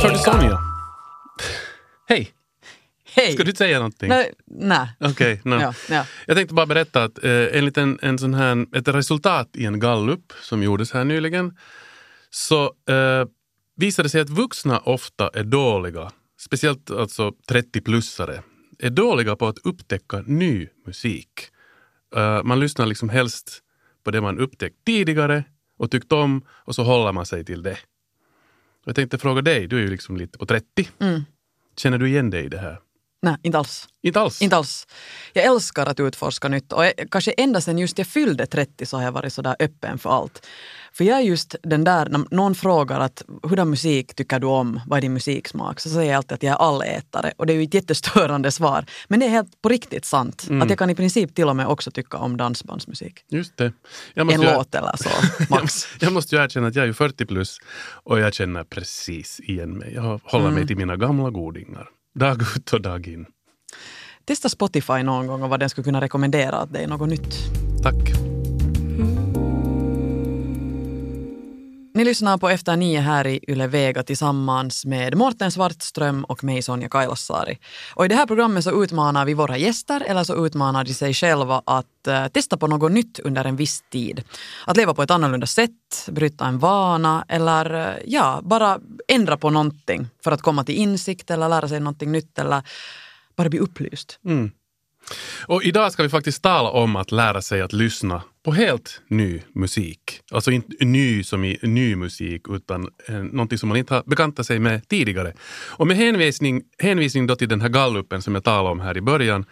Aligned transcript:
Sonja? 0.00 0.58
Hej! 2.08 2.32
Hej! 3.04 3.32
Ska 3.32 3.44
du 3.44 3.52
säga 3.52 3.78
någonting? 3.78 4.08
Nej. 4.08 4.32
nej. 4.46 4.88
Okej, 5.00 5.40
no. 5.44 5.54
Ja, 5.60 5.74
ja. 5.90 6.06
Jag 6.26 6.36
tänkte 6.36 6.54
bara 6.54 6.66
berätta 6.66 7.04
att 7.04 7.24
eh, 7.24 7.46
enligt 7.52 7.78
en, 7.78 7.98
en 8.02 8.18
sån 8.18 8.34
här, 8.34 8.76
ett 8.76 8.88
resultat 8.88 9.48
i 9.54 9.64
en 9.64 9.80
gallup 9.80 10.32
som 10.42 10.62
gjordes 10.62 10.92
här 10.92 11.04
nyligen 11.04 11.56
så 12.30 12.64
eh, 12.64 13.28
visade 13.76 14.06
det 14.06 14.10
sig 14.10 14.20
att 14.20 14.30
vuxna 14.30 14.78
ofta 14.78 15.30
är 15.34 15.44
dåliga, 15.44 16.10
speciellt 16.40 16.90
alltså 16.90 17.32
30-plussare, 17.48 18.40
är 18.78 18.90
dåliga 18.90 19.36
på 19.36 19.48
att 19.48 19.58
upptäcka 19.58 20.22
ny 20.26 20.68
musik. 20.86 21.32
Eh, 22.16 22.42
man 22.42 22.60
lyssnar 22.60 22.86
liksom 22.86 23.08
helst 23.08 23.58
på 24.04 24.10
det 24.10 24.20
man 24.20 24.38
upptäckt 24.38 24.76
tidigare 24.86 25.44
och 25.78 25.90
tyckt 25.90 26.12
om 26.12 26.42
och 26.48 26.74
så 26.74 26.82
håller 26.82 27.12
man 27.12 27.26
sig 27.26 27.44
till 27.44 27.62
det. 27.62 27.78
Jag 28.84 28.96
tänkte 28.96 29.18
fråga 29.18 29.42
dig, 29.42 29.66
du 29.66 29.76
är 29.76 29.80
ju 29.80 29.88
liksom 29.88 30.16
lite 30.16 30.38
på 30.38 30.46
30. 30.46 30.88
Mm. 30.98 31.20
Känner 31.76 31.98
du 31.98 32.08
igen 32.08 32.30
dig 32.30 32.44
i 32.44 32.48
det 32.48 32.58
här? 32.58 32.80
Nej, 33.22 33.36
inte 33.42 33.58
alls. 33.58 33.88
Inte 34.02 34.20
alls? 34.20 34.42
Inte 34.42 34.56
alls. 34.56 34.86
Jag 35.32 35.44
älskar 35.44 35.86
att 35.86 36.00
utforska 36.00 36.48
nytt 36.48 36.72
och 36.72 36.84
jag, 36.84 36.92
kanske 37.10 37.32
ända 37.32 37.60
sedan 37.60 37.78
just 37.78 37.98
jag 37.98 38.06
fyllde 38.06 38.46
30 38.46 38.86
så 38.86 38.96
har 38.96 39.04
jag 39.04 39.12
varit 39.12 39.32
sådär 39.32 39.56
öppen 39.58 39.98
för 39.98 40.10
allt. 40.10 40.46
För 40.92 41.04
jag 41.04 41.18
är 41.18 41.22
just 41.22 41.54
den 41.62 41.84
där, 41.84 42.06
när 42.08 42.24
någon 42.30 42.54
frågar 42.54 43.00
att 43.00 43.22
hurdan 43.42 43.70
musik 43.70 44.14
tycker 44.14 44.38
du 44.38 44.46
om, 44.46 44.80
vad 44.86 44.96
är 44.96 45.00
din 45.00 45.12
musiksmak? 45.12 45.80
Så 45.80 45.88
säger 45.90 46.10
jag 46.10 46.16
alltid 46.16 46.32
att 46.32 46.42
jag 46.42 46.52
är 46.52 46.56
allätare 46.56 47.32
och 47.36 47.46
det 47.46 47.52
är 47.52 47.54
ju 47.54 47.62
ett 47.62 47.74
jättestörande 47.74 48.50
svar. 48.60 48.84
Men 49.08 49.20
det 49.20 49.26
är 49.26 49.30
helt 49.30 49.62
på 49.62 49.68
riktigt 49.68 50.04
sant. 50.04 50.46
Mm. 50.48 50.62
Att 50.62 50.68
jag 50.70 50.78
kan 50.78 50.90
i 50.90 50.94
princip 50.94 51.34
till 51.34 51.48
och 51.48 51.56
med 51.56 51.66
också 51.66 51.90
tycka 51.90 52.16
om 52.18 52.36
dansbandsmusik. 52.36 53.24
Just 53.30 53.56
det. 53.56 53.72
Jag 54.14 54.32
En 54.32 54.42
ju- 54.42 54.52
låt 54.52 54.74
eller 54.74 54.96
så, 54.96 55.08
max. 55.50 55.86
Jag 56.00 56.12
måste 56.12 56.36
ju 56.36 56.42
erkänna 56.42 56.66
att 56.66 56.74
jag 56.74 56.82
är 56.82 56.86
ju 56.86 56.94
40 56.94 57.26
plus 57.26 57.58
och 58.04 58.20
jag 58.20 58.34
känner 58.34 58.64
precis 58.64 59.40
igen 59.40 59.78
mig. 59.78 59.92
Jag 59.94 60.20
håller 60.24 60.44
Mm. 60.44 60.54
mig 60.54 60.66
till 60.66 60.76
mina 60.76 60.96
gamla 60.96 61.30
godingar. 61.30 61.88
Dag 62.14 62.42
ut 62.42 62.72
och 62.72 62.82
dag 62.82 63.06
in. 63.06 63.26
Testa 64.24 64.48
Spotify 64.48 65.02
någon 65.02 65.26
gång 65.26 65.42
och 65.42 65.50
vad 65.50 65.60
den 65.60 65.70
skulle 65.70 65.84
kunna 65.84 66.00
rekommendera 66.00 66.62
åt 66.62 66.72
dig, 66.72 66.86
något 66.86 67.08
nytt. 67.08 67.36
Tack. 67.82 68.29
Ni 72.00 72.04
lyssnar 72.04 72.38
på 72.38 72.48
Efter 72.48 72.76
nio 72.76 73.00
här 73.00 73.26
i 73.26 73.40
Yle 73.48 73.66
Vega 73.66 74.02
tillsammans 74.02 74.84
med 74.84 75.16
Mårten 75.16 75.50
Svartström 75.52 76.24
och 76.24 76.44
mig 76.44 76.62
Sonja 76.62 76.88
Kailasari. 76.88 77.58
Och 77.94 78.04
i 78.04 78.08
det 78.08 78.14
här 78.14 78.26
programmet 78.26 78.64
så 78.64 78.84
utmanar 78.84 79.24
vi 79.24 79.34
våra 79.34 79.56
gäster 79.56 80.02
eller 80.06 80.24
så 80.24 80.46
utmanar 80.46 80.84
de 80.84 80.94
sig 80.94 81.14
själva 81.14 81.62
att 81.66 82.06
eh, 82.06 82.26
testa 82.26 82.56
på 82.56 82.66
något 82.66 82.92
nytt 82.92 83.18
under 83.18 83.44
en 83.44 83.56
viss 83.56 83.82
tid. 83.90 84.22
Att 84.66 84.76
leva 84.76 84.94
på 84.94 85.02
ett 85.02 85.10
annorlunda 85.10 85.46
sätt, 85.46 86.08
bryta 86.08 86.46
en 86.46 86.58
vana 86.58 87.24
eller 87.28 87.74
eh, 87.74 87.96
ja, 88.06 88.40
bara 88.42 88.78
ändra 89.08 89.36
på 89.36 89.50
någonting 89.50 90.08
för 90.24 90.32
att 90.32 90.42
komma 90.42 90.64
till 90.64 90.74
insikt 90.74 91.30
eller 91.30 91.48
lära 91.48 91.68
sig 91.68 91.80
någonting 91.80 92.12
nytt 92.12 92.38
eller 92.38 92.62
bara 93.36 93.48
bli 93.48 93.58
upplyst. 93.58 94.18
Mm. 94.24 94.50
Och 95.46 95.64
idag 95.64 95.92
ska 95.92 96.02
vi 96.02 96.08
faktiskt 96.08 96.42
tala 96.42 96.70
om 96.70 96.96
att 96.96 97.12
lära 97.12 97.42
sig 97.42 97.62
att 97.62 97.72
lyssna 97.72 98.22
på 98.44 98.52
helt 98.52 99.02
ny 99.08 99.42
musik. 99.54 100.20
Alltså 100.32 100.50
inte 100.50 100.84
ny 100.84 101.22
som 101.22 101.44
i 101.44 101.58
ny 101.62 101.96
musik 101.96 102.42
utan 102.48 102.88
eh, 103.08 103.14
någonting 103.14 103.58
som 103.58 103.68
man 103.68 103.78
inte 103.78 103.94
har 103.94 104.02
bekantat 104.06 104.46
sig 104.46 104.58
med 104.58 104.88
tidigare. 104.88 105.32
Och 105.68 105.86
med 105.86 105.96
hänvisning, 105.96 106.62
hänvisning 106.78 107.26
då 107.26 107.36
till 107.36 107.48
den 107.48 107.60
här 107.60 107.68
gallupen 107.68 108.22
som 108.22 108.34
jag 108.34 108.44
talade 108.44 108.68
om 108.68 108.80
här 108.80 108.96
i 108.96 109.00
början 109.00 109.44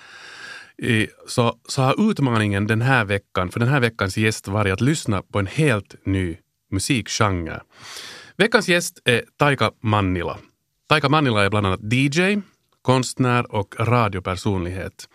eh, 0.83 1.09
så, 1.27 1.57
så 1.69 1.83
har 1.83 2.11
utmaningen 2.11 2.67
den 2.67 2.83
här 2.83 3.05
veckan, 3.05 3.51
för 3.51 3.61
den 3.61 3.69
här 3.69 3.81
veckans 3.81 4.17
gäst 4.17 4.49
varit 4.49 4.73
att 4.73 4.81
lyssna 4.81 5.23
på 5.23 5.39
en 5.39 5.47
helt 5.47 5.95
ny 6.07 6.37
musikgenre. 6.71 7.61
Veckans 8.37 8.69
gäst 8.69 9.03
är 9.05 9.23
Taika 9.37 9.71
Mannila. 9.83 10.39
Taika 10.89 11.09
Mannila 11.09 11.45
är 11.45 11.51
bland 11.51 11.67
annat 11.67 11.93
DJ, 11.93 12.41
konstnär 12.89 13.55
och 13.55 13.75
radiopersonlighet. 13.81 15.09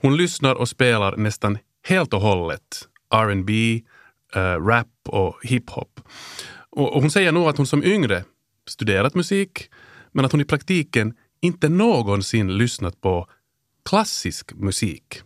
Hon 0.00 0.16
lyssnar 0.16 0.54
och 0.54 0.68
spelar 0.68 1.16
nästan 1.16 1.58
helt 1.88 2.14
och 2.14 2.20
hållet 2.20 2.88
R&B, 3.14 3.82
äh, 4.34 4.42
eh, 4.42 4.64
rap 4.64 4.86
och 5.08 5.38
hiphop. 5.42 6.00
Och, 6.70 6.94
och 6.94 7.00
hon 7.00 7.10
säger 7.10 7.32
nog 7.32 7.48
att 7.48 7.56
hon 7.56 7.66
som 7.66 7.84
yngre 7.84 8.24
studerat 8.68 9.14
musik 9.14 9.70
men 10.12 10.24
att 10.24 10.32
hon 10.32 10.40
i 10.40 10.44
praktiken 10.44 11.14
inte 11.40 11.68
någonsin 11.68 12.58
lyssnat 12.58 13.00
på 13.00 13.26
klassisk 13.88 14.54
musik. 14.54 15.20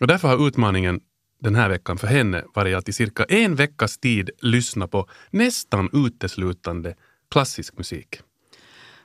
Och 0.00 0.06
därför 0.06 0.28
har 0.28 0.48
utmaningen 0.48 1.00
den 1.40 1.54
här 1.54 1.68
veckan 1.68 1.98
för 1.98 2.06
henne 2.06 2.44
varit 2.54 2.76
att 2.76 2.88
i 2.88 2.92
cirka 2.92 3.24
en 3.24 3.54
veckas 3.54 3.98
tid 3.98 4.30
lyssna 4.40 4.88
på 4.88 5.08
nästan 5.30 5.90
uteslutande 5.92 6.94
klassisk 7.30 7.78
musik. 7.78 8.20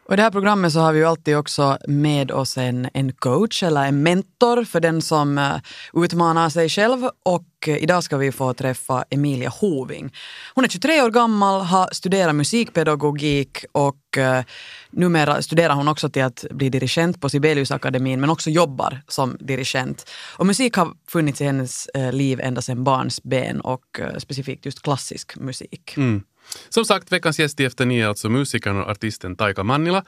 Och 0.06 0.14
I 0.14 0.18
det 0.18 0.24
här 0.24 0.32
programmet 0.32 0.74
så 0.74 0.80
har 0.80 0.94
vi 0.94 1.00
ju 1.00 1.06
alltid 1.06 1.38
också 1.38 1.78
med 1.88 2.32
oss 2.32 2.58
en, 2.58 2.90
en 2.94 3.14
coach 3.14 3.64
eller 3.64 3.86
en 3.86 4.04
mentor 4.04 4.64
för 4.64 4.80
den 4.80 5.02
som 5.02 5.38
eh, 5.38 5.56
utmanar 5.94 6.50
sig 6.50 6.70
själv. 6.70 7.10
Och 7.24 7.68
eh, 7.68 7.84
idag 7.84 8.04
ska 8.04 8.18
vi 8.18 8.32
få 8.32 8.54
träffa 8.54 9.06
Emilia 9.10 9.50
Hoving. 9.50 10.14
Hon 10.56 10.64
är 10.64 10.70
23 10.70 11.02
år 11.02 11.10
gammal, 11.10 11.62
har 11.62 11.90
studerat 11.92 12.36
musikpedagogik 12.36 13.66
och 13.72 14.18
eh, 14.18 14.44
numera 14.90 15.42
studerar 15.42 15.74
hon 15.74 15.88
också 15.88 16.10
till 16.10 16.24
att 16.24 16.46
bli 16.52 16.70
dirigent 16.70 17.22
på 17.22 17.30
Sibeliusakademin 17.30 18.22
men 18.22 18.30
också 18.30 18.50
jobbar 18.50 19.02
som 19.08 19.38
dirigent. 19.40 20.10
Och 20.38 20.46
musik 20.46 20.76
har 20.76 20.94
funnits 21.08 21.42
i 21.42 21.44
hennes 21.44 21.88
liv 22.12 22.40
ända 22.44 22.62
sedan 22.62 22.84
barns 22.84 23.24
ben 23.24 23.62
och 23.62 24.00
specifikt 24.18 24.66
just 24.66 24.82
klassisk 24.82 25.36
musik. 25.36 25.94
Mm. 25.98 26.24
Som 26.70 26.86
sagt, 26.86 27.12
veckans 27.12 27.40
gäst 27.40 27.60
i 27.60 27.66
Efter 27.66 27.86
nio 27.86 28.06
är 28.06 28.10
alltså 28.10 28.30
musikern 28.30 28.78
och 28.78 28.90
artisten 28.90 29.36
Taika 29.36 29.64
Mannila 29.64 30.06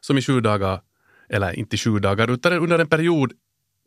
som 0.00 0.18
i 0.18 0.22
sju 0.22 0.40
dagar, 0.40 0.80
eller 1.28 1.58
inte 1.58 1.76
sju 1.76 1.98
dagar, 1.98 2.30
utan 2.30 2.52
under 2.52 2.78
en 2.78 2.88
period 2.88 3.32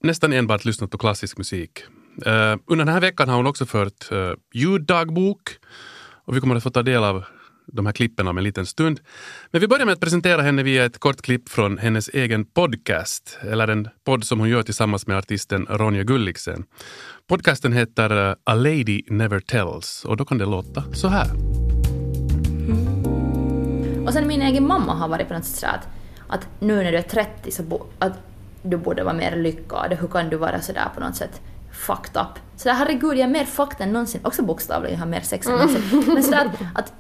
nästan 0.04 0.34
enbart 0.34 0.66
lyssnat 0.66 0.92
på 0.92 0.98
klassisk 0.98 1.38
musik. 1.38 1.84
Uh, 2.28 2.56
under 2.66 2.86
den 2.86 2.94
här 2.94 3.02
veckan 3.02 3.30
har 3.30 3.36
hon 3.38 3.48
också 3.48 3.66
fört 3.66 4.12
uh, 4.12 4.34
ljuddagbok 4.54 5.50
och 6.26 6.36
vi 6.36 6.40
kommer 6.40 6.56
att 6.56 6.64
få 6.64 6.70
ta 6.70 6.84
del 6.84 7.04
av 7.04 7.24
de 7.74 7.86
här 7.86 7.94
klippen 7.94 8.28
om 8.28 8.38
en 8.38 8.44
liten 8.44 8.66
stund. 8.66 9.00
Men 9.52 9.62
vi 9.62 9.68
börjar 9.68 9.86
med 9.86 9.94
att 9.94 10.00
presentera 10.00 10.42
henne 10.42 10.64
via 10.64 10.86
ett 10.86 10.98
kort 10.98 11.22
klipp 11.22 11.50
från 11.50 11.78
hennes 11.78 12.10
egen 12.10 12.46
podcast, 12.46 13.40
eller 13.42 13.68
en 13.68 13.90
podd 14.06 14.24
som 14.24 14.40
hon 14.40 14.50
gör 14.50 14.64
tillsammans 14.64 15.08
med 15.08 15.18
artisten 15.18 15.66
Ronja 15.70 16.04
Gulliksen. 16.04 16.64
Podcasten 17.28 17.74
heter 17.74 18.30
eh, 18.30 18.36
A 18.44 18.56
Lady 18.56 19.02
Never 19.08 19.40
Tells 19.40 20.06
och 20.06 20.18
då 20.18 20.26
kan 20.26 20.38
det 20.38 20.46
låta 20.46 20.84
så 20.94 21.08
här. 21.08 21.57
Och 24.08 24.14
sen 24.14 24.28
min 24.28 24.42
egen 24.42 24.68
mamma 24.68 24.94
har 24.94 25.08
varit 25.08 25.28
på 25.28 25.34
något 25.34 25.46
sätt 25.46 25.70
att, 25.70 25.88
att 26.28 26.48
nu 26.60 26.84
när 26.84 26.92
du 26.92 26.98
är 26.98 27.02
30 27.02 27.52
så 27.52 27.64
bo, 27.64 27.84
att 28.00 28.14
du 28.62 28.78
borde 28.78 29.04
vara 29.04 29.14
mer 29.14 29.36
lyckad. 29.36 29.94
Hur 30.00 30.08
kan 30.08 30.30
du 30.30 30.38
vara 30.38 30.62
sådär 30.62 30.88
på 30.96 31.00
något 31.00 31.16
sätt 31.16 31.42
fucked 31.72 32.22
up? 32.22 32.40
Så 32.56 32.70
där, 32.70 32.76
herregud, 32.76 33.12
jag 33.12 33.20
är 33.20 33.28
mer 33.28 33.46
fucked 33.46 33.82
än 33.82 33.94
någonsin. 33.94 34.22
Också 34.24 34.44
bokstavligen, 34.44 34.94
jag 34.94 35.06
har 35.06 35.12
mer 35.12 35.22
sex 35.22 35.48
än 35.48 35.54
någonsin. 35.54 36.04
Men 36.14 36.24
sådär 36.24 36.46
att, 36.46 36.80
att 36.80 36.94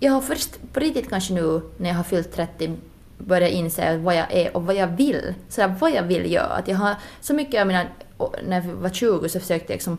jag 0.00 0.12
har 0.12 0.20
först 0.20 0.72
på 0.72 0.80
riktigt 0.80 1.10
kanske 1.10 1.34
nu 1.34 1.60
när 1.76 1.88
jag 1.88 1.96
har 1.96 2.04
fyllt 2.04 2.32
30 2.32 2.76
börjat 3.18 3.50
inse 3.50 3.98
vad 3.98 4.16
jag 4.16 4.32
är 4.32 4.56
och 4.56 4.66
vad 4.66 4.76
jag 4.76 4.86
vill. 4.86 5.34
Sådär, 5.48 5.74
vad 5.80 5.90
jag 5.90 6.02
vill 6.02 6.32
göra. 6.32 6.52
Att 6.52 6.68
jag 6.68 6.76
har 6.76 6.94
så 7.20 7.34
mycket, 7.34 7.66
menar, 7.66 7.88
och 8.16 8.36
när 8.46 8.56
jag 8.56 8.74
var 8.74 8.90
20 8.90 9.28
så 9.28 9.40
försökte 9.40 9.72
jag 9.72 9.76
liksom 9.76 9.98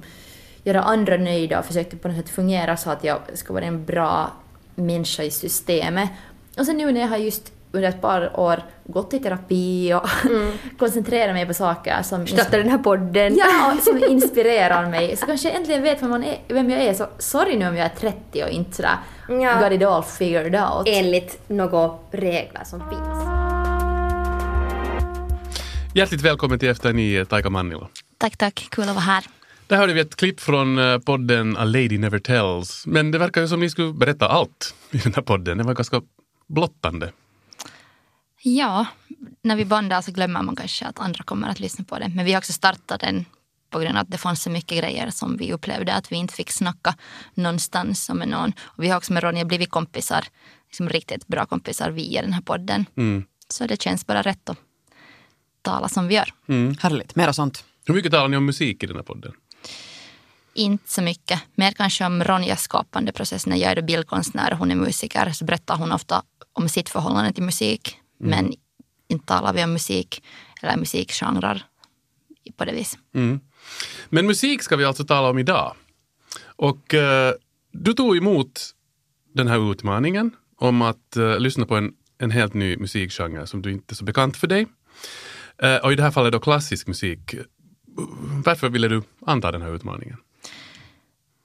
göra 0.64 0.82
andra 0.82 1.18
nöjda 1.18 1.60
och 1.60 1.66
försökte 1.66 1.98
på 1.98 2.08
något 2.08 2.18
sätt 2.18 2.30
fungera 2.30 2.78
så 2.78 2.90
att 2.90 3.04
jag 3.04 3.20
ska 3.34 3.54
vara 3.54 3.66
en 3.66 3.86
bra 3.86 4.32
människa 4.76 5.24
i 5.24 5.32
systemet. 5.32 6.10
Och 6.58 6.66
sen 6.66 6.78
nu 6.78 6.92
när 6.92 7.02
jag 7.02 7.08
har 7.08 7.18
just 7.18 7.54
under 7.72 7.90
ett 7.90 8.02
par 8.02 8.40
år 8.40 8.64
gått 8.84 9.14
i 9.14 9.20
terapi 9.20 9.94
och 9.94 10.10
koncentrerat 10.80 11.34
mig 11.36 11.46
på 11.46 11.54
saker 11.54 12.02
som, 12.04 12.28
Starta 12.28 12.58
den 12.58 12.70
här 12.70 12.78
podden. 12.78 13.36
ja, 13.36 13.74
och 13.78 13.80
som 13.84 14.04
inspirerar 14.10 14.90
mig, 14.90 15.18
så 15.18 15.26
kanske 15.26 15.48
jag 15.50 15.58
äntligen 15.58 15.84
vet 15.84 16.02
vem, 16.02 16.10
man 16.10 16.24
är, 16.24 16.38
vem 16.48 16.70
jag 16.70 16.82
är. 16.82 16.94
Så 16.94 17.08
sorry 17.18 17.58
nu 17.58 17.68
om 17.68 17.78
jag 17.78 17.86
är 17.86 17.96
30 18.00 18.44
och 18.44 18.50
inte 18.50 18.76
sådär 18.76 18.98
Ja. 19.30 19.60
got 19.62 19.72
it 19.72 19.84
all 19.88 20.04
figured 20.04 20.56
out. 20.56 20.88
Enligt 20.88 21.40
några 21.50 21.90
regler 22.12 22.64
som 22.66 22.80
finns. 22.90 23.24
Hjärtligt 25.96 26.22
välkommen 26.22 26.60
till 26.60 26.70
Efter 26.70 26.94
nio, 26.94 27.26
Taika 27.26 27.50
Mannila. 27.50 27.88
Tack, 28.18 28.38
tack. 28.38 28.68
Kul 28.72 28.84
att 28.84 28.90
vara 28.90 29.00
här. 29.00 29.24
Där 29.68 29.78
hörde 29.78 29.94
vi 29.94 30.00
ett 30.00 30.16
klipp 30.16 30.40
från 30.40 30.80
eh, 30.80 30.98
podden 31.00 31.58
A 31.58 31.64
Lady 31.64 31.98
Never 31.98 32.20
Tells. 32.20 32.84
Men 32.88 33.12
det 33.12 33.18
verkar 33.18 33.42
ju 33.42 33.48
som 33.48 33.60
ni 33.60 33.70
skulle 33.70 33.94
berätta 33.94 34.28
allt 34.28 34.76
i 34.92 34.98
den 34.98 35.14
här 35.14 35.22
podden. 35.22 35.58
Det 35.58 35.64
var 35.64 35.74
ganska 35.74 36.02
blottande. 36.48 37.12
Ja, 38.42 38.86
när 39.42 39.56
vi 39.56 39.66
bandar 39.66 40.02
så 40.02 40.12
glömmer 40.12 40.42
man 40.42 40.56
kanske 40.56 40.86
att 40.86 41.00
andra 41.00 41.24
kommer 41.24 41.50
att 41.50 41.60
lyssna 41.60 41.86
på 41.86 42.00
det. 42.00 42.12
Men 42.16 42.26
vi 42.26 42.34
har 42.34 42.38
också 42.38 42.54
startat 42.54 43.02
den 43.02 43.26
på 43.70 43.80
grund 43.80 43.98
av 43.98 44.02
att 44.02 44.12
det 44.12 44.18
fanns 44.18 44.44
så 44.44 44.50
mycket 44.50 44.78
grejer 44.78 45.10
som 45.10 45.38
vi 45.38 45.54
upplevde 45.54 45.94
att 45.94 46.12
vi 46.12 46.16
inte 46.16 46.34
fick 46.34 46.52
snacka 46.52 46.96
någonstans 47.34 48.10
med 48.10 48.28
någon. 48.28 48.54
Och 48.60 48.84
vi 48.84 48.90
har 48.90 48.98
också 48.98 49.14
med 49.14 49.24
Ronja 49.24 49.46
blivit 49.46 49.70
kompisar, 49.70 50.26
liksom 50.68 50.90
riktigt 50.90 51.28
bra 51.28 51.46
kompisar 51.46 51.92
via 51.92 52.22
den 52.22 52.34
här 52.34 52.42
podden. 52.42 52.86
Mm. 52.98 53.24
Så 53.50 53.68
det 53.68 53.82
känns 53.82 54.08
bara 54.08 54.22
rätt 54.22 54.50
att 54.50 54.58
tala 55.62 55.90
som 55.90 56.08
vi 56.08 56.16
gör. 56.16 56.34
Härligt, 56.80 57.16
mera 57.16 57.34
sånt. 57.34 57.66
Hur 57.86 57.94
mycket 57.94 58.12
talar 58.12 58.28
ni 58.28 58.38
om 58.38 58.46
musik 58.46 58.84
i 58.84 58.86
den 58.86 58.96
här 58.96 59.04
podden? 59.04 59.32
Inte 60.54 60.94
så 60.94 61.02
mycket. 61.02 61.42
Mer 61.56 61.72
kanske 61.72 62.06
om 62.06 62.24
Ronjas 62.24 62.62
skapande 62.62 63.12
process. 63.12 63.46
När 63.46 63.58
jag 63.58 63.72
är 63.72 63.82
bildkonstnär 63.82 64.52
och 64.52 64.58
hon 64.58 64.72
är 64.72 64.76
musiker 64.76 65.32
så 65.32 65.46
berättar 65.46 65.78
hon 65.78 65.92
ofta 65.92 66.24
om 66.58 66.70
sitt 66.70 66.90
förhållande 66.90 67.34
till 67.34 67.44
musik. 67.44 67.98
Men 68.18 68.54
inte 69.08 69.26
talar 69.26 69.54
vi 69.54 69.64
om 69.64 69.74
musik 69.74 70.24
eller 70.62 70.78
musikgenrer 70.78 71.64
på 72.58 72.66
det 72.66 72.72
viset. 72.72 73.00
Mm. 73.14 73.40
Men 74.10 74.26
musik 74.26 74.64
ska 74.64 74.76
vi 74.76 74.86
alltså 74.86 75.06
tala 75.06 75.30
om 75.30 75.40
idag. 75.40 75.76
Och 76.46 76.94
eh, 76.94 77.34
du 77.72 77.94
tog 77.94 78.18
emot 78.18 78.62
den 79.34 79.48
här 79.48 79.72
utmaningen 79.72 80.32
om 80.58 80.82
att 80.82 81.16
eh, 81.18 81.40
lyssna 81.40 81.66
på 81.66 81.76
en, 81.76 81.94
en 82.18 82.32
helt 82.32 82.54
ny 82.54 82.78
musikgenre 82.78 83.48
som 83.48 83.62
du 83.62 83.72
inte 83.72 83.94
är 83.94 83.96
så 83.96 84.04
bekant 84.04 84.38
för 84.38 84.48
dig. 84.48 84.68
Eh, 85.58 85.76
och 85.76 85.94
i 85.94 85.96
det 85.96 86.04
här 86.04 86.12
fallet 86.12 86.32
då 86.32 86.40
klassisk 86.40 86.88
musik. 86.88 87.36
Varför 88.46 88.70
ville 88.70 88.88
du 88.88 89.04
anta 89.26 89.52
den 89.52 89.62
här 89.62 89.76
utmaningen? 89.76 90.18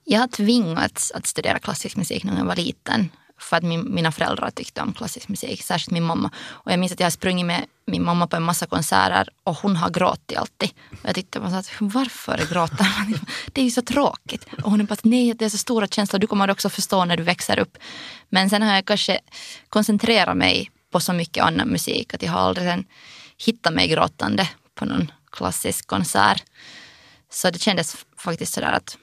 Jag 0.05 0.21
har 0.21 0.29
tvingats 0.29 1.11
att 1.11 1.27
studera 1.27 1.59
klassisk 1.59 1.97
musik 1.97 2.25
när 2.25 2.39
jag 2.39 2.45
var 2.45 2.57
liten. 2.57 3.09
För 3.43 3.57
att 3.57 3.63
min, 3.63 3.95
mina 3.95 4.13
föräldrar 4.13 4.51
tyckte 4.51 4.81
om 4.83 4.93
klassisk 4.93 5.29
musik, 5.29 5.63
särskilt 5.63 5.91
min 5.91 6.03
mamma. 6.03 6.31
Och 6.49 6.73
jag 6.73 6.79
minns 6.79 6.93
att 6.93 7.01
jag 7.01 7.07
har 7.07 7.11
sprungit 7.11 7.47
med 7.47 7.65
min 7.87 8.05
mamma 8.05 8.27
på 8.27 8.37
en 8.37 8.43
massa 8.43 8.67
konserter 8.67 9.29
och 9.45 9.57
hon 9.57 9.77
har 9.77 9.91
gråtit 9.91 10.39
alltid. 10.39 10.71
Och 10.91 11.09
jag 11.09 11.15
tyckte 11.15 11.41
bara 11.41 11.59
att 11.59 11.73
varför 11.81 12.37
gråter 12.53 12.87
man? 12.99 13.19
Det 13.53 13.61
är 13.61 13.65
ju 13.65 13.71
så 13.71 13.83
tråkigt. 13.83 14.47
Och 14.65 14.71
hon 14.71 14.81
är 14.81 14.85
bara 14.85 14.97
nej 15.03 15.35
det 15.35 15.45
är 15.45 15.49
så 15.49 15.59
stora 15.59 15.87
känslor, 15.87 16.19
du 16.21 16.27
kommer 16.27 16.51
också 16.51 16.69
förstå 16.69 17.05
när 17.05 17.17
du 17.17 17.23
växer 17.23 17.59
upp. 17.59 17.79
Men 18.29 18.51
sen 18.51 18.63
har 18.63 18.75
jag 18.75 18.85
kanske 18.85 19.21
koncentrerat 19.69 20.37
mig 20.37 20.71
på 20.91 21.01
så 21.01 21.13
mycket 21.13 21.45
annan 21.45 21.69
musik 21.69 22.15
att 22.15 22.23
jag 22.23 22.33
har 22.33 22.41
aldrig 22.41 22.67
sen 22.67 22.85
hittat 23.47 23.75
mig 23.75 23.89
gråtande 23.89 24.49
på 24.75 24.85
någon 24.85 25.13
klassisk 25.33 25.87
konsert. 25.87 26.45
Så 27.31 27.51
det 27.51 27.59
kändes 27.59 27.97
faktiskt 28.17 28.55
sådär 28.55 28.73
att 28.73 28.99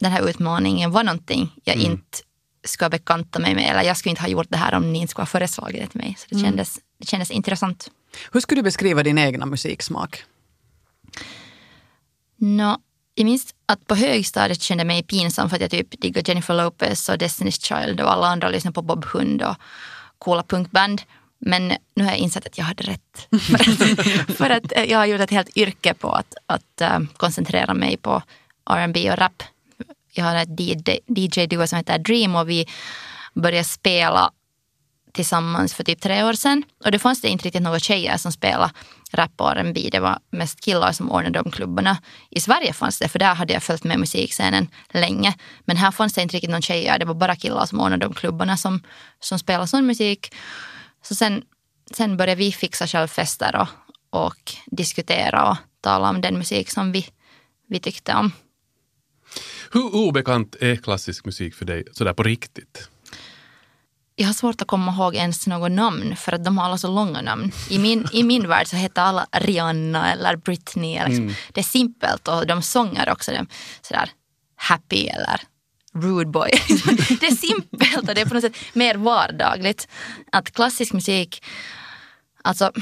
den 0.00 0.12
här 0.12 0.28
utmaningen 0.28 0.90
var 0.90 1.04
någonting 1.04 1.52
jag 1.64 1.76
Mm. 1.76 1.92
inte 1.92 2.18
skulle 2.64 2.90
bekanta 2.90 3.38
mig 3.38 3.54
med. 3.54 3.70
Eller 3.70 3.82
jag 3.82 3.96
skulle 3.96 4.10
inte 4.10 4.22
ha 4.22 4.28
gjort 4.28 4.46
det 4.50 4.56
här 4.56 4.74
om 4.74 4.92
ni 4.92 4.98
inte 4.98 5.10
skulle 5.10 5.22
ha 5.22 5.26
föreslagit 5.26 5.80
det 5.82 5.86
till 5.86 6.00
mig. 6.00 6.16
Så 6.18 6.26
det, 6.28 6.34
Mm. 6.36 6.44
kändes, 6.46 6.78
det 6.98 7.06
kändes 7.06 7.30
intressant. 7.30 7.90
Hur 8.32 8.40
skulle 8.40 8.58
du 8.58 8.62
beskriva 8.64 9.02
din 9.02 9.18
egna 9.18 9.46
musiksmak? 9.46 10.24
Nå, 12.36 12.78
jag 13.14 13.24
minns 13.24 13.54
att 13.66 13.86
på 13.86 13.94
högstadiet 13.94 14.62
kände 14.62 14.80
jag 14.82 14.86
mig 14.86 15.02
pinsam 15.02 15.48
för 15.48 15.56
att 15.56 15.62
jag 15.62 15.70
typ 15.70 16.00
diggade 16.00 16.30
Jennifer 16.30 16.54
Lopez 16.54 17.08
och 17.08 17.14
Destiny's 17.16 17.60
Child 17.84 18.00
och 18.00 18.12
alla 18.12 18.26
andra 18.26 18.48
lyssnade 18.48 18.74
på 18.74 18.82
Bob 18.82 19.04
Hund 19.04 19.42
och 19.42 19.56
coola 20.18 20.42
punkband. 20.42 21.02
Men 21.38 21.68
nu 21.94 22.04
har 22.04 22.10
jag 22.10 22.18
insett 22.18 22.46
att 22.46 22.58
jag 22.58 22.64
hade 22.64 22.82
rätt. 22.84 23.28
för, 23.40 23.54
att, 23.54 24.36
för 24.36 24.50
att 24.50 24.88
jag 24.90 24.98
har 24.98 25.06
gjort 25.06 25.20
ett 25.20 25.30
helt 25.30 25.56
yrke 25.56 25.94
på 25.94 26.10
att, 26.12 26.34
att 26.46 26.80
eh, 26.80 26.98
koncentrera 27.16 27.74
mig 27.74 27.96
på 27.96 28.22
R&B 28.70 29.10
och 29.12 29.18
rap. 29.18 29.42
Jag 30.14 30.24
har 30.24 30.34
ett 30.34 30.60
DJ-duo 31.06 31.66
som 31.66 31.76
heter 31.76 31.98
Dream 31.98 32.36
och 32.36 32.50
vi 32.50 32.66
började 33.34 33.64
spela 33.64 34.32
tillsammans 35.12 35.74
för 35.74 35.84
typ 35.84 36.00
tre 36.00 36.24
år 36.24 36.32
sedan. 36.32 36.62
Och 36.84 36.92
då 36.92 36.98
fanns 36.98 37.20
det 37.20 37.28
inte 37.28 37.44
riktigt 37.44 37.62
några 37.62 37.78
tjejer 37.78 38.16
som 38.16 38.32
spelade 38.32 38.72
rap 39.12 39.40
och 39.40 39.50
R&B. 39.50 39.88
Det 39.92 40.00
var 40.00 40.18
mest 40.30 40.60
killar 40.60 40.92
som 40.92 41.10
ordnade 41.10 41.42
de 41.42 41.50
klubbarna. 41.50 41.96
I 42.30 42.40
Sverige 42.40 42.72
fanns 42.72 42.98
det, 42.98 43.08
för 43.08 43.18
där 43.18 43.34
hade 43.34 43.52
jag 43.52 43.62
följt 43.62 43.84
med 43.84 43.98
musikscenen 43.98 44.68
länge. 44.92 45.34
Men 45.64 45.76
här 45.76 45.90
fanns 45.90 46.12
det 46.12 46.22
inte 46.22 46.36
riktigt 46.36 46.50
någon 46.50 46.62
tjejer. 46.62 46.98
Det 46.98 47.04
var 47.04 47.14
bara 47.14 47.36
killar 47.36 47.66
som 47.66 47.80
ordnade 47.80 48.06
de 48.06 48.14
klubbarna 48.14 48.56
som, 48.56 48.82
som 49.20 49.38
spelade 49.38 49.66
sån 49.66 49.86
musik. 49.86 50.34
Så 51.02 51.14
sen, 51.14 51.42
sen 51.94 52.16
började 52.16 52.38
vi 52.38 52.52
fixa 52.52 52.86
självfester 52.86 53.56
och, 53.56 53.68
och 54.26 54.52
diskutera 54.66 55.50
och 55.50 55.56
tala 55.80 56.08
om 56.08 56.20
den 56.20 56.38
musik 56.38 56.70
som 56.70 56.92
vi, 56.92 57.06
vi 57.68 57.80
tyckte 57.80 58.14
om. 58.14 58.32
Hur 59.72 59.94
obekant 59.94 60.56
är 60.60 60.76
klassisk 60.76 61.24
musik 61.24 61.54
för 61.54 61.64
dig 61.64 61.84
sådär 61.92 62.12
på 62.12 62.22
riktigt? 62.22 62.88
jag 64.16 64.26
har 64.26 64.34
svårt 64.34 64.62
att 64.62 64.68
komma 64.68 64.92
ihåg 64.92 65.14
ens 65.14 65.46
något 65.46 65.72
namn 65.72 66.16
för 66.16 66.32
att 66.32 66.44
de 66.44 66.58
har 66.58 66.64
alla 66.64 66.78
så 66.78 66.88
långa 66.88 67.22
namn. 67.22 67.52
I 67.70 67.78
min, 67.78 68.08
i 68.12 68.22
min 68.22 68.48
värld 68.48 68.66
så 68.66 68.76
heter 68.76 69.02
alla 69.02 69.26
Rihanna 69.32 70.12
eller 70.12 70.36
Britney. 70.36 70.96
Eller 70.96 71.08
liksom. 71.08 71.34
Det 71.52 71.60
är 71.60 71.64
simpelt 71.64 72.28
och 72.28 72.46
de 72.46 72.62
sånger 72.62 73.12
också 73.12 73.30
de, 73.30 73.46
sådär 73.82 74.10
happy 74.56 75.06
eller 75.06 75.40
rude 75.94 76.30
boy. 76.30 76.50
det 77.20 77.26
är 77.26 77.36
simpelt 77.36 78.08
och 78.08 78.14
det 78.14 78.20
är 78.20 78.26
på 78.26 78.34
något 78.34 78.42
sätt 78.42 78.56
mer 78.72 78.94
vardagligt. 78.94 79.88
Att 80.32 80.52
klassisk 80.52 80.92
musik, 80.92 81.44
alltså 82.42 82.72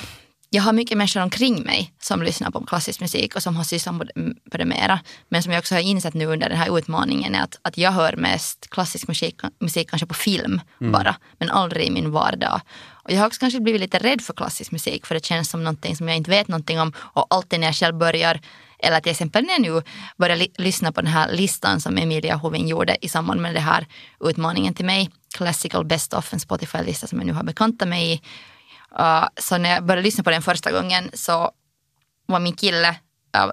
jag 0.52 0.62
har 0.62 0.72
mycket 0.72 0.98
människor 0.98 1.20
omkring 1.20 1.62
mig 1.62 1.92
som 2.00 2.22
lyssnar 2.22 2.50
på 2.50 2.66
klassisk 2.66 3.00
musik 3.00 3.36
och 3.36 3.42
som 3.42 3.56
har 3.56 3.64
sysslat 3.64 3.98
på 4.50 4.58
det- 4.58 4.64
mera. 4.64 5.00
Men 5.28 5.42
som 5.42 5.52
jag 5.52 5.58
också 5.60 5.74
har 5.74 5.80
insett 5.82 6.14
nu 6.14 6.26
under 6.26 6.48
den 6.48 6.58
här 6.58 6.78
utmaningen 6.78 7.34
är 7.34 7.42
att, 7.42 7.58
att 7.62 7.78
jag 7.78 7.92
hör 7.92 8.16
mest 8.16 8.70
klassisk 8.70 9.08
musik, 9.08 9.40
musik 9.60 9.90
kanske 9.90 10.06
på 10.06 10.14
film 10.14 10.60
bara, 10.92 11.16
men 11.38 11.50
aldrig 11.50 11.86
i 11.86 11.90
min 11.90 12.10
vardag. 12.10 12.60
Och 13.04 13.10
jag 13.12 13.18
har 13.18 13.26
också 13.26 13.40
kanske 13.40 13.60
blivit 13.60 13.80
lite 13.80 13.98
rädd 13.98 14.20
för 14.22 14.32
klassisk 14.34 14.72
musik 14.72 15.06
för 15.06 15.14
det 15.14 15.24
känns 15.24 15.50
som 15.50 15.64
någonting 15.64 15.96
som 15.96 16.08
jag 16.08 16.16
inte 16.16 16.30
vet 16.30 16.48
någonting 16.48 16.80
om 16.80 16.92
och 16.98 17.26
alltid 17.30 17.60
när 17.60 17.66
jag 17.66 17.74
själv 17.76 17.94
börjar 17.98 18.40
eller 18.82 19.00
till 19.00 19.10
exempel 19.12 19.44
när 19.44 19.52
jag 19.52 19.60
nu 19.62 19.82
börjar 20.16 20.36
li- 20.36 20.52
lyssna 20.56 20.92
på 20.92 21.00
den 21.00 21.10
här 21.12 21.32
listan 21.32 21.80
som 21.80 21.98
Emilia 21.98 22.36
Hoving 22.36 22.68
gjorde 22.68 22.96
i 23.00 23.08
samband 23.08 23.40
med 23.40 23.54
den 23.54 23.62
här 23.62 23.86
utmaningen 24.20 24.74
till 24.74 24.84
mig. 24.84 25.10
Classical 25.34 25.84
Best 25.84 26.14
of, 26.14 26.32
en 26.32 26.40
Spotify-lista 26.40 27.06
som 27.06 27.18
jag 27.18 27.26
nu 27.26 27.32
har 27.32 27.42
bekantat 27.42 27.88
mig 27.88 28.12
i. 28.12 28.20
Uh, 28.98 29.26
så 29.36 29.58
när 29.58 29.70
jag 29.70 29.84
började 29.84 30.02
lyssna 30.02 30.24
på 30.24 30.30
den 30.30 30.42
första 30.42 30.72
gången 30.72 31.10
så 31.14 31.50
var 32.26 32.40
min 32.40 32.56
kille 32.56 32.88
uh, 33.36 33.52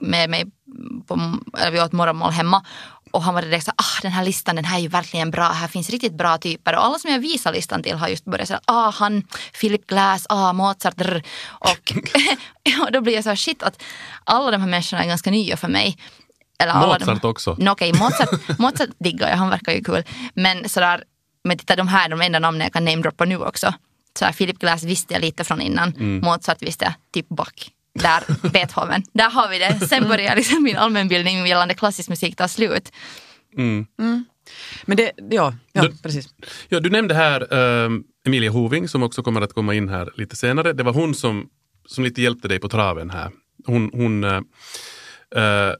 med 0.00 0.30
mig 0.30 0.44
på, 1.06 1.38
eller 1.58 1.70
vi 1.70 1.80
åt 1.80 1.92
morgonmål 1.92 2.30
hemma 2.30 2.64
och 3.10 3.22
han 3.22 3.34
var 3.34 3.42
direkt 3.42 3.64
så 3.64 3.70
ah 3.70 4.00
den 4.02 4.12
här 4.12 4.24
listan 4.24 4.56
den 4.56 4.64
här 4.64 4.78
är 4.78 4.82
ju 4.82 4.88
verkligen 4.88 5.30
bra, 5.30 5.48
här 5.48 5.68
finns 5.68 5.90
riktigt 5.90 6.12
bra 6.12 6.38
typer 6.38 6.76
och 6.76 6.84
alla 6.84 6.98
som 6.98 7.10
jag 7.10 7.18
visar 7.18 7.52
listan 7.52 7.82
till 7.82 7.96
har 7.96 8.08
just 8.08 8.24
börjat 8.24 8.48
säga 8.48 8.60
ah 8.64 8.90
han, 8.90 9.22
Philip 9.60 9.86
Glass, 9.86 10.26
ah 10.28 10.52
Mozart 10.52 10.96
drr. 10.96 11.22
och 11.48 11.92
ja, 12.62 12.88
då 12.92 13.00
blir 13.00 13.14
jag 13.14 13.24
så 13.24 13.28
här 13.28 13.36
shit 13.36 13.62
att 13.62 13.82
alla 14.24 14.50
de 14.50 14.60
här 14.60 14.68
människorna 14.68 15.02
är 15.02 15.08
ganska 15.08 15.30
nya 15.30 15.56
för 15.56 15.68
mig. 15.68 15.98
Eller 16.58 16.72
alla 16.72 16.98
Mozart 16.98 17.22
de, 17.22 17.28
också. 17.28 17.56
No, 17.58 17.70
Okej, 17.70 17.92
Mozart, 17.92 18.58
Mozart 18.58 18.90
diggar 18.98 19.28
jag, 19.28 19.36
han 19.36 19.50
verkar 19.50 19.72
ju 19.72 19.84
kul. 19.84 20.04
Men 20.34 20.68
sådär, 20.68 21.04
men 21.44 21.58
titta 21.58 21.76
de 21.76 21.88
här 21.88 22.04
är 22.04 22.08
de 22.08 22.20
enda 22.20 22.38
namnen 22.38 22.64
jag 22.64 22.72
kan 22.72 22.84
namedroppa 22.84 23.24
nu 23.24 23.36
också. 23.36 23.74
Så 24.18 24.24
här, 24.24 24.32
Philip 24.32 24.58
Glass 24.58 24.84
visste 24.84 25.14
jag 25.14 25.20
lite 25.20 25.44
från 25.44 25.60
innan, 25.60 25.92
Mm. 25.92 26.18
Mozart 26.20 26.62
visste 26.62 26.84
jag, 26.84 26.94
typ 27.12 27.28
Bach. 27.28 27.52
Där, 27.94 28.48
Beethoven, 28.52 29.02
där 29.12 29.30
har 29.30 29.48
vi 29.48 29.58
det. 29.58 29.86
Sen 29.88 30.08
börjar 30.08 30.36
liksom 30.36 30.62
min 30.62 30.76
allmänbildning 30.76 31.46
gällande 31.46 31.74
klassisk 31.74 32.08
musik 32.08 32.36
ta 32.36 32.48
slut. 32.48 32.92
Men 34.86 34.96
det, 34.96 35.12
ja, 35.30 35.54
ja 35.72 35.82
Du- 35.82 35.96
precis. 36.02 36.28
Ja, 36.68 36.80
du 36.80 36.90
nämnde 36.90 37.14
här 37.14 37.54
ehm, 37.54 38.04
Emilia 38.26 38.50
Hoving 38.50 38.88
som 38.88 39.02
också 39.02 39.22
kommer 39.22 39.40
att 39.40 39.52
komma 39.52 39.74
in 39.74 39.88
här 39.88 40.10
lite 40.16 40.36
senare. 40.36 40.72
Det 40.72 40.82
var 40.82 40.92
hon 40.92 41.14
som, 41.14 41.48
som 41.86 42.04
lite 42.04 42.22
hjälpte 42.22 42.48
dig 42.48 42.58
på 42.58 42.68
traven 42.68 43.10
här. 43.10 43.30
Hon, 43.66 43.90
hon 43.92 44.24
eh, 44.24 44.40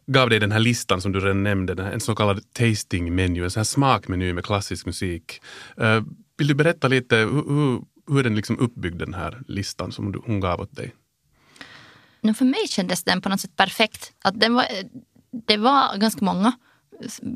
gav 0.07 0.31
dig 0.31 0.39
den 0.39 0.53
här 0.53 0.59
listan 0.61 1.01
som 1.01 1.13
du 1.13 1.21
redan 1.21 1.43
nämnde, 1.43 1.75
den 1.75 1.85
här, 1.87 1.93
en 1.93 2.01
så 2.01 2.15
kallad 2.15 2.53
tasting 2.53 3.15
menu, 3.15 3.45
en 3.45 3.51
sån 3.51 3.61
här 3.61 3.65
smakmeny 3.65 4.33
med 4.33 4.45
klassisk 4.45 4.87
musik. 4.87 5.41
Eh, 5.81 6.03
vill 6.39 6.47
du 6.47 6.55
berätta 6.55 6.89
lite 6.89 7.17
hur, 7.17 7.27
hur, 7.49 7.81
hur 8.09 8.19
är 8.19 8.23
den 8.23 8.37
liksom 8.37 8.59
uppbyggd 8.59 8.99
den 8.99 9.15
här 9.15 9.43
listan 9.49 9.93
som 9.93 10.13
du, 10.13 10.23
hon 10.27 10.41
gav 10.41 10.61
åt 10.61 10.77
dig? 10.77 10.95
No, 12.21 12.35
för 12.35 12.45
mig 12.45 12.69
kändes 12.69 13.05
den 13.05 13.21
på 13.21 13.29
något 13.29 13.41
sätt 13.41 13.57
perfekt. 13.57 14.13
Att 14.25 14.41
den 14.41 14.55
var, 14.55 14.63
eh, 14.63 14.87
det 15.47 15.57
var 15.57 15.97
ganska 15.97 16.25
många, 16.25 16.53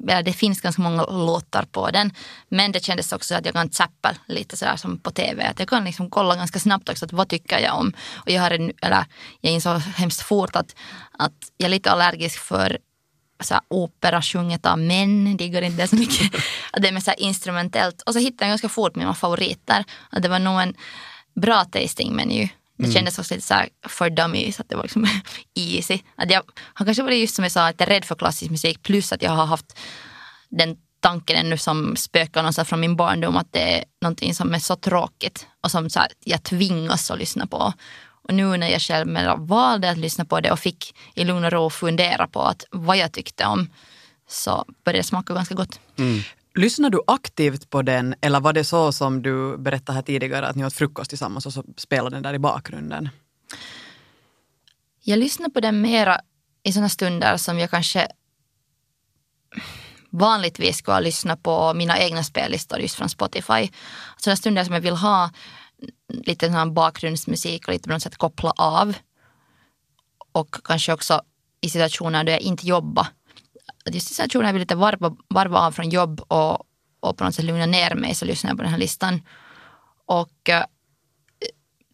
eller 0.08 0.22
det 0.22 0.32
finns 0.32 0.60
ganska 0.60 0.82
många 0.82 1.04
låtar 1.04 1.62
på 1.62 1.90
den. 1.90 2.12
Men 2.48 2.72
det 2.72 2.84
kändes 2.84 3.12
också 3.12 3.34
att 3.34 3.44
jag 3.44 3.54
kan 3.54 3.72
zappa 3.72 4.14
lite 4.26 4.56
sådär 4.56 4.76
som 4.76 4.98
på 4.98 5.10
tv. 5.10 5.46
Att 5.46 5.58
jag 5.58 5.68
kan 5.68 5.84
liksom 5.84 6.10
kolla 6.10 6.36
ganska 6.36 6.58
snabbt 6.58 6.88
också 6.88 7.04
att 7.04 7.12
vad 7.12 7.28
tycker 7.28 7.58
jag 7.58 7.78
om. 7.78 7.92
Och 8.14 8.30
jag, 8.30 8.42
har 8.42 8.50
en, 8.50 8.72
eller, 8.82 9.04
jag 9.40 9.52
insåg 9.52 9.78
hemskt 9.78 10.22
fort 10.22 10.56
att, 10.56 10.76
att 11.18 11.32
jag 11.56 11.66
är 11.66 11.70
lite 11.70 11.90
allergisk 11.90 12.38
för 12.38 12.78
så 13.42 13.54
här, 13.54 13.62
opera 13.68 14.22
sjunget 14.22 14.66
av 14.66 14.78
män, 14.78 15.36
diggar 15.36 15.62
inte 15.62 15.82
det 15.82 15.88
så 15.88 15.96
mycket. 15.96 16.34
Att 16.70 16.82
det 16.82 16.88
är 16.88 16.92
mer 16.92 17.00
så 17.00 17.10
här 17.10 17.20
instrumentellt. 17.20 18.02
Och 18.02 18.12
så 18.12 18.18
hittade 18.18 18.44
jag 18.44 18.50
ganska 18.50 18.68
fort 18.68 18.96
mina 18.96 19.14
favoriter. 19.14 19.84
Att 20.10 20.22
det 20.22 20.28
var 20.28 20.38
nog 20.38 20.60
en 20.60 20.74
bra 21.34 21.64
tasting 21.64 22.16
menu. 22.16 22.48
Det 22.78 22.92
kändes 22.92 23.18
också 23.18 23.34
lite 23.34 23.46
så 23.46 23.54
här 23.54 23.68
för 23.88 24.10
dummies, 24.10 24.60
att 24.60 24.68
det 24.68 24.76
var 24.76 24.82
liksom 24.82 25.06
easy. 25.54 25.98
Att 26.16 26.30
jag 26.30 26.42
har 26.74 26.86
kanske 26.86 27.02
varit 27.02 27.20
just 27.20 27.34
som 27.34 27.42
jag 27.42 27.52
sa, 27.52 27.68
lite 27.68 27.86
rädd 27.86 28.04
för 28.04 28.14
klassisk 28.14 28.50
musik 28.50 28.82
plus 28.82 29.12
att 29.12 29.22
jag 29.22 29.30
har 29.30 29.46
haft 29.46 29.78
den 30.48 30.76
tanken 31.00 31.36
ännu 31.36 31.58
som 31.58 31.96
spökar 31.96 32.42
någonstans 32.42 32.68
från 32.68 32.80
min 32.80 32.96
barndom 32.96 33.36
att 33.36 33.52
det 33.52 33.78
är 33.78 33.84
någonting 34.02 34.34
som 34.34 34.54
är 34.54 34.58
så 34.58 34.76
tråkigt 34.76 35.46
och 35.64 35.70
som 35.70 35.90
så 35.90 36.00
här, 36.00 36.08
jag 36.24 36.42
tvingas 36.42 37.10
att 37.10 37.18
lyssna 37.18 37.46
på. 37.46 37.72
Och 38.22 38.34
nu 38.34 38.56
när 38.56 38.68
jag 38.68 38.80
själv 38.80 39.08
valde 39.38 39.90
att 39.90 39.98
lyssna 39.98 40.24
på 40.24 40.40
det 40.40 40.50
och 40.50 40.58
fick 40.58 40.94
i 41.14 41.24
lugn 41.24 41.44
och 41.44 41.52
ro 41.52 41.70
fundera 41.70 42.26
på 42.26 42.42
att 42.42 42.64
vad 42.70 42.96
jag 42.96 43.12
tyckte 43.12 43.46
om 43.46 43.70
så 44.28 44.64
började 44.84 44.98
det 44.98 45.02
smaka 45.06 45.34
ganska 45.34 45.54
gott. 45.54 45.80
Lyssnar 46.54 46.90
du 46.90 47.00
aktivt 47.06 47.70
på 47.70 47.82
den 47.82 48.14
eller 48.20 48.40
var 48.40 48.52
det 48.52 48.64
så 48.64 48.92
som 48.92 49.22
du 49.22 49.56
berättade 49.58 49.96
här 49.96 50.02
tidigare 50.02 50.48
att 50.48 50.56
ni 50.56 50.64
åt 50.64 50.74
frukost 50.74 51.08
tillsammans 51.10 51.46
och 51.46 51.52
så 51.52 51.64
spelade 51.76 52.16
den 52.16 52.22
där 52.22 52.34
i 52.34 52.38
bakgrunden? 52.38 53.08
Jag 55.04 55.18
lyssnar 55.18 55.48
på 55.48 55.60
den 55.60 55.80
mera 55.80 56.20
i 56.62 56.72
sådana 56.72 56.88
stunder 56.88 57.36
som 57.36 57.58
jag 57.58 57.70
kanske 57.70 58.08
vanligtvis 60.10 60.76
skulle 60.76 61.00
lyssna 61.00 61.36
på 61.36 61.74
mina 61.74 61.98
egna 61.98 62.24
spellistor 62.24 62.78
just 62.78 62.94
från 62.94 63.08
Spotify. 63.08 63.70
Sådana 64.16 64.36
stunder 64.36 64.64
som 64.64 64.74
jag 64.74 64.80
vill 64.80 64.96
ha 64.96 65.30
lite 66.08 66.52
sån 66.52 66.74
bakgrundsmusik 66.74 67.68
och 67.68 67.72
lite 67.72 67.88
på 67.88 67.92
något 67.92 68.02
sätt 68.02 68.16
koppla 68.16 68.50
av. 68.50 68.94
Och 70.32 70.56
kanske 70.64 70.92
också 70.92 71.22
i 71.60 71.70
situationer 71.70 72.24
då 72.24 72.32
jag 72.32 72.40
inte 72.40 72.66
jobbar. 72.66 73.06
Just 73.90 74.10
i 74.10 74.14
situationer 74.14 74.46
jag 74.46 74.52
vill 74.52 74.60
lite 74.60 74.74
varva, 74.74 75.16
varva 75.28 75.58
av 75.58 75.72
från 75.72 75.90
jobb 75.90 76.20
och, 76.28 76.62
och 77.00 77.16
på 77.16 77.24
något 77.24 77.34
sätt 77.34 77.44
lugna 77.44 77.66
ner 77.66 77.94
mig 77.94 78.14
så 78.14 78.24
lyssnar 78.24 78.50
jag 78.50 78.58
på 78.58 78.62
den 78.62 78.72
här 78.72 78.78
listan. 78.78 79.22
Och 80.06 80.48
eh, 80.48 80.64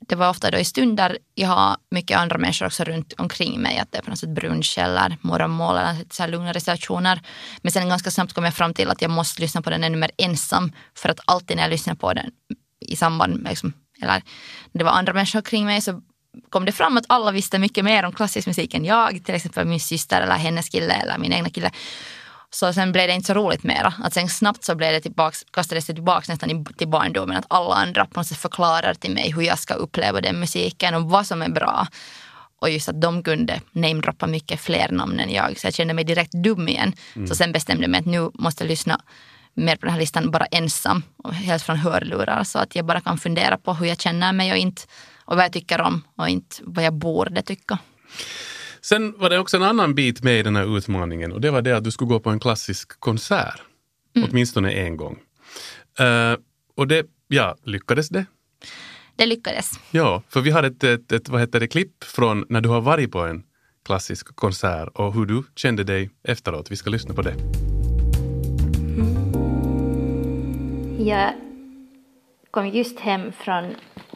det 0.08 0.16
var 0.16 0.30
ofta 0.30 0.50
då 0.50 0.58
i 0.58 0.64
stunder 0.64 1.18
jag 1.34 1.48
har 1.48 1.76
mycket 1.90 2.18
andra 2.18 2.38
människor 2.38 2.66
också 2.66 2.84
runt 2.84 3.12
omkring 3.12 3.60
mig. 3.60 3.78
Att 3.78 3.92
det 3.92 3.98
är 3.98 4.02
på 4.02 4.10
något 4.10 4.18
sätt 4.18 4.34
brunch 4.34 4.78
eller 4.78 5.16
morgonmål 5.20 5.76
eller 5.76 5.96
så 6.10 6.22
här 6.22 6.30
lugnare 6.30 6.60
situationer. 6.60 7.20
Men 7.62 7.72
sen 7.72 7.88
ganska 7.88 8.10
snabbt 8.10 8.32
kom 8.32 8.44
jag 8.44 8.54
fram 8.54 8.74
till 8.74 8.90
att 8.90 9.02
jag 9.02 9.10
måste 9.10 9.42
lyssna 9.42 9.62
på 9.62 9.70
den 9.70 9.84
ännu 9.84 9.96
mer 9.96 10.10
ensam. 10.18 10.72
För 10.94 11.08
att 11.08 11.20
alltid 11.24 11.56
när 11.56 11.64
jag 11.64 11.70
lyssnar 11.70 11.94
på 11.94 12.12
den 12.12 12.30
i 12.92 12.96
samband 12.96 13.42
med, 13.42 13.50
liksom, 13.50 13.72
eller 14.02 14.22
när 14.72 14.78
det 14.78 14.84
var 14.84 14.92
andra 14.92 15.12
människor 15.12 15.42
kring 15.42 15.64
mig 15.64 15.80
så 15.80 16.02
kom 16.50 16.64
det 16.64 16.72
fram 16.72 16.96
att 16.96 17.04
alla 17.08 17.30
visste 17.30 17.58
mycket 17.58 17.84
mer 17.84 18.04
om 18.04 18.12
klassisk 18.12 18.46
musik 18.46 18.74
än 18.74 18.84
jag. 18.84 19.24
Till 19.24 19.34
exempel 19.34 19.66
min 19.66 19.80
syster 19.80 20.20
eller 20.20 20.34
hennes 20.34 20.68
kille 20.68 20.94
eller 20.94 21.18
min 21.18 21.32
egna 21.32 21.50
kille. 21.50 21.70
Så 22.50 22.72
sen 22.72 22.92
blev 22.92 23.08
det 23.08 23.14
inte 23.14 23.26
så 23.26 23.34
roligt 23.34 23.62
mera. 23.62 23.94
Att 24.04 24.14
sen 24.14 24.28
snabbt 24.28 24.64
så 24.64 24.74
blev 24.74 24.92
det 24.92 25.00
tillbaks, 25.00 25.44
kastades 25.50 25.86
det 25.86 25.94
tillbaks 25.94 26.28
nästan 26.28 26.64
till 26.64 26.88
barndomen. 26.88 27.36
Att 27.36 27.46
alla 27.48 27.74
andra 27.74 28.06
på 28.06 28.20
något 28.20 28.26
sätt 28.26 28.38
förklarar 28.38 28.94
till 28.94 29.14
mig 29.14 29.32
hur 29.32 29.42
jag 29.42 29.58
ska 29.58 29.74
uppleva 29.74 30.20
den 30.20 30.40
musiken 30.40 30.94
och 30.94 31.10
vad 31.10 31.26
som 31.26 31.42
är 31.42 31.48
bra. 31.48 31.86
Och 32.60 32.70
just 32.70 32.88
att 32.88 33.00
de 33.00 33.22
kunde 33.22 33.60
namedroppa 33.72 34.26
mycket 34.26 34.60
fler 34.60 34.88
namn 34.88 35.20
än 35.20 35.30
jag. 35.30 35.58
Så 35.58 35.66
jag 35.66 35.74
kände 35.74 35.94
mig 35.94 36.04
direkt 36.04 36.32
dum 36.32 36.68
igen. 36.68 36.92
Så 37.28 37.34
sen 37.34 37.52
bestämde 37.52 37.82
jag 37.82 37.90
mig 37.90 38.00
att 38.00 38.06
nu 38.06 38.30
måste 38.34 38.64
jag 38.64 38.68
lyssna 38.68 39.00
mer 39.58 39.76
på 39.76 39.86
den 39.86 39.92
här 39.92 40.00
listan 40.00 40.30
bara 40.30 40.46
ensam. 40.46 41.02
Och 41.16 41.34
helt 41.34 41.62
från 41.62 41.76
hörlurar. 41.76 42.44
Så 42.44 42.58
att 42.58 42.76
jag 42.76 42.84
bara 42.84 43.00
kan 43.00 43.18
fundera 43.18 43.56
på 43.58 43.74
hur 43.74 43.86
jag 43.86 44.00
känner 44.00 44.32
mig 44.32 44.52
och, 44.52 44.58
inte, 44.58 44.82
och 45.24 45.36
vad 45.36 45.44
jag 45.44 45.52
tycker 45.52 45.80
om. 45.80 46.02
Och 46.16 46.28
inte 46.28 46.56
vad 46.62 46.84
jag 46.84 46.94
borde 46.94 47.42
tycka. 47.42 47.78
Sen 48.80 49.14
var 49.18 49.30
det 49.30 49.38
också 49.38 49.56
en 49.56 49.62
annan 49.62 49.94
bit 49.94 50.22
med 50.22 50.40
i 50.40 50.42
den 50.42 50.56
här 50.56 50.76
utmaningen 50.76 51.32
och 51.32 51.40
det 51.40 51.50
var 51.50 51.62
det 51.62 51.76
att 51.76 51.84
du 51.84 51.90
skulle 51.90 52.08
gå 52.08 52.20
på 52.20 52.30
en 52.30 52.40
klassisk 52.40 53.00
konsert. 53.00 53.62
Åtminstone 54.28 54.72
en 54.72 54.96
gång. 54.96 55.18
Eh, 55.98 56.36
och 56.76 56.88
det, 56.88 57.06
ja, 57.28 57.56
lyckades 57.64 58.08
det? 58.08 58.26
Det 59.16 59.26
lyckades. 59.26 59.70
Ja, 59.90 60.22
för 60.28 60.40
vi 60.40 60.50
har 60.50 60.62
ett, 60.62 60.84
ett, 60.84 61.12
ett 61.12 61.28
vad 61.28 61.40
heter 61.40 61.60
det, 61.60 61.68
klipp 61.68 62.04
från 62.04 62.44
när 62.48 62.60
du 62.60 62.68
har 62.68 62.80
varit 62.80 63.12
på 63.12 63.20
en 63.20 63.42
klassisk 63.84 64.36
konsert 64.36 64.88
och 64.94 65.14
hur 65.14 65.26
du 65.26 65.42
kände 65.56 65.84
dig 65.84 66.10
efteråt. 66.22 66.70
Vi 66.70 66.76
ska 66.76 66.90
lyssna 66.90 67.14
på 67.14 67.22
det. 67.22 67.34
Jag 71.00 71.32
kom 72.50 72.68
just 72.68 73.00
hem 73.00 73.32
från 73.32 73.74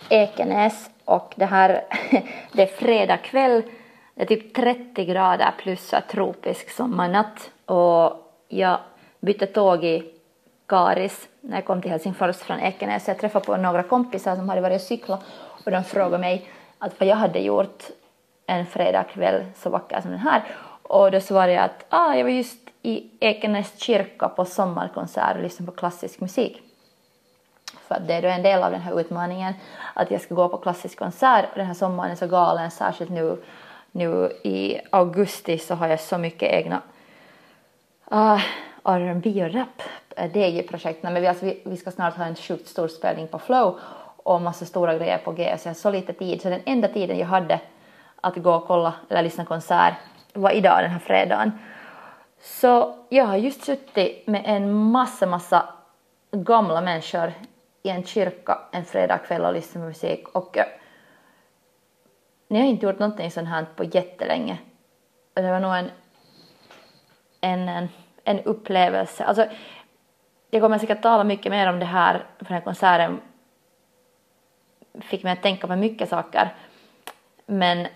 Ekenäs 0.08 0.90
och 1.04 1.32
det 1.36 1.44
här, 1.44 1.84
det 2.52 2.62
är 2.62 2.66
fredag 2.66 3.16
kväll, 3.16 3.62
det 4.14 4.22
är 4.22 4.26
typ 4.26 4.54
30 4.54 5.04
grader 5.04 5.54
plus 5.58 5.94
tropisk 6.10 6.70
sommarnatt 6.70 7.50
och 7.66 8.32
jag 8.48 8.78
bytte 9.20 9.46
tåg 9.46 9.84
i 9.84 10.12
Karis 10.66 11.28
när 11.40 11.56
jag 11.56 11.64
kom 11.64 11.82
till 11.82 11.90
Helsingfors 11.90 12.36
från 12.36 12.60
Ekenäs. 12.60 13.08
Jag 13.08 13.18
träffade 13.18 13.44
på 13.44 13.56
några 13.56 13.82
kompisar 13.82 14.36
som 14.36 14.48
hade 14.48 14.60
varit 14.60 14.80
och 14.80 14.86
cyklat. 14.86 15.24
och 15.64 15.70
de 15.70 15.84
frågade 15.84 16.18
mig 16.18 16.48
att 16.78 17.00
vad 17.00 17.08
jag 17.08 17.16
hade 17.16 17.38
gjort 17.38 17.82
en 18.46 18.66
fredagkväll 18.66 19.44
så 19.56 19.70
vacker 19.70 20.00
som 20.00 20.10
den 20.10 20.20
här 20.20 20.42
och 20.82 21.10
då 21.10 21.20
svarade 21.20 21.52
jag 21.52 21.64
att 21.64 21.86
ah, 21.88 22.14
jag 22.14 22.24
var 22.24 22.30
just 22.30 22.58
i 22.82 23.10
Ekenäs 23.20 23.80
kyrka 23.80 24.28
på 24.28 24.44
sommarkonsert 24.44 25.36
och 25.36 25.42
lyssnade 25.42 25.72
på 25.72 25.78
klassisk 25.78 26.20
musik. 26.20 26.62
För 27.92 28.00
att 28.00 28.08
det 28.08 28.14
är 28.14 28.22
då 28.22 28.28
en 28.28 28.42
del 28.42 28.62
av 28.62 28.70
den 28.70 28.80
här 28.80 29.00
utmaningen 29.00 29.54
att 29.94 30.11
jag 30.11 30.20
ska 30.20 30.34
gå 30.34 30.49
på 30.49 30.56
klassisk 30.56 30.99
konsert 30.99 31.44
och 31.52 31.58
den 31.58 31.66
här 31.66 31.75
sommaren 31.75 32.11
är 32.11 32.16
så 32.16 32.26
galen, 32.26 32.70
särskilt 32.70 33.11
nu, 33.11 33.37
nu 33.90 34.32
i 34.42 34.80
augusti 34.90 35.58
så 35.58 35.75
har 35.75 35.88
jag 35.88 36.00
så 36.00 36.18
mycket 36.18 36.52
egna 36.52 36.80
ah, 38.04 38.34
uh, 38.34 38.42
R&B 38.84 39.44
och 39.44 39.54
rap 39.54 39.82
DJ-projekt. 40.34 41.02
Men 41.02 41.14
vi, 41.14 41.26
alltså, 41.26 41.44
vi, 41.44 41.62
vi 41.64 41.76
ska 41.76 41.90
snart 41.90 42.16
ha 42.16 42.25
en 42.25 42.34
sjukt 42.34 42.68
stor 42.68 42.88
spelning 42.88 43.28
på 43.28 43.38
Flow 43.38 43.78
och 44.16 44.42
massa 44.42 44.64
stora 44.64 44.99
grejer 44.99 45.18
på 45.18 45.32
G 45.32 45.56
så 45.58 45.68
jag 45.68 45.70
har 45.70 45.75
så 45.75 45.90
lite 45.90 46.12
tid 46.12 46.42
så 46.42 46.49
den 46.49 46.62
enda 46.64 46.88
tiden 46.88 47.18
jag 47.18 47.26
hade 47.26 47.61
att 48.20 48.37
gå 48.37 48.54
och 48.54 48.66
kolla 48.66 48.94
eller 49.08 49.22
lyssna 49.22 49.44
konsert 49.44 49.94
var 50.32 50.50
idag 50.50 50.82
den 50.82 50.90
här 50.90 50.99
fredagen. 50.99 51.52
Så 52.42 52.94
jag 53.08 53.25
har 53.25 53.37
just 53.37 53.64
suttit 53.64 54.26
med 54.26 54.42
en 54.44 54.72
massa, 54.72 55.26
massa 55.26 55.64
gamla 56.30 56.80
människor 56.80 57.32
i 57.82 57.88
en 57.88 58.04
kyrka 58.04 58.58
en 58.72 58.84
fredagkväll 58.84 59.44
och 59.44 59.52
lyssna 59.52 59.80
på 59.80 59.86
musik 59.86 60.28
och 60.28 60.58
eh, 60.58 60.66
ni 62.48 62.60
har 62.60 62.66
inte 62.66 62.86
gjort 62.86 62.98
någonting 62.98 63.30
sånt 63.30 63.48
här 63.48 63.66
på 63.76 63.84
jättelänge. 63.84 64.58
Det 65.34 65.50
var 65.50 65.60
nog 65.60 65.74
en, 65.74 65.90
en, 67.40 67.68
en, 67.68 67.88
en 68.24 68.40
upplevelse. 68.40 69.24
Alltså, 69.24 69.46
jag 70.50 70.62
kommer 70.62 70.78
säkert 70.78 71.02
tala 71.02 71.24
mycket 71.24 71.52
mer 71.52 71.68
om 71.68 71.78
det 71.78 71.86
här 71.86 72.26
för 72.38 72.44
den 72.44 72.54
här 72.54 72.60
konserten 72.60 73.20
fick 75.00 75.22
mig 75.22 75.32
att 75.32 75.42
tänka 75.42 75.66
på 75.66 75.76
mycket 75.76 76.08
saker. 76.08 76.54
Men 77.46 77.86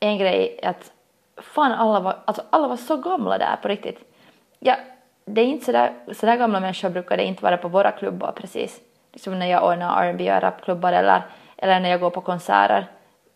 en 0.00 0.18
grej 0.18 0.58
är 0.62 0.68
att 0.68 0.92
fan 1.36 1.72
alla 1.72 2.00
var, 2.00 2.18
alltså 2.24 2.42
alla 2.50 2.68
var 2.68 2.76
så 2.76 2.96
gamla 2.96 3.38
där 3.38 3.56
på 3.56 3.68
riktigt. 3.68 4.14
Jag 4.58 4.76
det 5.24 5.40
är 5.40 5.44
inte 5.44 5.64
sådär, 5.64 5.92
sådär 6.12 6.36
gamla 6.36 6.60
människor 6.60 6.90
brukar 6.90 7.16
det 7.16 7.24
inte 7.24 7.42
vara 7.42 7.56
på 7.56 7.68
våra 7.68 7.90
klubbar 7.90 8.32
precis. 8.32 8.80
Liksom 9.12 9.38
när 9.38 9.46
jag 9.46 9.64
ordnar 9.64 10.04
R&B 10.04 10.34
och 10.34 10.42
rapklubbar 10.42 10.92
eller, 10.92 11.22
eller 11.56 11.80
när 11.80 11.90
jag 11.90 12.00
går 12.00 12.10
på 12.10 12.20
konserter. 12.20 12.86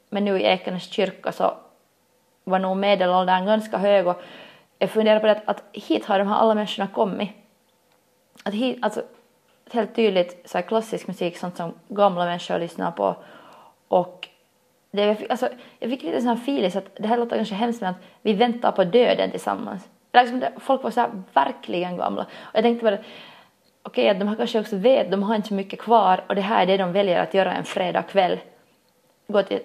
Men 0.08 0.24
nu 0.24 0.40
i 0.40 0.44
Ekenäs 0.44 0.90
kyrka 0.90 1.32
så 1.32 1.54
var 2.44 2.58
nog 2.58 2.76
medelåldern 2.76 3.46
ganska 3.46 3.78
hög 3.78 4.06
och 4.06 4.22
jag 4.78 4.90
funderar 4.90 5.20
på 5.20 5.26
det 5.26 5.32
att, 5.32 5.48
att 5.48 5.62
hit 5.72 6.04
har 6.04 6.18
de 6.18 6.28
här 6.28 6.36
alla 6.36 6.54
människorna 6.54 6.88
kommit. 6.88 7.30
Att 8.44 8.54
hit, 8.54 8.78
alltså 8.82 9.02
helt 9.72 9.94
tydligt 9.94 10.50
så 10.50 10.58
här 10.58 10.62
klassisk 10.62 11.06
musik, 11.06 11.38
sånt 11.38 11.56
som 11.56 11.74
gamla 11.88 12.24
människor 12.24 12.58
lyssnar 12.58 12.90
på 12.90 13.16
och 13.88 14.28
det, 14.90 15.02
jag, 15.02 15.18
fick, 15.18 15.30
alltså, 15.30 15.48
jag 15.78 15.90
fick 15.90 16.02
lite 16.02 16.20
sån 16.20 16.28
här 16.28 16.36
feeling 16.36 16.70
så 16.70 16.78
att 16.78 16.96
det 16.96 17.08
här 17.08 17.18
låter 17.18 17.36
kanske 17.36 17.54
hemskt 17.54 17.80
men 17.80 17.90
att 17.90 18.00
vi 18.22 18.32
väntar 18.32 18.72
på 18.72 18.84
döden 18.84 19.30
tillsammans. 19.30 19.88
Liksom 20.24 20.44
folk 20.60 20.82
var 20.82 20.90
så 20.90 21.00
här 21.00 21.22
verkligen 21.32 21.96
gamla. 21.96 22.22
Och 22.22 22.50
jag 22.54 22.62
tänkte 22.62 22.84
bara, 22.84 22.94
okej 22.96 23.04
okay, 23.82 24.08
att 24.08 24.18
de 24.18 24.28
här 24.28 24.36
kanske 24.36 24.60
också 24.60 24.76
vet, 24.76 25.10
de 25.10 25.22
har 25.22 25.34
inte 25.36 25.48
så 25.48 25.54
mycket 25.54 25.80
kvar 25.80 26.24
och 26.28 26.34
det 26.34 26.40
här 26.40 26.62
är 26.62 26.66
det 26.66 26.76
de 26.76 26.92
väljer 26.92 27.22
att 27.22 27.34
göra 27.34 27.52
en 27.52 27.64
fredagkväll. 27.64 28.40
Gå 29.26 29.42
till 29.42 29.60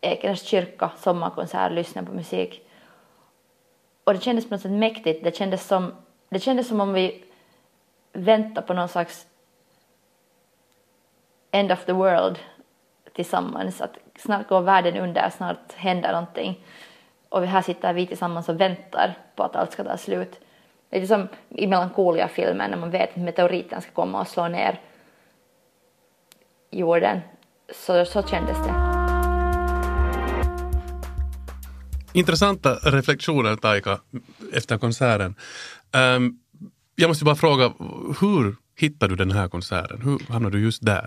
Ekenäs 0.00 0.42
kyrka, 0.42 0.90
sommarkonsert, 0.96 1.72
lyssna 1.72 2.02
på 2.02 2.12
musik. 2.12 2.68
Och 4.04 4.14
det 4.14 4.20
kändes 4.20 4.48
på 4.48 4.54
något 4.54 4.62
sätt 4.62 4.70
mäktigt. 4.70 5.24
Det 5.24 5.36
kändes 5.36 5.66
som, 5.66 5.94
det 6.28 6.40
kändes 6.40 6.68
som 6.68 6.80
om 6.80 6.92
vi 6.92 7.24
väntar 8.12 8.62
på 8.62 8.74
någon 8.74 8.88
slags 8.88 9.26
end 11.50 11.72
of 11.72 11.84
the 11.84 11.92
world 11.92 12.38
tillsammans. 13.12 13.80
Att 13.80 13.98
snart 14.16 14.48
går 14.48 14.60
världen 14.60 14.96
under, 14.96 15.30
snart 15.30 15.72
händer 15.72 16.12
någonting. 16.12 16.64
Och 17.34 17.46
här 17.46 17.62
sitter 17.62 17.94
vi 17.94 18.06
tillsammans 18.06 18.48
och 18.48 18.60
väntar 18.60 19.18
på 19.36 19.42
att 19.42 19.56
allt 19.56 19.72
ska 19.72 19.84
ta 19.84 19.96
slut. 19.96 20.40
Lite 20.92 21.06
som 21.06 21.28
i 21.48 21.66
Melancholia-filmen 21.66 22.70
när 22.70 22.78
man 22.78 22.90
vet 22.90 23.10
att 23.10 23.16
meteoriten 23.16 23.82
ska 23.82 23.90
komma 23.90 24.20
och 24.20 24.28
slå 24.28 24.48
ner 24.48 24.80
jorden. 26.70 27.20
Så, 27.74 28.04
så 28.04 28.22
kändes 28.22 28.58
det. 28.58 28.74
Intressanta 32.12 32.74
reflektioner, 32.74 33.56
Taika, 33.56 34.00
efter 34.52 34.78
konserten. 34.78 35.34
Um, 36.16 36.38
jag 36.94 37.08
måste 37.08 37.24
bara 37.24 37.36
fråga, 37.36 37.72
hur 38.20 38.56
hittade 38.76 39.12
du 39.12 39.16
den 39.16 39.36
här 39.36 39.48
konserten? 39.48 40.00
Hur 40.02 40.32
hamnade 40.32 40.56
du 40.56 40.64
just 40.64 40.84
där? 40.84 41.06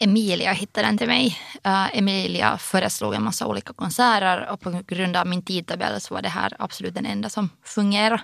Emilia 0.00 0.52
hittade 0.52 0.86
den 0.86 0.98
till 0.98 1.06
mig. 1.06 1.38
Uh, 1.66 1.98
Emilia 1.98 2.58
föreslog 2.58 3.14
en 3.14 3.22
massa 3.22 3.46
olika 3.46 3.72
konserter 3.72 4.48
och 4.52 4.60
på 4.60 4.82
grund 4.86 5.16
av 5.16 5.26
min 5.26 5.42
tidtabell 5.42 6.00
så 6.00 6.14
var 6.14 6.22
det 6.22 6.28
här 6.28 6.56
absolut 6.58 6.94
den 6.94 7.06
enda 7.06 7.28
som 7.28 7.50
fungerade. 7.64 8.22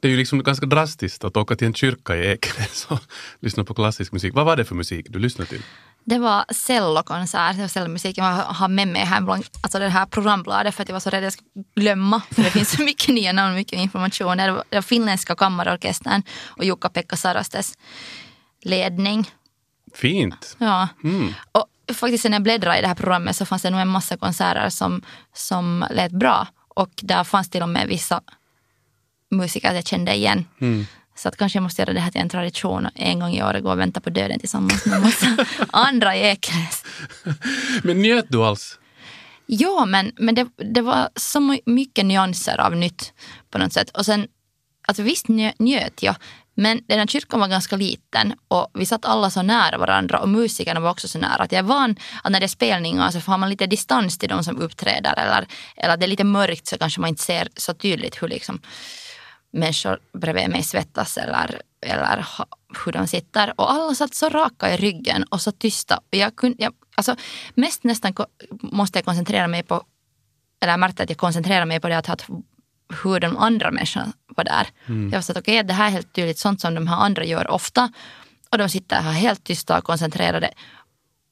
Det 0.00 0.08
är 0.08 0.12
ju 0.12 0.16
liksom 0.16 0.42
ganska 0.42 0.66
drastiskt 0.66 1.24
att 1.24 1.36
åka 1.36 1.56
till 1.56 1.66
en 1.66 1.74
kyrka 1.74 2.16
i 2.16 2.26
Ekenäs 2.26 2.86
och 2.88 3.00
lyssna 3.40 3.64
på 3.64 3.74
klassisk 3.74 4.12
musik. 4.12 4.34
Vad 4.34 4.46
var 4.46 4.56
det 4.56 4.64
för 4.64 4.74
musik 4.74 5.06
du 5.10 5.18
lyssnade 5.18 5.50
till? 5.50 5.62
Det 6.04 6.18
var 6.18 6.44
cellokonsert, 6.54 7.56
det 7.56 7.60
var 7.60 7.68
cellmusik. 7.68 8.18
Jag 8.18 8.24
har 8.24 8.68
med 8.68 8.88
mig 8.88 9.02
här, 9.02 9.20
bland, 9.20 9.44
alltså 9.62 9.78
det 9.78 9.88
här 9.88 10.06
programbladet 10.06 10.74
för 10.74 10.82
att 10.82 10.88
jag 10.88 10.94
var 10.94 11.00
så 11.00 11.10
rädd 11.10 11.18
att 11.18 11.24
jag 11.24 11.32
skulle 11.32 11.64
glömma. 11.76 12.22
För 12.30 12.42
det 12.42 12.50
finns 12.50 12.70
så 12.70 12.82
mycket 12.90 13.14
nya 13.14 13.32
namn 13.32 13.50
och 13.50 13.56
mycket 13.56 13.78
information. 13.78 14.36
Det 14.36 14.52
var, 14.52 14.64
det 14.68 14.76
var 14.76 14.82
finländska 14.82 15.34
kammarorkestern 15.34 16.22
och 16.46 16.64
Jukka-Pekka 16.64 17.16
Sarastes 17.16 17.74
ledning. 18.62 19.30
Fint. 19.94 20.56
Ja. 20.58 20.88
Mm. 21.04 21.34
Och 21.52 21.66
faktiskt 21.94 22.24
när 22.24 22.32
jag 22.32 22.42
bläddrade 22.42 22.78
i 22.78 22.80
det 22.80 22.88
här 22.88 22.94
programmet 22.94 23.36
så 23.36 23.46
fanns 23.46 23.62
det 23.62 23.70
nog 23.70 23.80
en 23.80 23.88
massa 23.88 24.16
konserter 24.16 24.68
som, 24.70 25.02
som 25.34 25.84
lät 25.90 26.12
bra. 26.12 26.46
Och 26.68 26.90
där 27.02 27.24
fanns 27.24 27.50
till 27.50 27.62
och 27.62 27.68
med 27.68 27.88
vissa 27.88 28.20
musiker 29.30 29.74
jag 29.74 29.86
kände 29.86 30.14
igen. 30.14 30.44
Mm. 30.60 30.86
Så 31.14 31.28
att 31.28 31.36
kanske 31.36 31.56
jag 31.56 31.62
måste 31.62 31.82
göra 31.82 31.92
det 31.92 32.00
här 32.00 32.10
till 32.10 32.20
en 32.20 32.28
tradition 32.28 32.86
och 32.86 32.92
en 32.94 33.20
gång 33.20 33.32
i 33.32 33.42
år 33.42 33.60
gå 33.60 33.70
och 33.70 33.78
vänta 33.78 34.00
på 34.00 34.10
döden 34.10 34.40
tillsammans 34.40 34.86
med 34.86 35.00
massa 35.00 35.46
andra 35.70 36.16
i 36.16 36.20
Ekenäs. 36.20 36.84
Men 37.82 38.02
njöt 38.02 38.26
du 38.28 38.44
alls? 38.44 38.78
Ja, 39.46 39.84
men, 39.84 40.12
men 40.16 40.34
det, 40.34 40.46
det 40.56 40.80
var 40.80 41.08
så 41.16 41.58
mycket 41.66 42.06
nyanser 42.06 42.60
av 42.60 42.76
nytt 42.76 43.12
på 43.50 43.58
något 43.58 43.72
sätt. 43.72 43.90
Och 43.90 44.06
sen, 44.06 44.28
alltså 44.88 45.02
visst 45.02 45.28
njö, 45.28 45.52
njöt 45.58 46.02
jag, 46.02 46.14
men 46.60 46.80
den 46.86 46.98
här 46.98 47.06
kyrkan 47.06 47.40
var 47.40 47.48
ganska 47.48 47.76
liten 47.76 48.34
och 48.48 48.70
vi 48.74 48.86
satt 48.86 49.04
alla 49.04 49.30
så 49.30 49.42
nära 49.42 49.78
varandra 49.78 50.20
och 50.20 50.28
musikerna 50.28 50.80
var 50.80 50.90
också 50.90 51.08
så 51.08 51.18
nära. 51.18 51.42
Att 51.42 51.52
jag 51.52 51.58
är 51.58 51.62
van 51.62 51.96
att 52.22 52.32
när 52.32 52.40
det 52.40 52.46
är 52.46 52.48
spelningar 52.48 53.10
så 53.10 53.20
får 53.20 53.38
man 53.38 53.50
lite 53.50 53.66
distans 53.66 54.18
till 54.18 54.28
de 54.28 54.44
som 54.44 54.58
uppträder 54.58 55.14
eller, 55.18 55.46
eller 55.76 55.96
det 55.96 56.06
är 56.06 56.08
lite 56.08 56.24
mörkt 56.24 56.66
så 56.66 56.78
kanske 56.78 57.00
man 57.00 57.08
inte 57.08 57.22
ser 57.22 57.48
så 57.56 57.74
tydligt 57.74 58.22
hur 58.22 58.28
liksom 58.28 58.60
människor 59.52 59.98
bredvid 60.12 60.50
mig 60.50 60.62
svettas 60.62 61.16
eller, 61.16 61.62
eller 61.86 62.26
hur 62.84 62.92
de 62.92 63.06
sitter. 63.06 63.60
Och 63.60 63.72
alla 63.72 63.94
satt 63.94 64.14
så 64.14 64.28
raka 64.28 64.74
i 64.74 64.76
ryggen 64.76 65.22
och 65.22 65.40
så 65.40 65.52
tysta. 65.52 65.96
Och 65.96 66.18
jag 66.18 66.36
kunde, 66.36 66.62
jag, 66.62 66.72
alltså, 66.94 67.16
mest 67.54 67.84
nästan 67.84 68.14
måste 68.50 68.98
jag 68.98 69.04
koncentrera 69.04 69.48
mig 69.48 69.62
på, 69.62 69.84
eller 70.60 70.72
jag 70.72 70.80
märkte 70.80 71.02
att 71.02 71.10
jag 71.10 71.18
koncentrerar 71.18 71.64
mig 71.64 71.80
på 71.80 71.88
det 71.88 71.98
att, 71.98 72.08
att 72.08 72.26
hur 73.02 73.20
de 73.20 73.36
andra 73.36 73.70
människorna 73.70 74.12
var 74.36 74.44
där. 74.44 74.68
Mm. 74.86 75.10
Jag 75.10 75.18
var 75.18 75.22
så 75.22 75.32
att 75.32 75.38
okej, 75.38 75.54
okay, 75.54 75.62
det 75.62 75.72
här 75.72 75.86
är 75.86 75.90
helt 75.90 76.12
tydligt 76.12 76.38
sånt 76.38 76.60
som 76.60 76.74
de 76.74 76.86
här 76.86 76.96
andra 76.96 77.24
gör 77.24 77.50
ofta. 77.50 77.92
Och 78.50 78.58
de 78.58 78.68
sitter 78.68 78.96
här 78.96 79.12
helt 79.12 79.44
tysta 79.44 79.78
och 79.78 79.84
koncentrerade. 79.84 80.50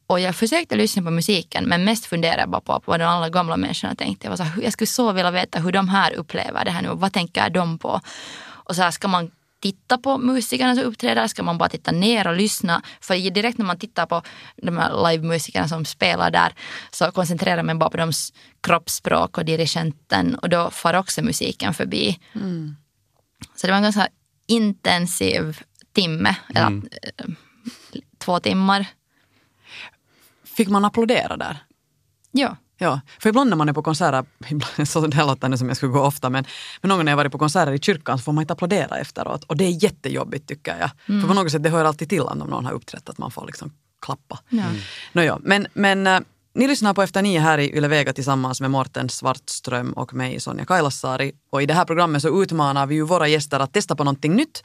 Och 0.06 0.20
jag 0.20 0.36
försökte 0.36 0.76
lyssna 0.76 1.02
på 1.02 1.10
musiken 1.10 1.64
men 1.64 1.84
mest 1.84 2.06
funderade 2.06 2.40
jag 2.40 2.50
bara 2.50 2.60
på, 2.60 2.82
vad 2.84 3.00
de 3.00 3.04
alla 3.04 3.28
gamla 3.28 3.56
människorna 3.56 3.94
tänkte. 3.94 4.26
Jag, 4.26 4.30
var 4.30 4.36
så 4.36 4.42
här, 4.42 4.62
jag 4.62 4.72
skulle 4.72 4.86
så 4.86 5.12
vilja 5.12 5.30
veta 5.30 5.58
hur 5.58 5.72
de 5.72 5.88
här 5.88 6.12
upplever 6.12 6.64
det 6.64 6.70
här 6.70 6.82
nu. 6.82 6.88
Vad 6.92 7.12
tänker 7.12 7.50
de 7.50 7.78
på? 7.78 8.00
Och 8.68 8.76
så 8.76 8.82
här, 8.82 8.90
ska 8.90 9.08
man 9.08 9.30
titta 9.60 9.98
på 9.98 10.18
musikerna 10.18 10.74
som 10.74 10.84
uppträder? 10.84 11.26
Ska 11.26 11.42
man 11.42 11.58
bara 11.58 11.68
titta 11.68 11.92
ner 11.92 12.26
och 12.26 12.36
lyssna? 12.36 12.82
För 13.00 13.30
direkt 13.30 13.58
när 13.58 13.66
man 13.66 13.78
tittar 13.78 14.06
på 14.06 14.22
de 14.56 14.78
här 14.78 15.10
livemusikerna 15.10 15.68
som 15.68 15.84
spelar 15.84 16.30
där 16.30 16.54
så 16.90 17.10
koncentrerar 17.10 17.62
man 17.62 17.78
bara 17.78 17.90
på 17.90 17.96
deras 17.96 18.32
kroppsspråk 18.60 19.38
och 19.38 19.44
dirigenten 19.44 20.34
och 20.34 20.48
då 20.48 20.70
far 20.70 20.94
också 20.94 21.22
musiken 21.22 21.74
förbi. 21.74 22.20
Mm. 22.34 22.76
Så 23.54 23.66
det 23.66 23.72
var 23.72 23.76
en 23.76 23.82
ganska 23.82 24.08
intensiv 24.46 25.62
timme, 25.92 26.36
eller 26.48 26.66
mm. 26.66 26.88
Eh, 26.92 27.26
två 28.18 28.40
timmar. 28.40 28.86
Fick 30.44 30.68
man 30.68 30.84
applådera 30.84 31.36
där? 31.36 31.58
Ja. 32.30 32.56
Ja, 32.78 33.00
för 33.18 33.28
ibland 33.28 33.50
när 33.50 33.56
man 33.56 33.68
är 33.68 33.72
på 33.72 33.82
konserter, 33.82 34.24
ibland, 34.48 34.88
så 34.88 35.06
det 35.06 35.24
låter 35.24 35.48
nu 35.48 35.58
som 35.58 35.68
jag 35.68 35.76
skulle 35.76 35.92
gå 35.92 36.00
ofta, 36.00 36.30
men, 36.30 36.44
men 36.80 36.88
någon 36.88 36.98
gång 36.98 37.04
när 37.04 37.12
jag 37.12 37.16
varit 37.16 37.32
på 37.32 37.38
konserter 37.38 37.72
i 37.72 37.78
kyrkan 37.78 38.18
så 38.18 38.24
får 38.24 38.32
man 38.32 38.42
inte 38.42 38.52
applådera 38.52 38.98
efteråt. 38.98 39.44
Och 39.44 39.56
det 39.56 39.64
är 39.64 39.84
jättejobbigt 39.84 40.48
tycker 40.48 40.78
jag. 40.80 40.90
Mm. 41.06 41.20
För 41.20 41.28
på 41.28 41.34
något 41.34 41.52
sätt, 41.52 41.62
det 41.62 41.70
hör 41.70 41.84
alltid 41.84 42.08
till 42.08 42.20
om 42.20 42.38
någon 42.38 42.64
har 42.64 42.72
uppträtt, 42.72 43.08
att 43.08 43.18
man 43.18 43.30
får 43.30 43.46
liksom 43.46 43.72
klappa. 44.02 44.38
Ja. 44.48 44.62
Mm. 44.62 44.76
Nåja, 45.12 45.38
men, 45.42 45.66
men 45.72 46.06
äh, 46.06 46.20
ni 46.54 46.68
lyssnar 46.68 46.94
på 46.94 47.02
Efter 47.02 47.22
nio 47.22 47.40
här 47.40 47.58
i 47.58 47.76
Yle 47.76 47.88
Vega 47.88 48.12
tillsammans 48.12 48.60
med 48.60 48.70
Morten 48.70 49.08
Svartström 49.08 49.92
och 49.92 50.14
mig 50.14 50.40
Sonja 50.40 50.64
Kailasari. 50.64 51.32
Och 51.50 51.62
i 51.62 51.66
det 51.66 51.74
här 51.74 51.84
programmet 51.84 52.22
så 52.22 52.42
utmanar 52.42 52.86
vi 52.86 52.94
ju 52.94 53.02
våra 53.02 53.28
gäster 53.28 53.60
att 53.60 53.72
testa 53.72 53.96
på 53.96 54.04
någonting 54.04 54.34
nytt 54.34 54.62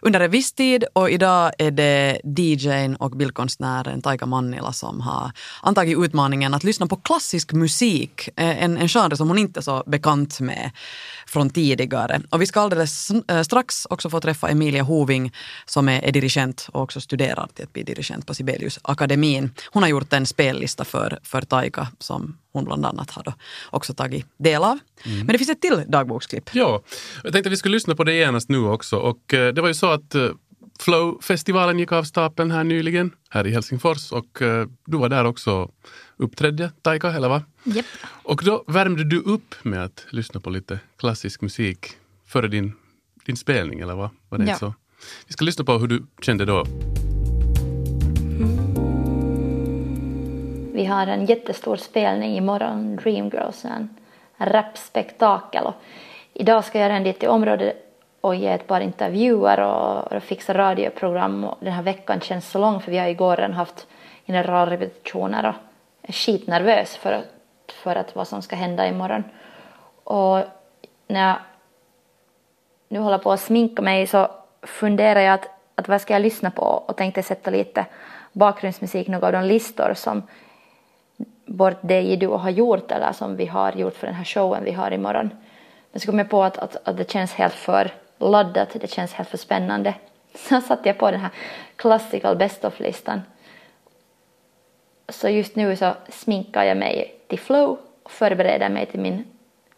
under 0.00 0.20
en 0.20 0.30
viss 0.30 0.52
tid 0.52 0.84
och 0.92 1.10
idag 1.10 1.52
är 1.58 1.70
det 1.70 2.20
DJn 2.24 2.96
och 2.96 3.10
bildkonstnären 3.10 4.02
Taika 4.02 4.26
Mannila 4.26 4.72
som 4.72 5.00
har 5.00 5.32
antagit 5.62 5.98
utmaningen 5.98 6.54
att 6.54 6.64
lyssna 6.64 6.86
på 6.86 6.96
klassisk 6.96 7.52
musik, 7.52 8.28
eh, 8.36 8.64
en, 8.64 8.78
en 8.78 8.88
genre 8.88 9.16
som 9.16 9.28
hon 9.28 9.38
inte 9.38 9.60
är 9.60 9.62
så 9.62 9.82
bekant 9.86 10.40
med 10.40 10.70
från 11.26 11.50
tidigare. 11.50 12.20
Och 12.30 12.42
vi 12.42 12.46
ska 12.46 12.60
alldeles 12.60 13.10
eh, 13.10 13.42
strax 13.42 13.86
också 13.90 14.10
få 14.10 14.20
träffa 14.20 14.48
Emilia 14.48 14.82
Hoving 14.82 15.32
som 15.66 15.88
är 15.88 16.12
dirigent 16.12 16.68
och 16.72 16.82
också 16.82 17.00
studerar 17.00 17.48
till 17.54 17.64
att 17.64 17.72
bli 17.72 17.82
dirigent 17.82 18.26
på 18.26 18.34
Sibeliusakademin. 18.34 19.50
Hon 19.70 19.82
har 19.82 19.90
gjort 19.90 20.12
en 20.12 20.26
spellista 20.26 20.84
för, 20.84 21.18
för 21.22 21.42
Taika 21.42 21.88
som 21.98 22.36
hon 22.52 22.64
bland 22.64 22.86
annat 22.86 23.10
har 23.10 23.34
också 23.70 23.94
tagit 23.94 24.26
del 24.36 24.62
av. 24.62 24.78
Mm. 25.04 25.18
Men 25.18 25.26
det 25.26 25.38
finns 25.38 25.50
ett 25.50 25.60
till 25.60 25.84
dagboksklipp. 25.88 26.50
Ja, 26.52 26.82
jag 27.24 27.32
tänkte 27.32 27.48
att 27.48 27.52
vi 27.52 27.56
skulle 27.56 27.74
lyssna 27.74 27.94
på 27.94 28.04
det 28.04 28.14
genast 28.14 28.48
nu 28.48 28.58
också. 28.58 28.96
Och 28.96 29.34
eh, 29.34 29.54
det 29.54 29.60
var 29.60 29.68
ju 29.68 29.74
så 29.74 29.87
att 29.92 30.14
eh, 30.14 30.30
Flow-festivalen 30.78 31.78
gick 31.78 31.92
av 31.92 32.04
stapeln 32.04 32.50
här 32.50 32.64
nyligen, 32.64 33.10
här 33.30 33.46
i 33.46 33.50
Helsingfors. 33.50 34.12
Och 34.12 34.42
eh, 34.42 34.66
du 34.86 34.98
var 34.98 35.08
där 35.08 35.24
också 35.24 35.70
uppträdde, 36.16 36.72
Taika, 36.82 37.10
eller 37.10 37.28
va? 37.28 37.42
Yep. 37.64 37.86
Och 38.04 38.42
då 38.44 38.64
värmde 38.66 39.04
du 39.04 39.20
upp 39.20 39.54
med 39.62 39.84
att 39.84 40.06
lyssna 40.10 40.40
på 40.40 40.50
lite 40.50 40.80
klassisk 40.96 41.40
musik 41.40 41.86
före 42.26 42.48
din, 42.48 42.72
din 43.24 43.36
spelning, 43.36 43.80
eller 43.80 43.94
vad 43.94 44.10
var 44.28 44.38
det 44.38 44.44
ja. 44.44 44.56
så? 44.56 44.74
Vi 45.26 45.32
ska 45.32 45.44
lyssna 45.44 45.64
på 45.64 45.72
hur 45.72 45.86
du 45.86 46.06
kände 46.22 46.44
då. 46.44 46.64
Vi 50.72 50.84
har 50.84 51.06
en 51.06 51.26
jättestor 51.26 51.76
spelning 51.76 52.36
imorgon, 52.36 52.96
Dreamgirls, 52.96 53.64
en 53.64 53.88
rapspektakel. 54.36 55.72
idag 56.34 56.64
ska 56.64 56.78
jag 56.78 56.88
redan 56.88 57.04
dit 57.04 57.20
till 57.20 57.28
området 57.28 57.87
och 58.20 58.34
ge 58.34 58.48
ett 58.48 58.66
par 58.66 58.80
intervjuer 58.80 59.60
och, 59.60 60.12
och 60.12 60.22
fixa 60.22 60.54
radioprogram. 60.54 61.44
Och 61.44 61.58
den 61.60 61.72
här 61.72 61.82
veckan 61.82 62.20
känns 62.20 62.50
så 62.50 62.58
lång 62.58 62.80
för 62.80 62.90
vi 62.90 62.98
har 62.98 63.06
igår 63.06 63.36
redan 63.36 63.52
haft 63.52 63.86
generalrepetitioner 64.26 65.48
och 65.48 65.54
är 66.02 66.12
skitnervös 66.12 66.96
för, 66.96 67.12
att, 67.12 67.72
för 67.72 67.96
att 67.96 68.16
vad 68.16 68.28
som 68.28 68.42
ska 68.42 68.56
hända 68.56 68.86
imorgon. 68.86 69.24
Och 70.04 70.42
när 71.06 71.28
jag 71.28 71.36
nu 72.88 72.98
håller 72.98 73.18
på 73.18 73.32
att 73.32 73.40
sminka 73.40 73.82
mig 73.82 74.06
så 74.06 74.28
funderar 74.62 75.20
jag 75.20 75.34
att, 75.34 75.50
att 75.74 75.88
vad 75.88 76.00
ska 76.00 76.12
jag 76.12 76.22
lyssna 76.22 76.50
på 76.50 76.62
och 76.62 76.96
tänkte 76.96 77.22
sätta 77.22 77.50
lite 77.50 77.86
bakgrundsmusik, 78.32 79.08
några 79.08 79.26
av 79.26 79.32
de 79.32 79.44
listor 79.44 79.92
som 79.94 80.22
Bort 81.46 81.78
dig 81.80 82.16
du 82.16 82.26
har 82.26 82.50
gjort 82.50 82.90
eller 82.92 83.12
som 83.12 83.36
vi 83.36 83.46
har 83.46 83.72
gjort 83.72 83.94
för 83.94 84.06
den 84.06 84.16
här 84.16 84.24
showen 84.24 84.64
vi 84.64 84.72
har 84.72 84.90
imorgon. 84.90 85.30
Men 85.92 86.00
så 86.00 86.06
kom 86.06 86.18
jag 86.18 86.30
på 86.30 86.42
att, 86.42 86.58
att, 86.58 86.88
att 86.88 86.96
det 86.96 87.10
känns 87.10 87.34
helt 87.34 87.54
för 87.54 87.90
laddat, 88.18 88.76
det 88.80 88.90
känns 88.90 89.12
helt 89.12 89.28
för 89.28 89.38
spännande. 89.38 89.94
Så 90.34 90.60
satte 90.60 90.88
jag 90.88 90.98
på 90.98 91.10
den 91.10 91.20
här 91.20 91.30
classical 91.76 92.36
best 92.36 92.64
of-listan. 92.64 93.20
Så 95.08 95.28
just 95.28 95.56
nu 95.56 95.76
så 95.76 95.94
sminkar 96.08 96.64
jag 96.64 96.76
mig 96.76 97.14
till 97.28 97.38
flow 97.38 97.78
och 98.02 98.10
förbereder 98.10 98.68
mig 98.68 98.86
till 98.86 99.00
min 99.00 99.24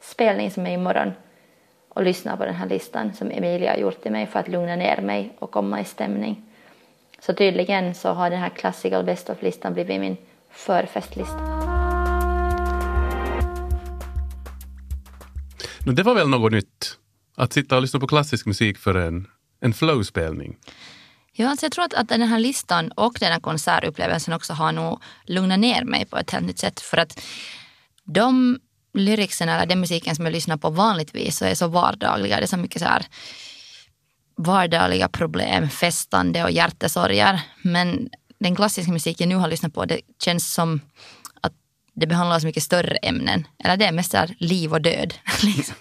spelning 0.00 0.50
som 0.50 0.66
är 0.66 0.74
imorgon 0.74 1.12
och 1.88 2.02
lyssnar 2.02 2.36
på 2.36 2.44
den 2.44 2.54
här 2.54 2.66
listan 2.66 3.14
som 3.14 3.30
Emilia 3.30 3.70
har 3.70 3.78
gjort 3.78 4.02
till 4.02 4.12
mig 4.12 4.26
för 4.26 4.40
att 4.40 4.48
lugna 4.48 4.76
ner 4.76 5.00
mig 5.00 5.32
och 5.38 5.50
komma 5.50 5.80
i 5.80 5.84
stämning. 5.84 6.42
Så 7.20 7.32
tydligen 7.32 7.94
så 7.94 8.08
har 8.08 8.30
den 8.30 8.38
här 8.38 8.48
classical 8.48 9.04
best 9.04 9.30
of-listan 9.30 9.74
blivit 9.74 10.00
min 10.00 10.16
förfestlista. 10.50 11.38
Det 15.84 16.02
var 16.02 16.14
väl 16.14 16.28
något 16.28 16.52
nytt? 16.52 16.99
Att 17.40 17.52
sitta 17.52 17.76
och 17.76 17.82
lyssna 17.82 18.00
på 18.00 18.06
klassisk 18.06 18.46
musik 18.46 18.78
för 18.78 18.94
en, 18.94 19.26
en 19.60 19.74
flowspelning? 19.74 20.56
Ja, 21.32 21.48
alltså 21.50 21.66
jag 21.66 21.72
tror 21.72 21.84
att, 21.84 21.94
att 21.94 22.08
den 22.08 22.22
här 22.22 22.38
listan 22.38 22.92
och 22.92 23.16
den 23.20 23.32
här 23.32 23.40
konsertupplevelsen 23.40 24.34
också 24.34 24.52
har 24.52 24.72
nog 24.72 25.02
lugnat 25.24 25.58
ner 25.58 25.84
mig 25.84 26.06
på 26.06 26.16
ett 26.18 26.30
helt 26.30 26.46
nytt 26.46 26.58
sätt. 26.58 26.80
För 26.80 26.96
att 26.96 27.20
de 28.04 28.58
lyricsen 28.94 29.48
eller 29.48 29.66
den 29.66 29.80
musiken 29.80 30.16
som 30.16 30.24
jag 30.24 30.32
lyssnar 30.32 30.56
på 30.56 30.70
vanligtvis 30.70 31.36
så 31.36 31.44
är 31.44 31.54
så 31.54 31.68
vardagliga. 31.68 32.36
Det 32.36 32.42
är 32.42 32.46
så 32.46 32.56
mycket 32.56 32.82
så 32.82 32.88
här 32.88 33.06
vardagliga 34.36 35.08
problem, 35.08 35.68
festande 35.68 36.44
och 36.44 36.50
hjärtesorger. 36.50 37.40
Men 37.62 38.10
den 38.38 38.56
klassiska 38.56 38.92
musiken 38.92 39.30
jag 39.30 39.36
nu 39.36 39.42
har 39.42 39.48
lyssnat 39.48 39.74
på, 39.74 39.84
det 39.84 40.00
känns 40.24 40.54
som 40.54 40.80
att 41.40 41.52
det 41.94 42.06
behandlar 42.06 42.38
så 42.38 42.46
mycket 42.46 42.62
större 42.62 42.96
ämnen. 42.96 43.46
Eller 43.64 43.76
det 43.76 43.84
är 43.84 43.92
mest 43.92 44.14
liv 44.38 44.72
och 44.72 44.82
död. 44.82 45.14
Liksom. 45.42 45.76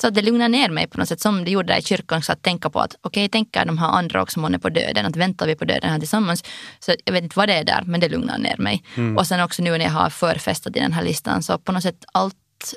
Så 0.00 0.06
att 0.06 0.14
det 0.14 0.22
lugnar 0.22 0.48
ner 0.48 0.68
mig 0.68 0.86
på 0.86 0.98
något 0.98 1.08
sätt 1.08 1.20
som 1.20 1.44
det 1.44 1.50
gjorde 1.50 1.72
där 1.72 1.78
i 1.78 1.82
kyrkan. 1.82 2.22
Så 2.22 2.32
att 2.32 2.42
tänka 2.42 2.70
på 2.70 2.80
att 2.80 2.94
okej, 3.00 3.20
okay, 3.20 3.28
tänker 3.28 3.64
de 3.64 3.78
här 3.78 3.88
andra 3.88 4.22
också 4.22 4.40
månne 4.40 4.58
på 4.58 4.68
döden? 4.68 5.06
Att 5.06 5.16
väntar 5.16 5.46
vi 5.46 5.54
på 5.54 5.64
döden 5.64 5.90
här 5.90 5.98
tillsammans? 5.98 6.44
Så 6.80 6.94
jag 7.04 7.12
vet 7.12 7.22
inte 7.22 7.38
vad 7.38 7.48
det 7.48 7.54
är 7.54 7.64
där, 7.64 7.82
men 7.86 8.00
det 8.00 8.08
lugnar 8.08 8.38
ner 8.38 8.56
mig. 8.58 8.82
Mm. 8.94 9.16
Och 9.16 9.26
sen 9.26 9.40
också 9.40 9.62
nu 9.62 9.70
när 9.70 9.84
jag 9.84 9.90
har 9.90 10.10
förfestat 10.10 10.76
i 10.76 10.80
den 10.80 10.92
här 10.92 11.04
listan 11.04 11.42
så 11.42 11.58
på 11.58 11.72
något 11.72 11.82
sätt 11.82 12.04
allt 12.12 12.34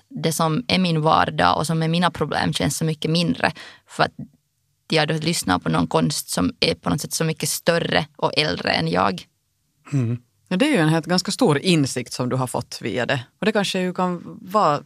det 0.09 0.33
som 0.33 0.63
är 0.67 0.79
min 0.79 1.01
vardag 1.01 1.57
och 1.57 1.67
som 1.67 1.83
är 1.83 1.87
mina 1.87 2.11
problem 2.11 2.53
känns 2.53 2.77
så 2.77 2.85
mycket 2.85 3.11
mindre. 3.11 3.51
För 3.87 4.03
att 4.03 4.13
jag 4.89 5.07
då 5.07 5.13
lyssnar 5.13 5.59
på 5.59 5.69
någon 5.69 5.87
konst 5.87 6.29
som 6.29 6.53
är 6.59 6.73
på 6.73 6.89
något 6.89 7.01
sätt 7.01 7.13
så 7.13 7.23
mycket 7.23 7.49
större 7.49 8.05
och 8.15 8.37
äldre 8.37 8.71
än 8.71 8.87
jag. 8.87 9.23
Mm. 9.93 10.17
Ja, 10.47 10.57
det 10.57 10.65
är 10.65 10.69
ju 10.69 10.77
en 10.77 10.89
helt 10.89 11.05
ganska 11.05 11.31
stor 11.31 11.57
insikt 11.57 12.13
som 12.13 12.29
du 12.29 12.35
har 12.35 12.47
fått 12.47 12.79
via 12.81 13.05
det. 13.05 13.25
Och 13.39 13.45
det 13.45 13.51
kanske 13.51 13.79
ju 13.79 13.93
kan 13.93 14.39
vara 14.41 14.81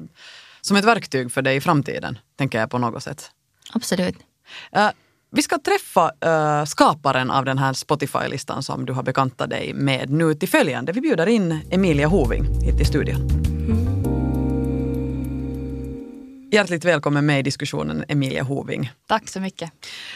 som 0.67 0.77
ett 0.77 0.85
verktyg 0.85 1.31
för 1.31 1.41
dig 1.41 1.55
i 1.55 1.61
framtiden, 1.61 2.17
tänker 2.37 2.59
jag 2.59 2.69
på 2.69 2.77
något 2.77 3.03
sätt. 3.03 3.31
Absolut. 3.73 4.15
Uh, 4.75 4.89
vi 5.31 5.41
ska 5.41 5.57
träffa 5.57 6.11
uh, 6.25 6.65
skaparen 6.65 7.31
av 7.31 7.45
den 7.45 7.57
här 7.57 7.73
Spotify-listan 7.73 8.63
som 8.63 8.85
du 8.85 8.93
har 8.93 9.03
bekantat 9.03 9.49
dig 9.49 9.73
med 9.73 10.09
nu 10.09 10.33
till 10.33 10.49
följande. 10.49 10.91
Vi 10.91 11.01
bjuder 11.01 11.27
in 11.27 11.59
Emilia 11.71 12.07
Hoving 12.07 12.43
hit 12.61 12.77
till 12.77 12.85
studion. 12.85 13.45
Hjärtligt 16.51 16.85
välkommen 16.85 17.25
med 17.25 17.39
i 17.39 17.41
diskussionen 17.41 18.05
Emilia 18.07 18.43
Hoving. 18.43 18.91
Tack 19.07 19.29
så 19.29 19.39
mycket. 19.39 19.71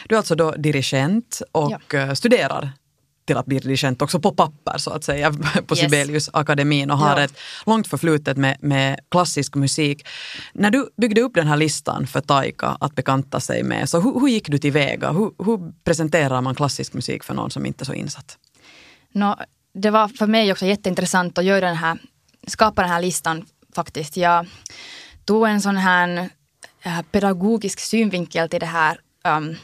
Du 0.08 0.14
är 0.14 0.16
alltså 0.16 0.34
då 0.34 0.50
dirigent 0.52 1.42
och 1.52 1.94
eh, 1.94 2.12
studerar 2.12 2.72
till 3.30 3.36
att 3.36 3.46
bli 3.46 3.58
dirigent 3.58 4.02
också 4.02 4.20
på 4.20 4.32
papper 4.32 4.78
så 4.78 4.90
att 4.90 5.04
säga 5.04 5.32
på 5.66 5.76
Yes. 5.76 5.78
Sibeliusakademin 5.80 6.90
och 6.90 6.98
har 6.98 7.16
Ja. 7.18 7.24
ett 7.24 7.34
långt 7.66 7.86
förflutet 7.86 8.36
med, 8.36 8.56
med 8.60 9.00
klassisk 9.10 9.54
musik. 9.54 10.06
När 10.52 10.70
du 10.70 10.88
byggde 10.96 11.20
upp 11.20 11.34
den 11.34 11.46
här 11.46 11.56
listan 11.56 12.06
för 12.06 12.20
Taika 12.20 12.76
att 12.80 12.94
bekanta 12.94 13.40
sig 13.40 13.62
med, 13.62 13.88
så 13.88 14.00
hur, 14.00 14.20
hur 14.20 14.28
gick 14.28 14.48
du 14.48 14.58
tillväga? 14.58 15.12
Hur, 15.12 15.30
hur 15.44 15.72
presenterar 15.84 16.40
man 16.40 16.54
klassisk 16.54 16.94
musik 16.94 17.24
för 17.24 17.34
någon 17.34 17.50
som 17.50 17.66
inte 17.66 17.82
är 17.82 17.86
så 17.86 17.94
insatt? 17.94 18.38
Nå, 19.12 19.36
det 19.74 19.90
var 19.90 20.08
för 20.08 20.26
mig 20.26 20.52
också 20.52 20.66
jätteintressant 20.66 21.38
att 21.38 21.44
göra 21.44 21.66
den 21.66 21.76
här, 21.76 21.98
skapa 22.46 22.82
den 22.82 22.90
här 22.90 23.00
listan 23.02 23.44
faktiskt. 23.74 24.16
Jag 24.16 24.46
tog 25.24 25.48
en 25.48 25.60
sån 25.60 25.76
här 25.76 26.28
eh, 26.82 27.02
pedagogisk 27.12 27.80
synvinkel 27.80 28.48
till 28.48 28.60
det 28.60 28.66
här. 28.66 29.00
Um, 29.24 29.56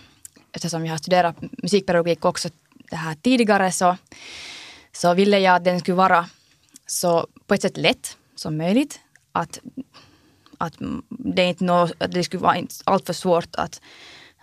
eftersom 0.53 0.87
jag 0.87 0.93
har 0.93 0.99
studerat 0.99 1.37
musikpedagogik 1.63 2.25
också 2.25 2.49
det 2.91 2.97
här 2.97 3.15
tidigare 3.15 3.73
så, 3.73 3.97
så 4.93 5.15
ville 5.15 5.39
jag 5.39 5.57
att 5.57 5.65
den 5.65 5.81
skulle 5.81 5.95
vara 5.95 6.29
så 6.87 7.27
på 7.47 7.55
ett 7.55 7.63
sätt 7.63 7.77
lätt 7.77 8.17
som 8.35 8.57
möjligt. 8.57 9.01
Att, 9.33 9.59
att 10.59 10.75
det, 11.09 11.45
inte 11.45 11.65
nå, 11.65 11.89
att 11.99 12.13
det 12.13 12.25
skulle 12.25 12.43
vara 12.43 12.67
alltför 12.85 13.13
svårt 13.13 13.57
att, 13.57 13.81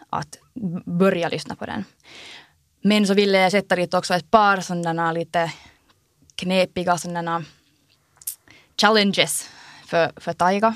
att 0.09 0.37
börja 0.85 1.29
lyssna 1.29 1.55
på 1.55 1.65
den. 1.65 1.85
Men 2.81 3.07
så 3.07 3.13
ville 3.13 3.37
jag 3.37 3.51
sätta 3.51 3.75
dit 3.75 3.93
också 3.93 4.13
ett 4.13 4.31
par 4.31 4.61
sådana 4.61 5.11
lite 5.11 5.51
knepiga 6.35 6.97
sådana 6.97 7.45
challenges 8.77 9.49
för, 9.85 10.11
för 10.17 10.33
Taiga. 10.33 10.75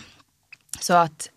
Så 0.80 0.94
att 0.94 1.30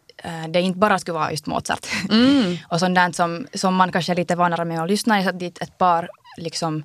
det 0.49 0.61
inte 0.61 0.79
bara 0.79 0.99
skulle 0.99 1.19
vara 1.19 1.31
just 1.31 1.47
Mozart. 1.47 1.87
och 2.69 2.81
sånt 2.81 2.95
där 2.95 3.13
som, 3.13 3.47
som 3.55 3.75
man 3.75 3.93
kanske 3.93 4.13
är 4.13 4.17
lite 4.17 4.37
vanare 4.37 4.65
med 4.65 4.83
att 4.83 4.89
lyssna. 4.89 5.17
Jag 5.17 5.25
satte 5.25 5.39
dit 5.39 5.63
ett 5.63 5.79
par 5.79 6.09
liksom 6.37 6.83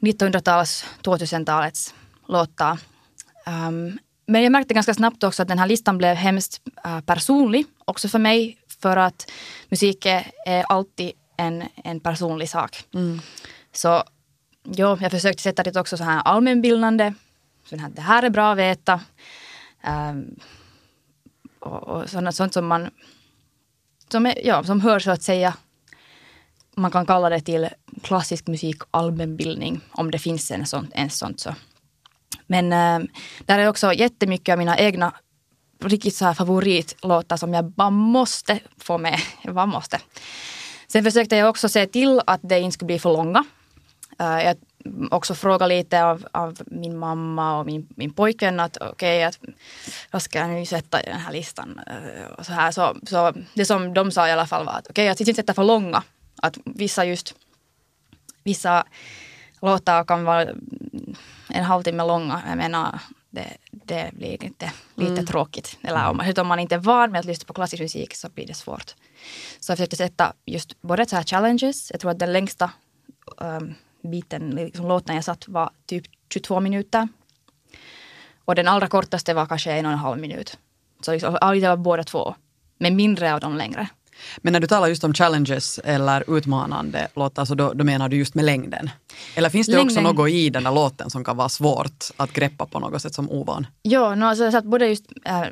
1900-tals, 0.00 0.84
2000-talets 1.02 1.94
låtar. 2.28 2.78
Um, 3.46 3.98
men 4.26 4.42
jag 4.42 4.52
märkte 4.52 4.74
ganska 4.74 4.94
snabbt 4.94 5.24
också 5.24 5.42
att 5.42 5.48
den 5.48 5.58
här 5.58 5.66
listan 5.66 5.98
blev 5.98 6.16
hemskt 6.16 6.60
eh, 6.84 7.00
personlig 7.00 7.66
också 7.84 8.08
för 8.08 8.18
mig. 8.18 8.58
För 8.80 8.96
att 8.96 9.30
musik 9.68 10.06
är, 10.06 10.24
alltid 10.68 11.12
en, 11.36 11.64
en 11.84 12.00
personlig 12.00 12.48
sak. 12.48 12.84
Så 13.72 14.02
ja, 14.62 14.98
jag 15.00 15.10
försökte 15.10 15.42
sätta 15.42 15.62
dit 15.62 15.76
också 15.76 15.96
så 15.96 16.04
här 16.04 16.22
allmänbildande. 16.24 17.14
Så 17.70 17.76
här, 17.76 17.88
det 17.88 18.00
här 18.00 18.22
är 18.22 18.30
bra 18.30 18.52
att 18.52 18.58
veta. 18.58 19.00
Um, 19.86 20.36
och, 21.64 21.88
och 21.88 22.10
sånt, 22.10 22.34
sånt 22.34 22.54
som 22.54 22.66
man 22.66 22.90
som, 24.08 24.26
är, 24.26 24.46
ja, 24.46 24.64
som 24.64 24.80
hör 24.80 24.98
så 24.98 25.10
att 25.10 25.22
säga 25.22 25.54
man 26.76 26.90
kan 26.90 27.06
kalla 27.06 27.28
det 27.28 27.40
till 27.40 27.68
klassisk 28.02 28.46
musik 28.46 28.76
allmänbildning 28.90 29.80
om 29.90 30.10
det 30.10 30.18
finns 30.18 30.50
en 30.50 30.66
sånt, 30.66 30.90
en 30.94 31.10
sånt 31.10 31.40
så. 31.40 31.54
Men 32.46 32.72
äh, 32.72 33.08
där 33.44 33.58
är 33.58 33.68
också 33.68 33.92
jättemycket 33.92 34.52
av 34.52 34.58
mina 34.58 34.78
egna 34.78 35.12
riktigt 35.84 36.14
så 36.14 36.24
här 36.24 36.34
favoritlåtar 36.34 37.36
som 37.36 37.54
jag 37.54 37.64
bara 37.64 37.90
måste 37.90 38.60
få 38.78 38.98
med. 38.98 39.18
Jag 39.42 39.54
bara 39.54 39.66
måste. 39.66 40.00
Sen 40.86 41.04
försökte 41.04 41.36
jag 41.36 41.50
också 41.50 41.68
se 41.68 41.86
till 41.86 42.20
att 42.26 42.40
det 42.42 42.60
inte 42.60 42.74
skulle 42.74 42.86
bli 42.86 42.98
för 42.98 43.12
långa. 43.12 43.44
Äh, 44.20 44.26
jag 44.26 44.56
också 45.10 45.34
frågade 45.34 45.74
lite 45.74 46.04
av, 46.04 46.26
av 46.32 46.58
min 46.66 46.98
mamma 46.98 47.58
och 47.58 47.66
min, 47.66 47.88
min 47.96 48.12
pojkvän 48.12 48.60
att 48.60 48.76
okej, 48.80 49.24
att 49.24 49.38
vad 50.10 50.22
ska 50.22 50.38
jag 50.38 50.50
nu 50.50 50.66
sätta 50.66 51.02
i 51.02 51.06
den 51.06 51.20
här 51.20 51.32
listan? 51.32 51.80
Och 52.38 52.46
så, 52.46 52.52
här, 52.52 52.70
så, 52.70 52.96
så 53.06 53.32
det 53.54 53.64
som 53.64 53.94
de 53.94 54.10
sa 54.10 54.28
i 54.28 54.32
alla 54.32 54.46
fall 54.46 54.64
var 54.64 54.72
att 54.72 54.86
okej, 54.90 55.08
att 55.08 55.20
inte 55.20 55.34
sätta 55.34 55.54
för 55.54 55.64
långa. 55.64 56.02
Att 56.36 56.58
vissa 56.64 57.04
just, 57.04 57.34
vissa 58.42 58.84
låtar 59.60 60.04
kan 60.04 60.24
vara 60.24 60.46
en 61.48 61.64
halvtimme 61.64 62.04
långa. 62.04 62.42
Jag 62.48 62.56
menar, 62.56 63.00
det, 63.30 63.56
det 63.70 64.10
blir 64.12 64.38
lite, 64.38 64.72
lite 64.94 65.26
tråkigt. 65.26 65.78
Eller 65.82 66.10
om, 66.10 66.32
om 66.36 66.46
man 66.46 66.58
inte 66.58 66.74
är 66.74 66.78
van 66.78 67.10
med 67.10 67.18
att 67.18 67.24
lyssna 67.24 67.44
på 67.46 67.52
klassisk 67.52 67.82
musik 67.82 68.14
så 68.14 68.28
blir 68.28 68.46
det 68.46 68.54
svårt. 68.54 68.94
Så 69.60 69.72
jag 69.72 69.78
försökte 69.78 69.96
sätta 69.96 70.32
just 70.44 70.82
både 70.82 71.06
så 71.06 71.16
här 71.16 71.22
challenges. 71.22 71.90
Jag 71.90 72.00
tror 72.00 72.10
att 72.10 72.18
den 72.18 72.32
längsta 72.32 72.70
um, 73.36 73.74
biten, 74.04 74.50
liksom 74.50 74.88
låten 74.88 75.14
jag 75.14 75.24
satt 75.24 75.48
var 75.48 75.70
typ 75.86 76.04
22 76.32 76.60
minuter. 76.60 77.08
Och 78.44 78.54
den 78.54 78.68
allra 78.68 78.88
kortaste 78.88 79.34
var 79.34 79.46
kanske 79.46 79.72
en 79.72 79.86
och 79.86 79.92
en 79.92 79.98
halv 79.98 80.20
minut. 80.20 80.58
Så 81.00 81.12
liksom, 81.12 81.32
det 81.32 81.68
var 81.68 81.76
båda 81.76 82.04
två. 82.04 82.34
Men 82.78 82.96
mindre 82.96 83.34
av 83.34 83.40
de 83.40 83.56
längre. 83.56 83.88
Men 84.36 84.52
när 84.52 84.60
du 84.60 84.66
talar 84.66 84.88
just 84.88 85.04
om 85.04 85.14
challenges 85.14 85.78
eller 85.84 86.36
utmanande 86.36 87.08
låtar 87.14 87.44
så 87.44 87.54
då, 87.54 87.72
då 87.72 87.84
menar 87.84 88.08
du 88.08 88.16
just 88.16 88.34
med 88.34 88.44
längden? 88.44 88.90
Eller 89.34 89.50
finns 89.50 89.66
det 89.66 89.78
också 89.78 89.94
Längden. 89.94 90.16
något 90.16 90.30
i 90.30 90.50
den 90.50 90.64
där 90.64 90.72
låten 90.72 91.10
som 91.10 91.24
kan 91.24 91.36
vara 91.36 91.48
svårt 91.48 92.04
att 92.16 92.32
greppa 92.32 92.66
på 92.66 92.78
något 92.78 93.02
sätt 93.02 93.14
som 93.14 93.30
ovan? 93.30 93.66
Ja, 93.82 94.14
no, 94.14 94.24
alltså, 94.24 94.44
jag 94.44 94.52
satt 94.52 94.64
både 94.64 94.86
just 94.86 95.04
äh, 95.24 95.42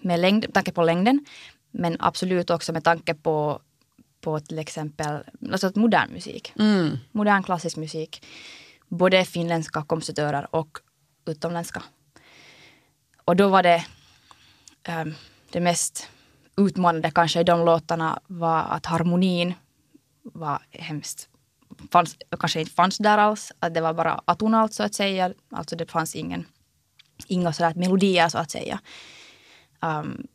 med 0.00 0.20
längd, 0.20 0.54
tanke 0.54 0.72
på 0.72 0.82
längden 0.82 1.24
men 1.70 1.96
absolut 2.00 2.50
också 2.50 2.72
med 2.72 2.84
tanke 2.84 3.14
på, 3.14 3.60
på 4.24 4.40
till 4.40 4.58
exempel 4.58 5.22
alltså 5.52 5.72
modern 5.74 6.12
musik. 6.12 6.52
Mm. 6.58 6.98
Modern 7.12 7.42
klassisk 7.42 7.76
musik. 7.76 8.26
Både 8.88 9.24
finländska 9.24 9.82
kompositörer 9.82 10.54
och 10.54 10.78
utomländska. 11.26 11.82
Och 13.24 13.36
då 13.36 13.48
var 13.48 13.62
det 13.62 13.84
ähm, 14.84 15.14
det 15.52 15.60
mest 15.60 16.08
utmanande 16.56 17.10
kanske 17.10 17.40
i 17.40 17.44
de 17.44 17.64
låtarna 17.64 18.20
var 18.26 18.62
att 18.62 18.86
harmonin 18.86 19.54
var 20.22 20.62
hemskt 20.70 21.28
fanns, 21.92 22.16
kanske 22.38 22.60
inte 22.60 22.72
fanns 22.72 22.98
där 22.98 23.18
alls. 23.18 23.52
Att 23.58 23.74
det 23.74 23.80
var 23.80 23.94
bara 23.94 24.20
atonalt 24.24 24.74
så 24.74 24.82
att 24.82 24.94
säga. 24.94 25.32
Alltså 25.50 25.76
det 25.76 25.90
fanns 25.90 26.14
ingen, 26.14 26.46
inga 27.26 27.52
sådär 27.52 27.74
melodier 27.74 28.28
så 28.28 28.38
att 28.38 28.50
säga. 28.50 28.80
Um, 29.80 30.26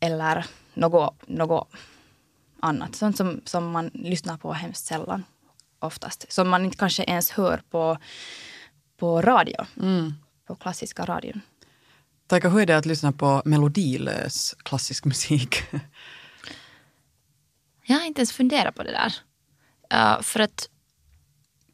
eller 0.00 0.46
något, 0.74 1.28
något 1.28 1.68
annat. 2.66 2.94
Sånt 2.94 3.16
som, 3.16 3.40
som 3.44 3.70
man 3.70 3.90
lyssnar 3.94 4.36
på 4.36 4.52
hemskt 4.52 4.86
sällan 4.86 5.24
oftast. 5.78 6.32
Som 6.32 6.48
man 6.48 6.64
inte 6.64 6.76
kanske 6.76 7.02
ens 7.02 7.30
hör 7.30 7.62
på, 7.70 7.98
på 8.96 9.22
radio. 9.22 9.66
På 10.46 10.54
klassiska 10.54 11.04
radion. 11.04 11.40
Taika, 12.26 12.48
hur 12.48 12.60
är 12.60 12.66
det 12.66 12.76
att 12.76 12.86
lyssna 12.86 13.12
på 13.12 13.42
melodilös 13.44 14.54
klassisk 14.62 15.04
musik? 15.04 15.56
Jag 17.88 17.96
har 17.96 18.06
inte 18.06 18.20
ens 18.20 18.32
funderat 18.32 18.74
på 18.74 18.82
det 18.82 18.92
där. 18.92 19.14
Uh, 19.94 20.22
för 20.22 20.40
att 20.40 20.68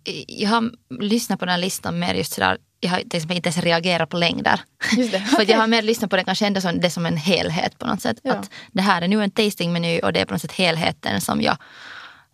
eh, 0.05 0.25
jag 0.29 0.51
har 0.51 0.71
lyssnat 1.01 1.39
på 1.39 1.45
den 1.45 1.53
här 1.53 1.61
listan 1.61 1.99
mer 1.99 2.15
just 2.15 2.33
sådär, 2.33 2.59
jag 2.85 2.91
har 2.91 2.99
exempel 2.99 3.37
inte 3.37 3.49
ens 3.49 3.59
reagerat 3.59 4.09
på 4.09 4.17
längder. 4.17 4.61
Just 4.97 5.13
det, 5.13 5.21
för 5.37 5.51
jag 5.51 5.59
har 5.59 5.67
mer 5.67 5.83
lyssnat 5.83 6.11
på 6.11 6.17
det 6.17 6.25
kanske 6.25 6.47
ändå 6.47 6.61
som, 6.61 6.81
det 6.81 6.91
som 6.91 7.07
en 7.07 7.17
helhet 7.17 7.79
på 7.79 7.87
något 7.87 8.03
sätt. 8.03 8.19
Ja. 8.23 8.35
Att 8.35 8.51
det 8.73 8.83
här 8.83 9.03
är 9.03 9.09
nu 9.09 9.23
en 9.23 9.31
tastingmeny 9.31 10.01
och 10.01 10.13
det 10.13 10.21
är 10.21 10.25
på 10.25 10.35
något 10.35 10.43
sätt 10.43 10.53
helheten 10.53 11.21
som 11.21 11.41
jag, 11.43 11.57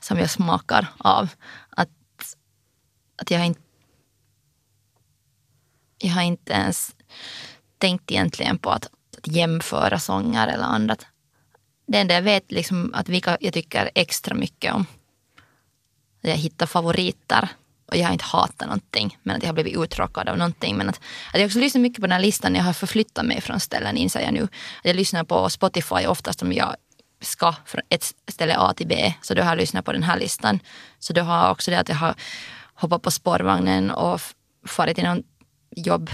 som 0.01 0.19
jag 0.19 0.31
smakar 0.31 0.87
av. 0.99 1.29
Att, 1.71 1.89
att 3.17 3.31
jag 3.31 3.39
har 3.39 3.47
inte 3.47 3.61
jag 5.99 6.11
har 6.11 6.23
inte 6.23 6.53
ens 6.53 6.97
tänkt 7.79 8.11
egentligen 8.11 8.59
på 8.59 8.71
att, 8.71 8.85
att 9.19 9.27
jämföra 9.27 9.99
sånger 9.99 10.49
eller 10.49 10.65
annat. 10.65 11.07
Det 11.87 11.99
enda 11.99 12.15
jag 12.15 12.23
vet 12.23 12.53
liksom 12.53 12.95
att 12.95 13.09
vilka 13.09 13.37
jag 13.41 13.53
tycker 13.55 13.91
extra 13.95 14.35
mycket 14.35 14.75
om. 14.75 14.87
Jag 16.21 16.37
hittar 16.37 16.67
favoriter 16.67 17.49
och 17.88 17.96
jag 17.96 18.07
har 18.07 18.12
inte 18.12 18.24
hatat 18.24 18.66
någonting 18.66 19.18
men 19.22 19.37
att 19.37 19.42
jag 19.42 19.48
har 19.48 19.55
blivit 19.55 19.77
uttråkad 19.77 20.29
av 20.29 20.38
någonting. 20.38 20.77
Men 20.77 20.88
att, 20.88 21.01
att 21.33 21.40
jag 21.40 21.46
också 21.46 21.59
lyssnar 21.59 21.83
mycket 21.83 22.01
på 22.01 22.07
den 22.07 22.12
här 22.12 22.20
listan 22.20 22.55
jag 22.55 22.62
har 22.62 22.72
förflyttat 22.72 23.27
mig 23.27 23.40
från 23.40 23.61
ställen 23.61 23.96
inser 23.96 24.20
jag 24.20 24.35
nu. 24.35 24.42
Att 24.42 24.85
jag 24.85 24.96
lyssnar 24.96 25.24
på 25.24 25.48
Spotify 25.48 26.07
oftast 26.07 26.42
om 26.42 26.53
jag 26.53 26.77
ska 27.20 27.55
från 27.66 27.81
ett 27.88 28.14
ställe 28.29 28.57
A 28.59 28.74
till 28.77 28.87
B. 28.87 29.14
Så 29.22 29.35
då 29.35 29.42
har 29.42 29.48
jag 29.48 29.59
lyssnat 29.59 29.85
på 29.85 29.92
den 29.92 30.03
här 30.03 30.18
listan. 30.18 30.61
Så 30.98 31.12
då 31.12 31.22
har 31.22 31.38
jag 31.38 31.53
också 31.53 31.70
det 31.70 31.79
att 31.79 31.88
jag 31.88 31.96
har 31.96 32.14
hoppat 32.74 33.03
på 33.03 33.11
spårvagnen 33.11 33.90
och 33.90 34.20
farit 34.66 34.94
till 34.94 35.05
någon 35.05 35.22
jobb, 35.70 36.11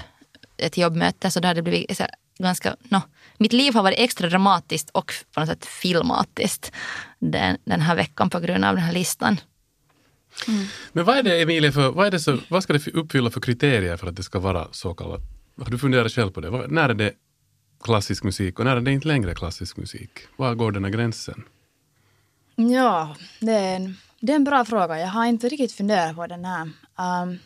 ett 0.56 0.76
jobbmöte. 0.76 1.30
Så 1.30 1.40
då 1.40 1.48
har 1.48 1.54
det 1.54 1.62
blivit 1.62 1.96
så 1.96 2.04
ganska, 2.38 2.76
no, 2.88 3.00
mitt 3.38 3.52
liv 3.52 3.74
har 3.74 3.82
varit 3.82 3.98
extra 3.98 4.28
dramatiskt 4.28 4.90
och 4.90 5.12
på 5.34 5.40
något 5.40 5.48
sätt 5.48 5.66
filmatiskt 5.66 6.72
den, 7.18 7.58
den 7.64 7.80
här 7.80 7.96
veckan 7.96 8.30
på 8.30 8.40
grund 8.40 8.64
av 8.64 8.74
den 8.74 8.84
här 8.84 8.92
listan. 8.92 9.40
Mm. 10.48 10.64
Men 10.92 11.04
vad 11.04 11.16
är 11.18 11.22
det 11.22 11.42
Emilia, 11.42 11.72
för, 11.72 11.90
vad, 11.90 12.06
är 12.06 12.10
det 12.10 12.20
så, 12.20 12.38
vad 12.48 12.62
ska 12.62 12.72
det 12.72 12.86
uppfylla 12.88 13.30
för 13.30 13.40
kriterier 13.40 13.96
för 13.96 14.06
att 14.06 14.16
det 14.16 14.22
ska 14.22 14.38
vara 14.38 14.68
så 14.72 14.94
kallat? 14.94 15.20
Har 15.58 15.70
du 15.70 15.78
funderat 15.78 16.12
själv 16.12 16.30
på 16.30 16.40
det? 16.40 16.50
Vad- 16.50 16.70
När 16.70 16.88
är 16.88 16.94
det 16.94 17.12
klassisk 17.84 18.24
musik 18.24 18.58
och 18.58 18.64
när 18.64 18.76
är 18.76 18.80
det 18.80 18.92
inte 18.92 19.08
längre 19.08 19.34
klassisk 19.34 19.76
musik? 19.76 20.10
Var 20.36 20.54
går 20.54 20.72
den 20.72 20.84
här 20.84 20.90
gränsen? 20.90 21.44
Ja, 22.56 23.16
det 23.40 23.52
är, 23.52 23.76
en, 23.76 23.96
det 24.20 24.32
är 24.32 24.36
en 24.36 24.44
bra 24.44 24.64
fråga. 24.64 24.98
Jag 25.00 25.08
har 25.08 25.26
inte 25.26 25.48
riktigt 25.48 25.72
funderat 25.72 26.16
på 26.16 26.26
den 26.26 26.44
här. 26.44 26.70
Um, 27.22 27.38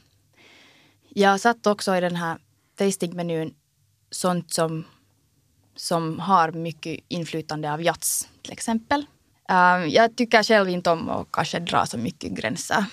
jag 1.08 1.40
satt 1.40 1.66
också 1.66 1.96
i 1.96 2.00
den 2.00 2.16
här 2.16 2.38
tastingmenyn 2.76 3.54
sånt 4.10 4.52
som, 4.52 4.84
som 5.76 6.18
har 6.18 6.52
mycket 6.52 7.00
inflytande 7.08 7.72
av 7.72 7.82
jazz 7.82 8.28
till 8.42 8.52
exempel. 8.52 9.06
Uh, 9.50 9.86
jag 9.86 10.16
tycker 10.16 10.42
själv 10.42 10.68
inte 10.68 10.90
om 10.90 11.08
att 11.08 11.26
kanske 11.30 11.58
dra 11.58 11.86
så 11.86 11.98
mycket 11.98 12.32
gränser 12.32 12.84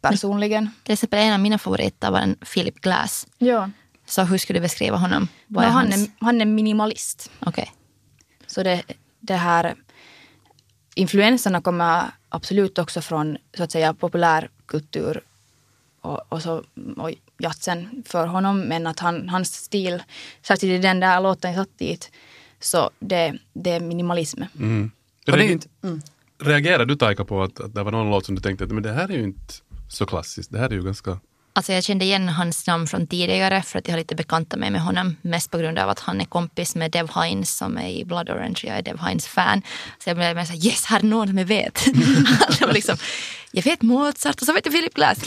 personligen. 0.00 0.70
Till 0.82 0.92
exempel 0.92 1.18
en 1.18 1.32
av 1.32 1.40
mina 1.40 1.58
favoriter 1.58 2.10
var 2.10 2.18
en 2.18 2.34
Philip 2.34 2.80
Glass. 2.80 3.26
Ja. 3.38 3.70
Så 4.06 4.22
hur 4.22 4.38
skulle 4.38 4.58
du 4.58 4.62
beskriva 4.62 4.96
honom? 4.96 5.28
Vad 5.46 5.64
No, 5.64 5.68
är 5.68 5.72
han, 5.72 5.92
är, 5.92 6.10
han 6.20 6.40
är 6.40 6.44
minimalist. 6.44 7.30
Okej. 7.40 7.72
Så 8.46 8.62
det, 8.62 8.82
det 9.20 9.36
här 9.36 9.74
influenserna 10.94 11.60
kommer 11.60 12.04
absolut 12.28 12.78
också 12.78 13.00
från 13.00 13.38
så 13.56 13.62
att 13.62 13.72
säga 13.72 13.94
populärkultur 13.94 15.20
och, 16.00 16.32
och, 16.32 16.42
så, 16.42 16.64
och 16.96 17.10
jazzen 17.38 18.04
för 18.06 18.26
honom. 18.26 18.60
Men 18.60 18.86
att 18.86 18.98
han, 18.98 19.28
hans 19.28 19.54
stil, 19.54 20.02
särskilt 20.42 20.70
i 20.70 20.78
den 20.78 21.00
där 21.00 21.20
låten 21.20 21.52
jag 21.52 21.66
satt 21.66 21.78
dit, 21.78 22.10
så 22.60 22.90
det, 22.98 23.38
det 23.52 23.70
är 23.70 23.80
minimalism. 23.80 24.42
Mm. 24.58 24.90
Reager- 25.36 25.52
inte, 25.52 25.68
mm. 25.82 26.00
Reagerade 26.42 26.84
du 26.84 26.96
Taika 26.96 27.24
på 27.24 27.42
att, 27.42 27.60
att 27.60 27.74
det 27.74 27.82
var 27.82 27.92
någon 27.92 28.10
låt 28.10 28.26
som 28.26 28.34
du 28.34 28.40
tänkte 28.40 28.64
att 28.64 28.70
men 28.70 28.82
det 28.82 28.92
här 28.92 29.08
är 29.08 29.16
ju 29.16 29.22
inte 29.24 29.54
så 29.88 30.06
klassiskt, 30.06 30.52
det 30.52 30.58
här 30.58 30.70
är 30.70 30.74
ju 30.74 30.82
ganska... 30.82 31.20
Alltså 31.58 31.72
jag 31.72 31.84
kände 31.84 32.04
igen 32.04 32.28
hans 32.28 32.66
namn 32.66 32.86
från 32.86 33.06
tidigare 33.06 33.62
för 33.62 33.78
att 33.78 33.88
jag 33.88 33.92
har 33.92 33.98
lite 33.98 34.14
bekanta 34.14 34.56
mig 34.56 34.70
med 34.70 34.80
honom. 34.80 35.16
Mest 35.22 35.50
på 35.50 35.58
grund 35.58 35.78
av 35.78 35.88
att 35.88 35.98
han 35.98 36.20
är 36.20 36.24
kompis 36.24 36.74
med 36.74 36.90
Dev 36.90 37.08
Hines 37.22 37.56
som 37.56 37.78
är 37.78 37.88
i 37.88 38.04
Blood 38.04 38.30
Orange. 38.30 38.60
Jag 38.62 38.76
är 38.76 38.82
Dev 38.82 39.06
Hines 39.06 39.26
fan. 39.26 39.62
Så 40.04 40.10
jag 40.10 40.16
blev 40.16 40.36
mer 40.36 40.44
såhär, 40.44 40.66
yes, 40.66 40.84
här 40.84 40.98
är 40.98 41.04
någon 41.04 41.28
som 41.28 41.38
jag 41.38 41.44
vet. 41.44 41.74
det 42.58 42.66
var 42.66 42.72
liksom, 42.72 42.96
jag 43.50 43.62
vet 43.62 43.82
Mozart 43.82 44.40
och 44.40 44.46
så 44.46 44.52
vet 44.52 44.66
jag 44.66 44.74
Philip 44.74 44.94
Glass. 44.94 45.18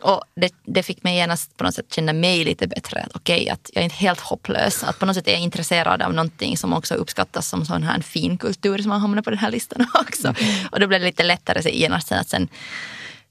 Och 0.00 0.22
det, 0.36 0.54
det 0.66 0.82
fick 0.82 1.02
mig 1.02 1.16
genast 1.16 1.56
på 1.56 1.64
något 1.64 1.74
sätt 1.74 1.94
känna 1.94 2.12
mig 2.12 2.44
lite 2.44 2.66
bättre. 2.66 3.00
Att 3.00 3.16
Okej, 3.16 3.50
att 3.50 3.70
jag 3.74 3.80
är 3.80 3.84
inte 3.84 3.96
helt 3.96 4.20
hopplös. 4.20 4.84
Att 4.84 4.98
på 4.98 5.06
något 5.06 5.16
sätt 5.16 5.28
är 5.28 5.32
jag 5.32 5.40
intresserad 5.40 6.02
av 6.02 6.14
någonting 6.14 6.56
som 6.56 6.72
också 6.72 6.94
uppskattas 6.94 7.48
som 7.48 7.66
sån 7.66 7.82
här 7.82 8.00
fin 8.00 8.38
kultur 8.38 8.78
som 8.78 8.90
har 8.90 8.98
hamnat 8.98 9.24
på 9.24 9.30
den 9.30 9.38
här 9.38 9.50
listan 9.50 9.86
också. 9.94 10.34
Och 10.70 10.80
då 10.80 10.86
blev 10.86 11.00
det 11.00 11.06
lite 11.06 11.24
lättare 11.24 11.62
så 11.62 11.68
genast 11.68 12.08
sen 12.08 12.18
att 12.18 12.28
sen, 12.28 12.48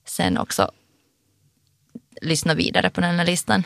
sen 0.05 0.37
också 0.37 0.71
lyssna 2.23 2.53
vidare 2.53 2.89
på 2.89 3.01
den 3.01 3.15
här 3.19 3.25
listan. 3.25 3.63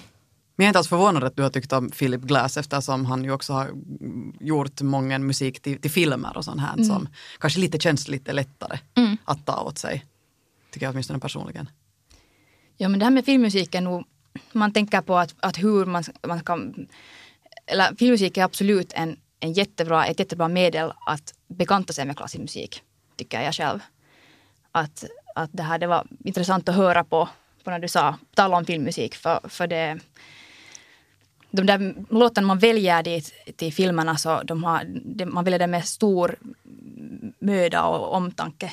Men 0.56 0.64
jag 0.64 0.68
är 0.68 0.70
inte 0.70 0.80
alls 0.80 0.88
förvånad 0.88 1.24
att 1.24 1.36
du 1.36 1.44
har 1.44 1.50
tyckt 1.50 1.74
om 1.74 1.90
Philip 1.90 2.22
Glass 2.22 2.58
eftersom 2.58 3.06
han 3.06 3.24
ju 3.24 3.32
också 3.32 3.54
har 3.54 3.66
mm, 3.66 4.34
gjort 4.40 4.82
många 4.82 5.20
musik 5.20 5.60
till, 5.60 5.82
till 5.82 5.92
filmer 5.92 6.38
och 6.38 6.46
sånt 6.46 6.62
här 6.62 6.84
som 6.84 7.10
kanske 7.40 7.60
lite 7.60 7.80
känns 7.80 8.08
lite 8.08 8.34
lättare 8.34 8.80
att 9.26 9.46
ta 9.46 9.62
åt 9.62 9.78
sig. 9.78 10.06
Tycker 10.72 10.86
jag 10.86 10.92
åtminstone 10.92 11.20
personligen. 11.20 11.70
Ja, 12.78 12.90
men 12.90 13.00
det 13.00 13.06
här 13.06 13.12
med 13.12 13.26
filmmusiken, 13.26 13.84
nog, 13.84 14.04
man 14.52 14.74
tänker 14.74 15.02
på 15.02 15.18
att, 15.18 15.36
att 15.40 15.58
hur 15.58 15.86
man, 15.86 16.04
man 16.28 16.44
kan... 16.44 16.88
Eller 17.66 17.96
filmmusik 17.96 18.38
är 18.38 18.44
absolut 18.44 18.94
en, 18.94 19.18
en 19.40 19.54
jättebra, 19.54 20.06
ett 20.06 20.20
jättebra 20.20 20.48
medel 20.48 20.94
att 21.06 21.34
bekanta 21.48 21.94
sig 21.94 22.06
med 22.06 22.18
klassisk 22.18 22.42
musik, 22.42 22.82
tycker 23.16 23.42
jag 23.42 23.54
själv. 23.54 23.80
Att, 24.72 25.06
att 25.36 25.50
det 25.54 25.64
här 25.64 25.80
det 25.80 25.88
var 25.88 26.08
intressant 26.24 26.70
att 26.70 26.76
höra 26.76 27.04
på, 27.04 27.30
på 27.68 27.72
när 27.72 27.80
du 27.80 27.88
sa, 27.88 28.16
tala 28.36 28.58
om 28.58 28.66
filmmusik, 28.66 29.16
för, 29.16 29.40
för 29.50 29.68
det 29.68 30.00
de 31.52 31.66
där 31.66 31.96
låtarna 32.10 32.48
man 32.48 32.60
väljer 32.60 33.04
dit 33.04 33.34
till 33.56 33.74
filmerna 33.74 34.18
så 34.18 34.42
de 34.44 34.64
har, 34.64 34.84
de, 35.06 35.26
man 35.26 35.44
väljer 35.44 35.60
det 35.60 35.68
med 35.68 35.86
stor 35.86 36.36
möda 37.40 37.84
och 37.84 38.14
omtanke. 38.14 38.72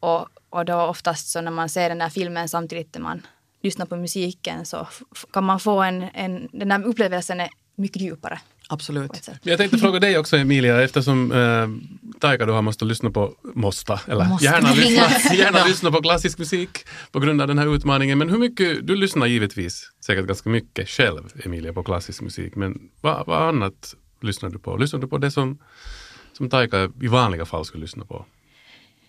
Och, 0.00 0.28
och 0.50 0.64
då 0.64 0.80
oftast 0.80 1.28
så 1.28 1.40
när 1.40 1.50
man 1.50 1.68
ser 1.68 1.88
den 1.88 1.98
där 1.98 2.08
filmen 2.08 2.48
samtidigt 2.48 2.94
när 2.94 3.02
man 3.02 3.26
lyssnar 3.62 3.86
på 3.86 3.96
musiken 3.96 4.66
så 4.66 4.86
kan 5.32 5.44
man 5.44 5.60
få 5.60 5.82
en, 5.82 6.02
en 6.14 6.48
den 6.52 6.68
där 6.68 6.84
upplevelsen 6.84 7.40
är 7.40 7.48
mycket 7.74 8.02
djupare 8.02 8.40
Absolut. 8.68 9.28
Jag 9.42 9.58
tänkte 9.58 9.78
fråga 9.78 10.00
dig 10.00 10.18
också 10.18 10.36
Emilia, 10.36 10.82
eftersom 10.82 11.32
eh, 11.32 11.68
Taika 12.20 12.46
du 12.46 12.52
har 12.52 12.62
måste 12.62 12.84
lyssna 12.84 13.10
på, 13.10 13.34
måste, 13.42 14.00
eller 14.08 14.24
Måste. 14.24 14.44
gärna, 14.44 14.72
lyssna, 14.74 15.34
gärna 15.34 15.64
lyssna 15.64 15.90
på 15.90 16.02
klassisk 16.02 16.38
musik 16.38 16.86
på 17.12 17.20
grund 17.20 17.40
av 17.40 17.48
den 17.48 17.58
här 17.58 17.74
utmaningen. 17.74 18.18
Men 18.18 18.30
hur 18.30 18.38
mycket, 18.38 18.86
du 18.86 18.96
lyssnar 18.96 19.26
givetvis 19.26 19.90
säkert 20.06 20.26
ganska 20.26 20.50
mycket 20.50 20.88
själv 20.88 21.32
Emilia 21.44 21.72
på 21.72 21.82
klassisk 21.82 22.22
musik, 22.22 22.56
men 22.56 22.78
vad, 23.00 23.26
vad 23.26 23.48
annat 23.48 23.94
lyssnar 24.20 24.50
du 24.50 24.58
på? 24.58 24.76
Lyssnar 24.76 25.00
du 25.00 25.06
på 25.08 25.18
det 25.18 25.30
som, 25.30 25.58
som 26.32 26.50
Taika 26.50 26.90
i 27.02 27.06
vanliga 27.06 27.44
fall 27.44 27.64
skulle 27.64 27.82
lyssna 27.82 28.04
på? 28.04 28.26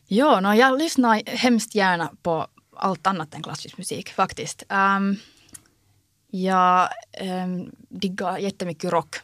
Ja, 0.08 0.40
no, 0.40 0.54
jag 0.54 0.80
lyssnar 0.80 1.22
hemskt 1.26 1.76
gärna 1.76 2.12
på 2.24 2.48
allt 2.76 3.08
annat 3.08 3.34
än 3.34 3.44
klassisk 3.44 3.78
musik 3.78 4.10
faktiskt. 4.10 4.64
Um, 4.70 5.18
jag 6.30 6.90
um, 7.22 7.72
diggar 7.90 8.38
jättemycket 8.38 8.92
rock. 8.92 9.16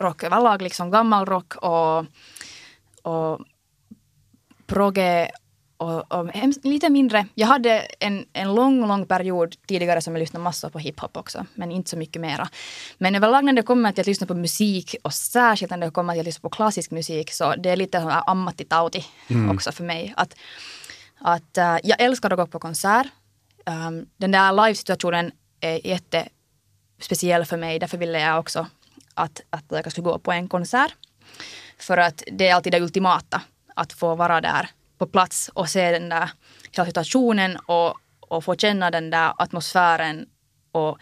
Rock 0.00 0.22
överlag, 0.22 0.62
liksom 0.62 0.90
gammal 0.90 1.26
rock 1.26 1.54
och, 1.54 2.04
och 3.02 3.40
progge 4.66 5.30
och, 5.76 6.12
och 6.12 6.30
lite 6.62 6.90
mindre. 6.90 7.26
Jag 7.34 7.46
hade 7.46 7.78
en, 8.00 8.26
en 8.32 8.54
lång, 8.54 8.88
lång 8.88 9.06
period 9.06 9.54
tidigare 9.66 10.00
som 10.00 10.14
jag 10.14 10.20
lyssnade 10.20 10.44
massor 10.44 10.70
på 10.70 10.78
hiphop 10.78 11.16
också, 11.16 11.46
men 11.54 11.72
inte 11.72 11.90
så 11.90 11.96
mycket 11.96 12.22
mera. 12.22 12.48
Men 12.98 13.14
överlag 13.14 13.44
när 13.44 13.52
det 13.52 13.62
kommer 13.62 13.92
till 13.92 14.00
att 14.00 14.06
lyssna 14.06 14.26
på 14.26 14.34
musik 14.34 14.96
och 15.02 15.14
särskilt 15.14 15.70
när 15.70 15.78
det 15.78 15.90
kommer 15.90 16.12
till 16.12 16.20
att 16.20 16.26
lyssna 16.26 16.40
på 16.40 16.50
klassisk 16.50 16.90
musik 16.90 17.32
så 17.32 17.54
det 17.56 17.70
är 17.70 17.76
lite 17.76 17.98
här 17.98 18.22
ammattitauti 18.26 19.04
också 19.50 19.72
för 19.72 19.84
mig. 19.84 20.14
Att, 20.16 20.34
att 21.18 21.58
äh, 21.58 21.76
jag 21.82 22.00
älskar 22.00 22.30
att 22.30 22.38
gå 22.38 22.46
på 22.46 22.58
konsert. 22.58 23.06
Um, 23.66 24.06
den 24.16 24.30
där 24.30 24.52
live-situationen 24.52 25.32
är 25.60 25.86
jättespeciell 25.86 27.44
för 27.44 27.56
mig. 27.56 27.78
Därför 27.78 27.98
ville 27.98 28.20
jag 28.20 28.40
också 28.40 28.66
att, 29.16 29.40
att 29.50 29.64
jag 29.68 29.92
skulle 29.92 30.04
gå 30.04 30.18
på 30.18 30.32
en 30.32 30.48
konsert. 30.48 30.94
För 31.78 31.96
att 31.98 32.22
det 32.32 32.48
är 32.48 32.54
alltid 32.54 32.72
det 32.72 32.80
ultimata. 32.80 33.42
Att 33.74 33.92
få 33.92 34.14
vara 34.14 34.40
där 34.40 34.70
på 34.98 35.06
plats 35.06 35.50
och 35.54 35.68
se 35.68 35.90
den 35.90 36.08
där 36.08 36.30
hela 36.72 36.86
situationen 36.86 37.56
och, 37.56 37.94
och 38.20 38.44
få 38.44 38.54
känna 38.56 38.90
den 38.90 39.10
där 39.10 39.32
atmosfären 39.38 40.26
och 40.72 40.98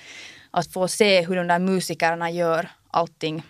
att 0.51 0.73
få 0.73 0.89
se 0.89 1.27
hur 1.27 1.37
de 1.37 1.47
där 1.47 1.59
musikerna 1.59 2.31
gör 2.31 2.69
allting 2.91 3.43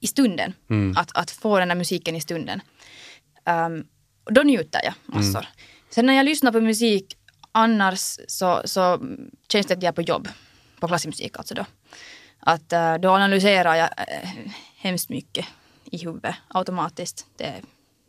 i 0.00 0.06
stunden. 0.06 0.54
Att, 0.96 1.10
att 1.16 1.30
få 1.30 1.58
den 1.58 1.68
där 1.68 1.74
musiken 1.74 2.16
i 2.16 2.20
stunden. 2.20 2.60
Um, 3.46 3.86
då 4.24 4.42
njuter 4.42 4.80
jag 4.84 4.94
massor. 5.06 5.46
Sen 5.90 6.06
när 6.06 6.14
jag 6.14 6.24
lyssnar 6.24 6.52
på 6.52 6.60
musik 6.60 7.16
annars 7.52 8.18
så, 8.28 8.62
så 8.64 9.00
känns 9.48 9.66
det 9.66 9.74
att 9.74 9.82
jag 9.82 9.88
är 9.88 9.92
på 9.92 10.02
jobb. 10.02 10.28
På 10.80 10.88
klassisk 10.88 11.06
musik 11.06 11.38
alltså 11.38 11.54
då. 11.54 11.64
Att 12.46 12.72
eh, 12.72 12.94
då 12.94 13.10
analyserar 13.10 13.74
jag 13.74 13.84
uh, 13.88 14.50
hemskt 14.76 15.08
mycket 15.08 15.46
i 15.84 16.04
huvudet 16.04 16.34
automatiskt. 16.48 17.26
Det, 17.36 17.52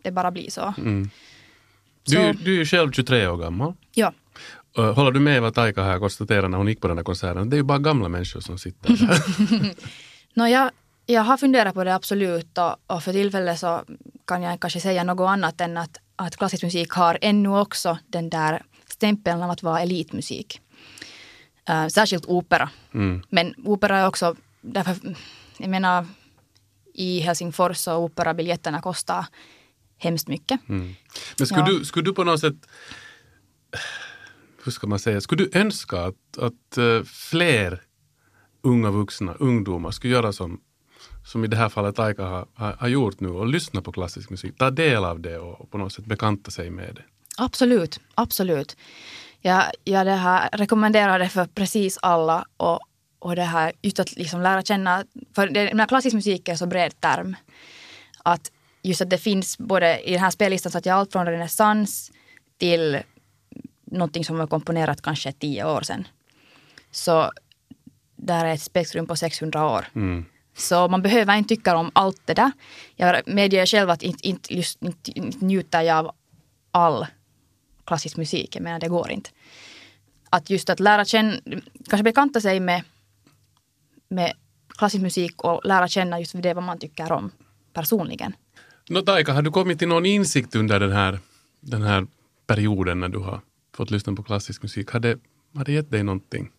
det 0.04 0.12
bara 0.12 0.32
blir 0.32 0.50
så. 0.50 0.74
Du, 0.78 2.16
Så- 2.16 2.34
du 2.44 2.62
är 2.62 2.66
själv 2.66 2.92
23 2.92 3.28
år 3.28 3.38
gammal. 3.38 3.74
Ja. 3.94 4.14
Uh, 4.80 4.94
Håller 4.94 5.12
du 5.12 5.20
med 5.20 5.42
vad 5.42 5.54
Taika 5.56 5.84
här 5.84 6.00
konstaterade 6.00 6.48
när 6.48 6.58
hon 6.58 6.68
gick 6.68 6.82
på 6.82 6.88
den 6.88 6.98
här 6.98 7.04
konserten? 7.04 7.50
Det 7.50 7.56
är 7.56 7.58
ju 7.58 7.64
bara 7.64 7.78
gamla 7.80 8.10
människor 8.10 8.40
som 8.40 8.58
sitter 8.58 8.90
där. 8.90 9.74
No, 10.36 10.48
jag, 10.48 10.72
jag 11.06 11.22
har 11.22 11.38
funderat 11.38 11.74
på 11.74 11.84
det 11.84 11.96
absolut 11.96 12.58
och, 12.58 12.76
och 12.96 13.04
för 13.04 13.12
tillfället 13.14 13.60
så 13.60 13.84
kan 14.28 14.42
jag 14.42 14.60
kanske 14.60 14.80
säga 14.80 15.04
något 15.04 15.28
annat 15.30 15.62
än 15.62 15.78
att, 15.78 15.98
att 16.16 16.38
klassisk 16.38 16.64
musik 16.64 16.92
har 16.92 17.18
ännu 17.22 17.50
också 17.60 17.98
den 18.08 18.30
där 18.30 18.62
stämpeln 18.88 19.44
av 19.44 19.50
att 19.52 19.64
vara 19.64 19.80
elitmusik. 19.82 20.62
Uh, 21.70 21.88
särskilt 21.88 22.26
opera. 22.26 22.70
Men 23.30 23.56
opera 23.66 23.98
är 23.98 24.08
också, 24.08 24.36
därför, 24.62 25.16
jag 25.58 25.70
menar 25.70 26.06
i 26.94 27.20
Helsingfors 27.20 27.78
så 27.78 27.96
operabiljetterna 27.98 28.82
kostar 28.82 29.26
hemskt 29.98 30.28
mycket. 30.28 30.60
Men 30.68 30.96
skulle, 31.36 31.60
Ja. 31.60 31.66
du, 31.66 31.86
skulle 31.86 32.06
du 32.06 32.14
på 32.14 32.24
något 32.24 32.40
sätt, 32.40 32.56
hur 34.64 34.72
ska 34.72 34.88
man 34.88 35.00
säga, 35.00 35.22
skulle 35.22 35.44
du 35.44 35.60
önska 35.60 36.02
att, 36.06 36.38
att 36.38 36.78
eh, 36.78 37.04
fler 37.04 37.82
unga 38.62 38.92
vuxna, 38.92 39.34
ungdomar 39.34 39.92
skulle 39.92 40.14
göra 40.14 40.34
som, 40.34 40.62
som 41.26 41.44
i 41.44 41.48
det 41.48 41.58
här 41.58 41.70
fallet 41.70 41.96
Taika 41.96 42.24
har, 42.24 42.48
har, 42.54 42.74
har 42.74 42.88
gjort 42.88 43.20
nu 43.20 43.30
och 43.30 43.48
lyssna 43.48 43.82
på 43.82 43.92
klassisk 43.92 44.30
musik, 44.30 44.58
ta 44.58 44.72
del 44.72 45.06
av 45.06 45.20
det 45.20 45.38
och 45.38 45.72
på 45.72 45.78
något 45.78 45.94
sätt 45.94 46.06
bekanta 46.06 46.52
sig 46.52 46.70
med 46.70 46.96
det? 46.96 47.04
Absolut, 47.38 48.00
absolut. 48.16 48.78
Jag, 49.46 49.64
jag 49.84 50.06
det 50.06 50.12
här 50.12 50.50
rekommenderar 50.52 51.20
det 51.20 51.30
för 51.30 51.46
precis 51.46 52.00
alla 52.02 52.46
och, 52.58 52.80
och 53.20 53.36
det 53.36 53.44
här 53.44 53.72
just 53.82 54.00
att 54.00 54.16
liksom 54.16 54.42
lära 54.42 54.62
känna, 54.62 55.04
för 55.36 55.48
det, 55.48 55.66
den 55.66 55.80
här 55.80 55.88
klassisk 55.88 56.14
musik 56.14 56.48
är 56.48 56.56
så 56.56 56.66
bred 56.66 57.00
term. 57.00 57.36
Att 58.24 58.52
just 58.82 59.02
att 59.02 59.10
det 59.10 59.18
finns 59.18 59.58
både 59.58 60.10
i 60.10 60.12
den 60.12 60.22
här 60.22 60.30
spellistan 60.30 60.72
så 60.72 60.78
att 60.78 60.86
jag 60.86 60.98
allt 60.98 61.12
från 61.12 61.26
renässans 61.26 62.12
till 62.58 63.00
någonting 63.86 64.26
som 64.26 64.38
var 64.38 64.48
komponerat 64.48 65.02
kanske 65.02 65.32
tio 65.32 65.66
år 65.66 65.82
sedan. 65.82 66.08
Så 66.92 67.32
där 68.16 68.46
är 68.46 68.54
ett 68.54 68.62
spektrum 68.62 69.08
på 69.08 69.16
600 69.16 69.66
år. 69.66 69.86
Så 70.56 70.88
man 70.88 71.02
behöver 71.02 71.36
inte 71.36 71.56
tycka 71.56 71.76
om 71.76 71.92
allt 71.96 72.22
det 72.26 72.34
där. 72.34 72.52
Jag 72.96 73.22
medger 73.28 73.66
själv 73.66 73.90
att 73.90 74.04
inte, 74.04 74.28
inte, 74.28 74.56
just, 74.56 74.84
inte, 74.84 75.12
inte 75.20 75.46
njuter 75.46 75.82
jag 75.82 75.98
av 75.98 76.16
all 76.72 77.06
klassisk 77.86 78.18
musik. 78.18 78.56
Jag 78.56 78.64
menar, 78.64 78.80
det 78.80 78.88
går 78.90 79.12
inte. 79.12 79.30
Att 80.30 80.50
just 80.50 80.70
att 80.70 80.80
lära 80.80 81.06
känna, 81.06 81.38
kanske 81.90 82.04
bekanta 82.04 82.42
sig 82.42 82.60
med, 82.60 82.84
med 84.10 84.34
klassisk 84.78 85.02
musik 85.02 85.44
och 85.44 85.62
lära 85.64 85.88
känna 85.88 86.20
just 86.20 86.42
det 86.42 86.54
vad 86.54 86.64
man 86.64 86.80
tycker 86.80 87.12
om. 87.12 87.32
personligen. 87.74 88.36
Nå, 88.90 89.02
Taika, 89.02 89.34
har 89.34 89.42
du 89.42 89.52
kommit 89.52 89.80
till 89.80 89.88
någon 89.88 90.06
insikt 90.06 90.56
under 90.56 90.80
den 90.80 90.92
här, 90.92 91.20
den 91.60 91.82
här 91.82 92.08
perioden 92.48 93.00
när 93.00 93.10
du 93.10 93.20
har 93.20 93.42
fått 93.76 93.92
lyssna 93.92 94.14
på 94.14 94.24
klassisk 94.24 94.64
musik? 94.64 94.90
Har 94.90 95.00
det, 95.00 95.20
har 95.56 95.66
det 95.66 95.72
gett 95.72 95.92
dig 95.92 96.04
någonting? 96.04 96.52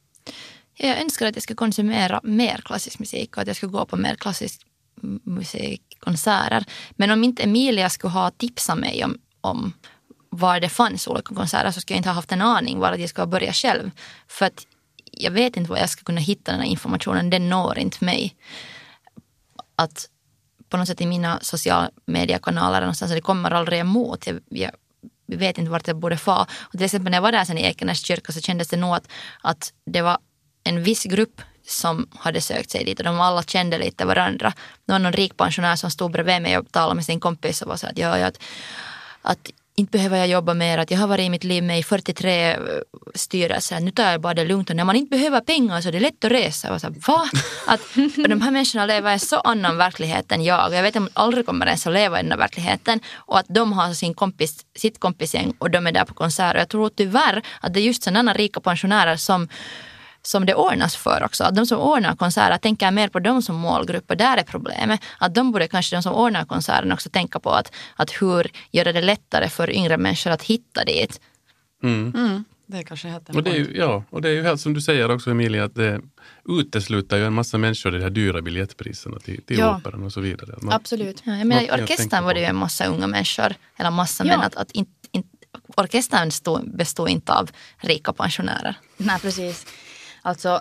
Jag 0.75 1.03
önskar 1.03 1.27
att 1.27 1.37
jag 1.37 1.43
skulle 1.43 1.57
konsumera 1.57 2.21
mer 2.23 2.61
klassisk 2.65 2.99
musik 2.99 3.37
och 3.37 3.43
att 3.43 3.47
jag 3.47 3.57
skulle 3.57 3.73
gå 3.73 3.85
på 3.87 3.97
mer 3.97 4.15
klassisk 4.15 4.67
musikkonserter. 5.25 6.65
Men 6.91 7.11
om 7.11 7.25
inte 7.25 7.43
Emilia 7.43 7.91
skulle 7.91 8.13
ha 8.13 8.31
tipsat 8.31 8.79
mig 8.79 9.05
om, 9.05 9.19
om 9.41 9.73
var 10.37 10.61
det 10.61 10.69
fanns 10.69 11.09
olika 11.09 11.35
konserter 11.35 11.71
så 11.71 11.81
skulle 11.81 11.95
jag 11.95 11.99
inte 11.99 12.09
ha 12.09 12.15
haft 12.15 12.33
en 12.33 12.43
aning 12.43 12.79
var 12.79 12.93
att 12.93 13.01
jag 13.01 13.09
skulle 13.09 13.27
börja 13.27 13.53
själv. 13.53 13.91
För 14.29 14.47
att 14.47 14.67
jag 15.11 15.31
vet 15.31 15.57
inte 15.57 15.71
var 15.71 15.79
jag 15.79 15.91
ska 15.91 16.05
kunna 16.05 16.21
hitta 16.21 16.53
den 16.53 16.61
här 16.61 16.69
informationen, 16.69 17.31
den 17.31 17.49
når 17.49 17.79
inte 17.79 18.05
mig. 18.05 18.37
Att 19.77 20.09
på 20.69 20.77
något 20.77 20.89
sätt 20.89 21.01
i 21.01 21.07
mina 21.07 21.39
sociala 21.43 21.91
mediekanaler 22.07 22.81
någonstans, 22.81 23.11
så 23.11 23.15
det 23.15 23.21
kommer 23.21 23.51
aldrig 23.51 23.81
emot. 23.81 24.27
Jag, 24.27 24.41
jag 25.27 25.39
vet 25.39 25.59
inte 25.59 25.71
vart 25.71 25.87
jag 25.87 25.97
borde 25.97 26.17
få. 26.17 26.47
Och 26.61 26.73
till 26.73 26.83
exempel 26.83 27.11
när 27.11 27.17
jag 27.17 27.23
var 27.23 27.33
där 27.33 27.45
sen 27.45 27.59
i 27.59 27.63
Ekenäs 27.63 28.05
kyrka 28.05 28.33
så 28.33 28.41
kändes 28.41 28.69
det 28.69 28.77
nog 28.77 28.95
att, 28.95 29.09
att 29.43 29.73
det 29.87 30.03
var 30.03 30.19
en 30.65 30.83
viss 30.83 31.05
grupp 31.05 31.43
som 31.67 32.09
hade 32.19 32.41
sökt 32.41 32.71
sig 32.71 32.85
dit 32.85 32.99
och 32.99 33.05
de 33.05 33.21
alla 33.21 33.43
kände 33.43 33.79
lite 33.79 34.05
varandra. 34.05 34.53
Det 34.85 34.93
var 34.93 34.99
någon 34.99 35.13
rik 35.13 35.37
pensionär 35.37 35.77
som 35.77 35.91
stod 35.91 36.13
bredvid 36.13 36.43
mig 36.43 36.59
och 36.59 36.73
talade 36.73 36.95
med 36.95 37.05
sin 37.05 37.21
kompis 37.21 37.63
och 37.63 37.69
var 37.69 37.77
så 37.77 37.87
att, 37.87 37.99
ja, 37.99 38.19
ja, 38.19 38.27
att, 38.27 38.43
att 39.23 39.51
inte 39.77 39.91
behöver 39.91 40.17
jag 40.17 40.29
jobba 40.29 40.55
mer, 40.55 40.79
att 40.79 40.91
jag 40.91 40.99
har 40.99 41.07
varit 41.07 41.27
i 41.27 41.31
mitt 41.31 41.45
liv 41.45 41.63
med 41.65 41.79
i 41.79 41.83
43 41.83 42.53
eh, 42.53 42.59
styrelser, 43.15 43.81
nu 43.81 43.91
tar 43.91 44.11
jag 44.11 44.21
bara 44.21 44.35
det 44.35 44.45
lugnt. 44.45 44.71
Och 44.71 44.77
när 44.77 44.85
man 44.85 44.97
inte 44.97 45.11
behöver 45.11 45.41
pengar 45.41 45.81
så 45.81 45.89
är 45.89 45.93
det 45.93 46.01
lätt 46.01 46.25
att 46.25 46.33
resa. 46.33 46.75
Och 46.75 46.81
så 46.81 46.89
va? 47.07 47.29
Att 47.67 47.81
och 48.23 48.29
de 48.29 48.41
här 48.41 48.51
människorna 48.51 48.87
lever 48.87 49.11
i 49.11 49.13
en 49.13 49.21
så 49.21 49.41
annan 49.41 49.77
verklighet 49.77 50.33
än 50.33 50.45
jag. 50.45 50.69
Och 50.69 50.75
jag 50.75 50.83
vet 50.83 50.97
att 50.97 51.03
de 51.03 51.09
aldrig 51.13 51.47
kommer 51.47 51.67
ens 51.67 51.87
att 51.87 51.93
leva 51.93 52.19
i 52.19 52.23
den 52.23 52.33
här 52.33 52.39
verkligheten. 52.39 53.01
Och 53.15 53.39
att 53.39 53.47
de 53.49 53.73
har 53.73 53.93
sin 53.93 54.15
kompis, 54.15 54.67
sitt 54.77 55.01
kompisgäng 55.01 55.55
och 55.59 55.71
de 55.71 55.87
är 55.87 55.93
där 55.93 56.05
på 56.05 56.15
konsert. 56.15 56.55
Och 56.55 56.61
jag 56.61 56.69
tror 56.69 56.89
tyvärr 56.89 57.43
att 57.61 57.75
det 57.75 57.81
är 57.81 57.85
just 57.85 58.03
sådana 58.03 58.35
rika 58.35 58.61
pensionärer 58.61 59.17
som 59.17 59.49
som 60.27 60.47
det 60.47 60.55
ordnas 60.55 60.97
för 60.97 61.23
också. 61.25 61.45
Att 61.45 61.55
de 61.55 61.67
som 61.67 61.79
ordnar 61.81 62.17
konserter 62.17 62.59
tänker 62.59 62.91
mer 62.91 63.09
på 63.09 63.19
dem 63.19 63.43
som 63.43 63.57
målgrupp 63.57 64.11
och 64.11 64.17
där 64.17 64.37
är 64.37 64.43
problemet. 64.43 65.01
Att 65.19 65.35
de 65.35 65.53
borde 65.53 65.69
kanske, 65.69 65.97
de 65.97 66.03
som 66.03 66.13
ordnar 66.15 66.45
konserten 66.45 66.93
också 66.93 67.11
tänka 67.11 67.41
på 67.41 67.51
att, 67.51 67.73
att 67.97 68.11
hur 68.23 68.51
göra 68.73 68.93
det 68.93 69.01
lättare 69.01 69.49
för 69.49 69.71
yngre 69.71 69.97
människor 69.97 70.31
att 70.31 70.43
hitta 70.43 70.85
dit. 70.85 71.21
Mm, 71.83 72.45
det 72.67 72.79
är 72.79 72.83
kanske 72.83 73.09
helt 73.09 73.29
en 73.29 73.37
Och 73.37 73.43
det, 73.43 73.51
är 73.51 73.55
ju, 73.55 73.77
ja, 73.77 74.05
och 74.11 74.23
det 74.23 74.29
är 74.29 74.33
ju 74.33 74.43
helt 74.43 74.61
som 74.61 74.75
du 74.75 74.81
säger 74.81 75.11
också 75.11 75.31
Emilia, 75.31 75.65
att 75.65 75.75
det 75.75 76.01
utesluter 76.49 77.17
ju 77.17 77.27
en 77.27 77.33
massa 77.33 77.59
människor 77.59 77.95
i 77.95 77.99
de 77.99 78.03
här 78.03 78.11
dyra 78.11 78.43
biljettpriserna 78.43 79.19
till, 79.19 79.43
till 79.43 79.59
Ja. 79.59 79.77
operan 79.77 80.03
och 80.03 80.13
så 80.13 80.21
vidare. 80.21 80.55
Man, 80.63 80.75
Absolut. 80.75 81.23
Ja, 81.25 81.37
jag 81.37 81.47
menar, 81.47 81.63
I 81.63 81.71
orkestern 81.83 82.25
var 82.25 82.35
det 82.35 82.41
ju 82.41 82.47
en 82.47 82.57
massa 82.57 82.87
unga 82.87 83.07
människor, 83.07 83.55
eller 83.77 83.91
massa, 83.91 84.25
Ja. 84.25 84.37
men 84.37 84.47
att, 84.47 84.55
att 84.57 84.71
in, 84.71 84.87
in, 85.13 85.25
orkestern 85.77 86.31
stod, 86.31 86.77
bestod 86.77 87.09
inte 87.09 87.33
av 87.33 87.51
rika 87.77 88.13
pensionärer. 88.13 88.75
Nej, 88.97 89.19
precis. 89.21 89.67
Alltså, 90.25 90.61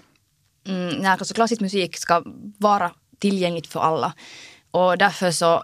mm, 0.67 0.89
nej, 0.89 1.12
alltså 1.12 1.34
klassisk 1.34 1.62
musik 1.62 1.97
ska 1.97 2.23
vara 2.58 2.91
tillgängligt 3.19 3.67
för 3.67 3.80
alla. 3.80 4.13
Och 4.71 4.97
därför 4.97 5.32
så, 5.32 5.63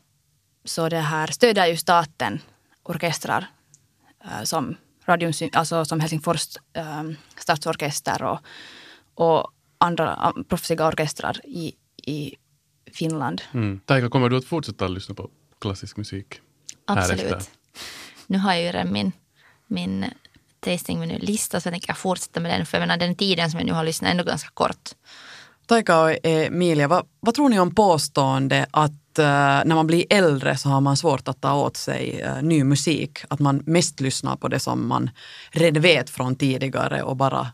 så 0.63 0.89
det 0.89 0.99
här 0.99 1.27
stödjer 1.27 1.65
ju 1.67 1.77
staten 1.77 2.41
orkestrar 2.83 3.47
eh, 4.23 4.43
som, 4.43 4.75
radion, 5.05 5.33
alltså 5.53 5.85
som 5.85 5.99
Helsingfors 5.99 6.57
eh, 6.73 7.03
stadsorkester 7.37 8.23
och, 8.23 8.39
och 9.15 9.51
andra 9.77 10.33
proffsiga 10.49 10.87
orkestrar 10.87 11.41
i, 11.43 11.73
i 12.03 12.35
Finland. 12.93 13.41
mm. 13.53 13.79
Taika, 13.85 14.09
kommer 14.09 14.29
du 14.29 14.37
att 14.37 14.45
fortsätta 14.45 14.87
lyssna 14.87 15.15
på 15.15 15.29
klassisk 15.61 15.97
musik? 15.97 16.41
Absolut. 16.85 17.21
härefter? 17.21 17.51
Nu 18.27 18.37
har 18.37 18.53
jag 18.53 18.61
ju 18.61 18.71
redan 18.71 18.93
min, 18.93 19.11
min 19.67 20.05
tastingmenylista 20.59 21.61
så 21.61 21.67
jag 21.67 21.73
tänker 21.73 21.93
fortsätta 21.93 22.39
med 22.39 22.51
den. 22.51 22.65
För 22.65 22.77
jag 22.77 22.81
menar, 22.81 22.97
den 22.97 23.15
tiden 23.15 23.51
som 23.51 23.59
jag 23.59 23.67
nu 23.67 23.73
har 23.73 23.83
lyssnat 23.83 24.07
är 24.07 24.11
ändå 24.11 24.23
ganska 24.23 24.49
kort. 24.53 24.89
Taika 25.65 26.01
och 26.01 26.15
Emilia, 26.23 26.87
vad, 26.87 27.05
vad 27.19 27.35
tror 27.35 27.49
ni 27.49 27.59
om 27.59 27.75
påstående 27.75 28.65
att 28.71 29.19
eh, 29.19 29.25
när 29.65 29.75
man 29.75 29.87
blir 29.87 30.05
äldre 30.09 30.57
så 30.57 30.69
har 30.69 30.81
man 30.81 30.97
svårt 30.97 31.27
att 31.27 31.41
ta 31.41 31.53
åt 31.53 31.77
sig 31.77 32.21
eh, 32.21 32.41
ny 32.41 32.63
musik? 32.63 33.19
Att 33.27 33.39
man 33.39 33.63
mest 33.65 33.99
lyssnar 33.99 34.35
på 34.35 34.47
det 34.47 34.59
som 34.59 34.87
man 34.87 35.09
redan 35.51 35.81
vet 35.81 36.09
från 36.09 36.35
tidigare 36.35 37.03
och 37.03 37.15
bara 37.15 37.47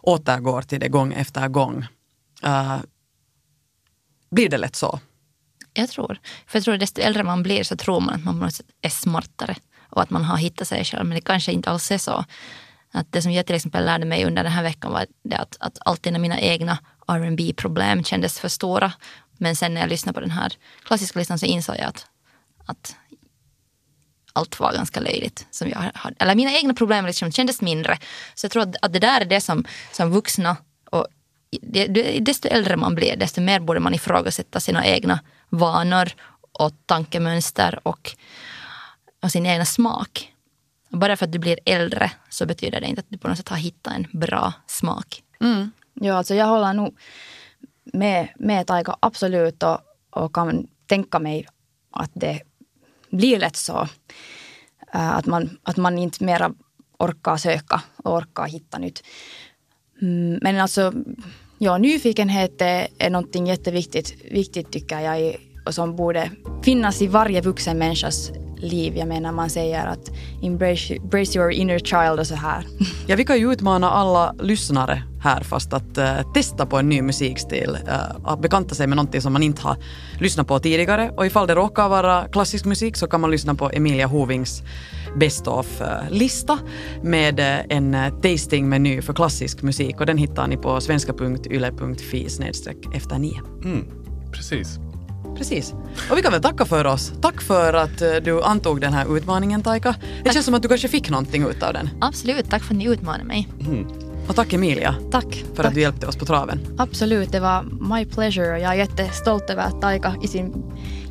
återgår 0.00 0.62
till 0.62 0.80
det 0.80 0.88
gång 0.88 1.12
efter 1.12 1.48
gång. 1.48 1.86
Eh, 2.42 2.78
blir 4.30 4.48
det 4.48 4.58
lätt 4.58 4.76
så? 4.76 5.00
Jag 5.74 5.88
tror. 5.88 6.18
För 6.46 6.58
jag 6.58 6.64
tror 6.64 6.74
att 6.74 6.80
desto 6.80 7.00
äldre 7.00 7.22
man 7.22 7.42
blir 7.42 7.62
så 7.62 7.76
tror 7.76 8.00
man 8.00 8.14
att 8.14 8.24
man 8.24 8.38
på 8.38 8.44
något 8.44 8.54
sätt 8.54 8.66
är 8.82 8.88
smartare 8.88 9.56
och 9.90 10.02
att 10.02 10.10
man 10.10 10.24
har 10.24 10.36
hittat 10.36 10.68
sig 10.68 10.84
själv. 10.84 11.04
Men 11.06 11.14
det 11.14 11.20
kanske 11.20 11.52
inte 11.52 11.70
alls 11.70 11.90
är 11.90 11.98
så. 11.98 12.24
Att 12.92 13.12
det 13.12 13.22
som 13.22 13.32
jag 13.32 13.46
till 13.46 13.56
exempel 13.56 13.84
lärde 13.84 14.06
mig 14.06 14.24
under 14.24 14.42
den 14.42 14.52
här 14.52 14.62
veckan 14.62 14.92
var 14.92 15.06
det 15.22 15.36
att, 15.36 15.56
att 15.60 15.78
alltid 15.84 16.12
när 16.12 16.20
mina 16.20 16.40
egna 16.40 16.78
rb 17.08 17.56
problem 17.56 18.04
kändes 18.04 18.40
för 18.40 18.48
stora. 18.48 18.92
Men 19.38 19.56
sen 19.56 19.74
när 19.74 19.80
jag 19.80 19.90
lyssnade 19.90 20.14
på 20.14 20.20
den 20.20 20.30
här 20.30 20.52
klassiska 20.84 21.18
listan 21.18 21.38
så 21.38 21.46
insåg 21.46 21.76
jag 21.76 21.86
att, 21.86 22.06
att 22.66 22.96
allt 24.32 24.60
var 24.60 24.72
ganska 24.72 25.00
löjligt. 25.00 25.46
Som 25.50 25.68
jag 25.68 25.90
hade. 25.94 26.16
Eller 26.18 26.34
mina 26.34 26.52
egna 26.52 26.74
problem 26.74 27.06
liksom 27.06 27.32
kändes 27.32 27.60
mindre. 27.60 27.98
Så 28.34 28.44
jag 28.44 28.52
tror 28.52 28.62
att, 28.62 28.76
att 28.82 28.92
det 28.92 28.98
där 28.98 29.20
är 29.20 29.24
det 29.24 29.40
som, 29.40 29.64
som 29.92 30.10
vuxna 30.10 30.56
och 30.90 31.06
det, 31.62 31.86
det, 31.86 32.20
desto 32.20 32.48
äldre 32.48 32.76
man 32.76 32.94
blir 32.94 33.16
desto 33.16 33.40
mer 33.40 33.60
borde 33.60 33.80
man 33.80 33.94
ifrågasätta 33.94 34.60
sina 34.60 34.86
egna 34.86 35.20
vanor 35.48 36.08
och 36.52 36.72
tankemönster 36.86 37.80
och, 37.82 38.16
och 39.22 39.30
sin 39.30 39.46
egna 39.46 39.64
smak. 39.64 40.32
Bara 40.88 41.16
för 41.16 41.24
att 41.26 41.32
du 41.32 41.38
blir 41.38 41.58
äldre 41.64 42.10
så 42.28 42.46
betyder 42.46 42.80
det 42.80 42.86
inte 42.86 43.00
att 43.00 43.06
du 43.08 43.18
på 43.18 43.28
något 43.28 43.36
sätt 43.36 43.48
har 43.48 43.56
hittat 43.56 43.94
en 43.94 44.06
bra 44.12 44.52
smak. 44.66 45.22
Mm. 45.40 45.70
Ja, 45.94 46.14
alltså 46.14 46.34
jag 46.34 46.46
håller 46.46 46.72
nog 46.72 46.98
med, 47.84 48.28
med 48.36 48.66
Taika 48.66 48.96
absolut 49.00 49.62
och, 49.62 49.78
och 50.10 50.34
kan 50.34 50.66
tänka 50.86 51.18
mig 51.18 51.46
att 51.90 52.10
det 52.14 52.40
blir 53.10 53.38
lätt 53.38 53.56
så. 53.56 53.88
Äh, 54.94 55.10
att, 55.10 55.26
man, 55.26 55.58
att 55.62 55.76
man 55.76 55.98
inte 55.98 56.24
mera 56.24 56.54
orkar 56.98 57.36
söka 57.36 57.82
och 57.96 58.14
orkar 58.14 58.46
hitta 58.46 58.78
nytt. 58.78 59.02
Mm, 60.02 60.38
men 60.42 60.60
alltså, 60.60 60.92
ja, 61.58 61.78
nyfikenhet 61.78 62.62
är, 62.62 62.88
är 62.98 63.10
någonting 63.10 63.46
jätteviktigt 63.46 64.24
viktigt 64.30 64.72
tycker 64.72 65.00
jag 65.00 65.36
och 65.66 65.74
som 65.74 65.96
borde 65.96 66.30
finnas 66.62 67.02
i 67.02 67.06
varje 67.06 67.40
vuxen 67.40 67.78
människas 67.78 68.30
liv. 68.60 68.96
Jag 68.96 69.08
menar 69.08 69.32
man 69.32 69.50
säger 69.50 69.86
att 69.86 70.10
embrace, 70.42 70.94
embrace 70.94 71.38
your 71.38 71.50
inner 71.50 71.78
child 71.78 72.20
och 72.20 72.26
så 72.26 72.34
här. 72.34 72.66
Ja, 73.06 73.16
vi 73.16 73.24
kan 73.24 73.38
ju 73.38 73.52
utmana 73.52 73.90
alla 73.90 74.34
lyssnare 74.40 75.02
här 75.22 75.42
fast 75.42 75.72
att 75.72 75.98
eh, 75.98 76.32
testa 76.34 76.66
på 76.66 76.78
en 76.78 76.88
ny 76.88 77.02
musikstil. 77.02 77.78
eh, 77.88 77.94
att 78.24 78.42
bekanta 78.42 78.74
sig 78.74 78.86
med 78.86 78.96
någonting 78.96 79.20
som 79.20 79.32
man 79.32 79.42
inte 79.42 79.62
har 79.62 79.76
lyssnat 80.18 80.46
på 80.46 80.58
tidigare. 80.58 81.10
Och 81.16 81.26
ifall 81.26 81.46
det 81.46 81.54
råkar 81.54 81.88
vara 81.88 82.28
klassisk 82.28 82.64
musik 82.64 82.96
så 82.96 83.06
kan 83.06 83.20
man 83.20 83.30
lyssna 83.30 83.54
på 83.54 83.70
Emilia 83.70 84.06
Hovings 84.06 84.62
Best 85.16 85.46
of-lista 85.46 86.58
med 87.02 87.40
eh, 87.40 87.76
en 87.76 87.94
eh, 87.94 88.14
tasting-meny 88.22 89.02
för 89.02 89.12
klassisk 89.12 89.62
musik 89.62 90.00
och 90.00 90.06
den 90.06 90.18
hittar 90.18 90.46
ni 90.46 90.56
på 90.56 90.80
svenska.yle.fi 90.80 92.26
efter 92.94 93.18
nio. 93.18 93.40
Mm, 93.64 93.86
precis. 94.32 94.89
Precis. 95.40 95.74
Och 96.10 96.18
vi 96.18 96.22
kan 96.22 96.32
väl 96.32 96.42
tacka 96.42 96.64
för 96.64 96.84
oss. 96.84 97.12
Tack 97.20 97.40
för 97.40 97.72
att 97.74 98.02
eh, 98.02 98.12
du 98.22 98.42
antog 98.42 98.80
den 98.80 98.92
här 98.92 99.16
utmaningen 99.16 99.62
Taika. 99.62 99.94
Det 100.24 100.32
känns 100.32 100.44
som 100.44 100.54
att 100.54 100.62
du 100.62 100.68
kanske 100.68 100.88
fick 100.88 101.10
någonting 101.10 101.42
ut 101.48 101.62
av 101.62 101.72
den. 101.72 101.88
Absolut, 102.00 102.50
tack 102.50 102.62
för 102.62 102.74
att 102.74 102.78
ni 102.78 102.84
utmanade 102.84 103.24
mig. 103.24 103.48
Och 104.28 104.36
tack 104.36 104.52
Emilia 104.52 104.94
Tack. 105.10 105.44
för 105.54 105.56
tack. 105.56 105.66
att 105.66 105.74
du 105.74 105.80
hjälpte 105.80 106.06
oss 106.06 106.16
på 106.16 106.24
traven. 106.24 106.60
Absolut, 106.78 107.32
det 107.32 107.40
var 107.40 107.62
my 107.96 108.04
pleasure 108.04 108.60
jag 108.60 108.72
är 108.72 108.74
jättestolt 108.74 109.50
över 109.50 109.62
att 109.62 109.80
Taika 109.80 110.14
i 110.22 110.28
sin 110.28 110.62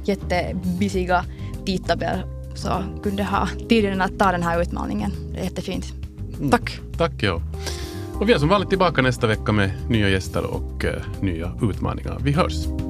jättebisiga 0.04 1.26
tidtabell 1.66 2.20
så 2.56 2.84
kunde 3.04 3.24
ha 3.24 3.48
tiden 3.70 4.02
att 4.02 4.20
ta 4.20 4.32
den 4.32 4.44
här 4.44 4.62
utmaningen. 4.62 5.12
Det 5.34 5.40
är 5.40 5.44
jättefint. 5.44 5.86
Tack. 6.52 6.80
Tack 6.98 7.14
ja. 7.24 7.42
Och 8.14 8.30
vi 8.30 8.34
är 8.34 8.38
som 8.38 8.50
vanligt 8.50 8.70
tillbaka 8.70 9.02
nästa 9.02 9.28
vecka 9.28 9.52
med 9.52 9.72
nya 9.90 10.10
gäster 10.10 10.44
och 10.46 10.86
eh, 10.86 11.02
nya 11.22 11.52
utmaningar. 11.62 12.18
Vi 12.24 12.32
hörs. 12.32 12.89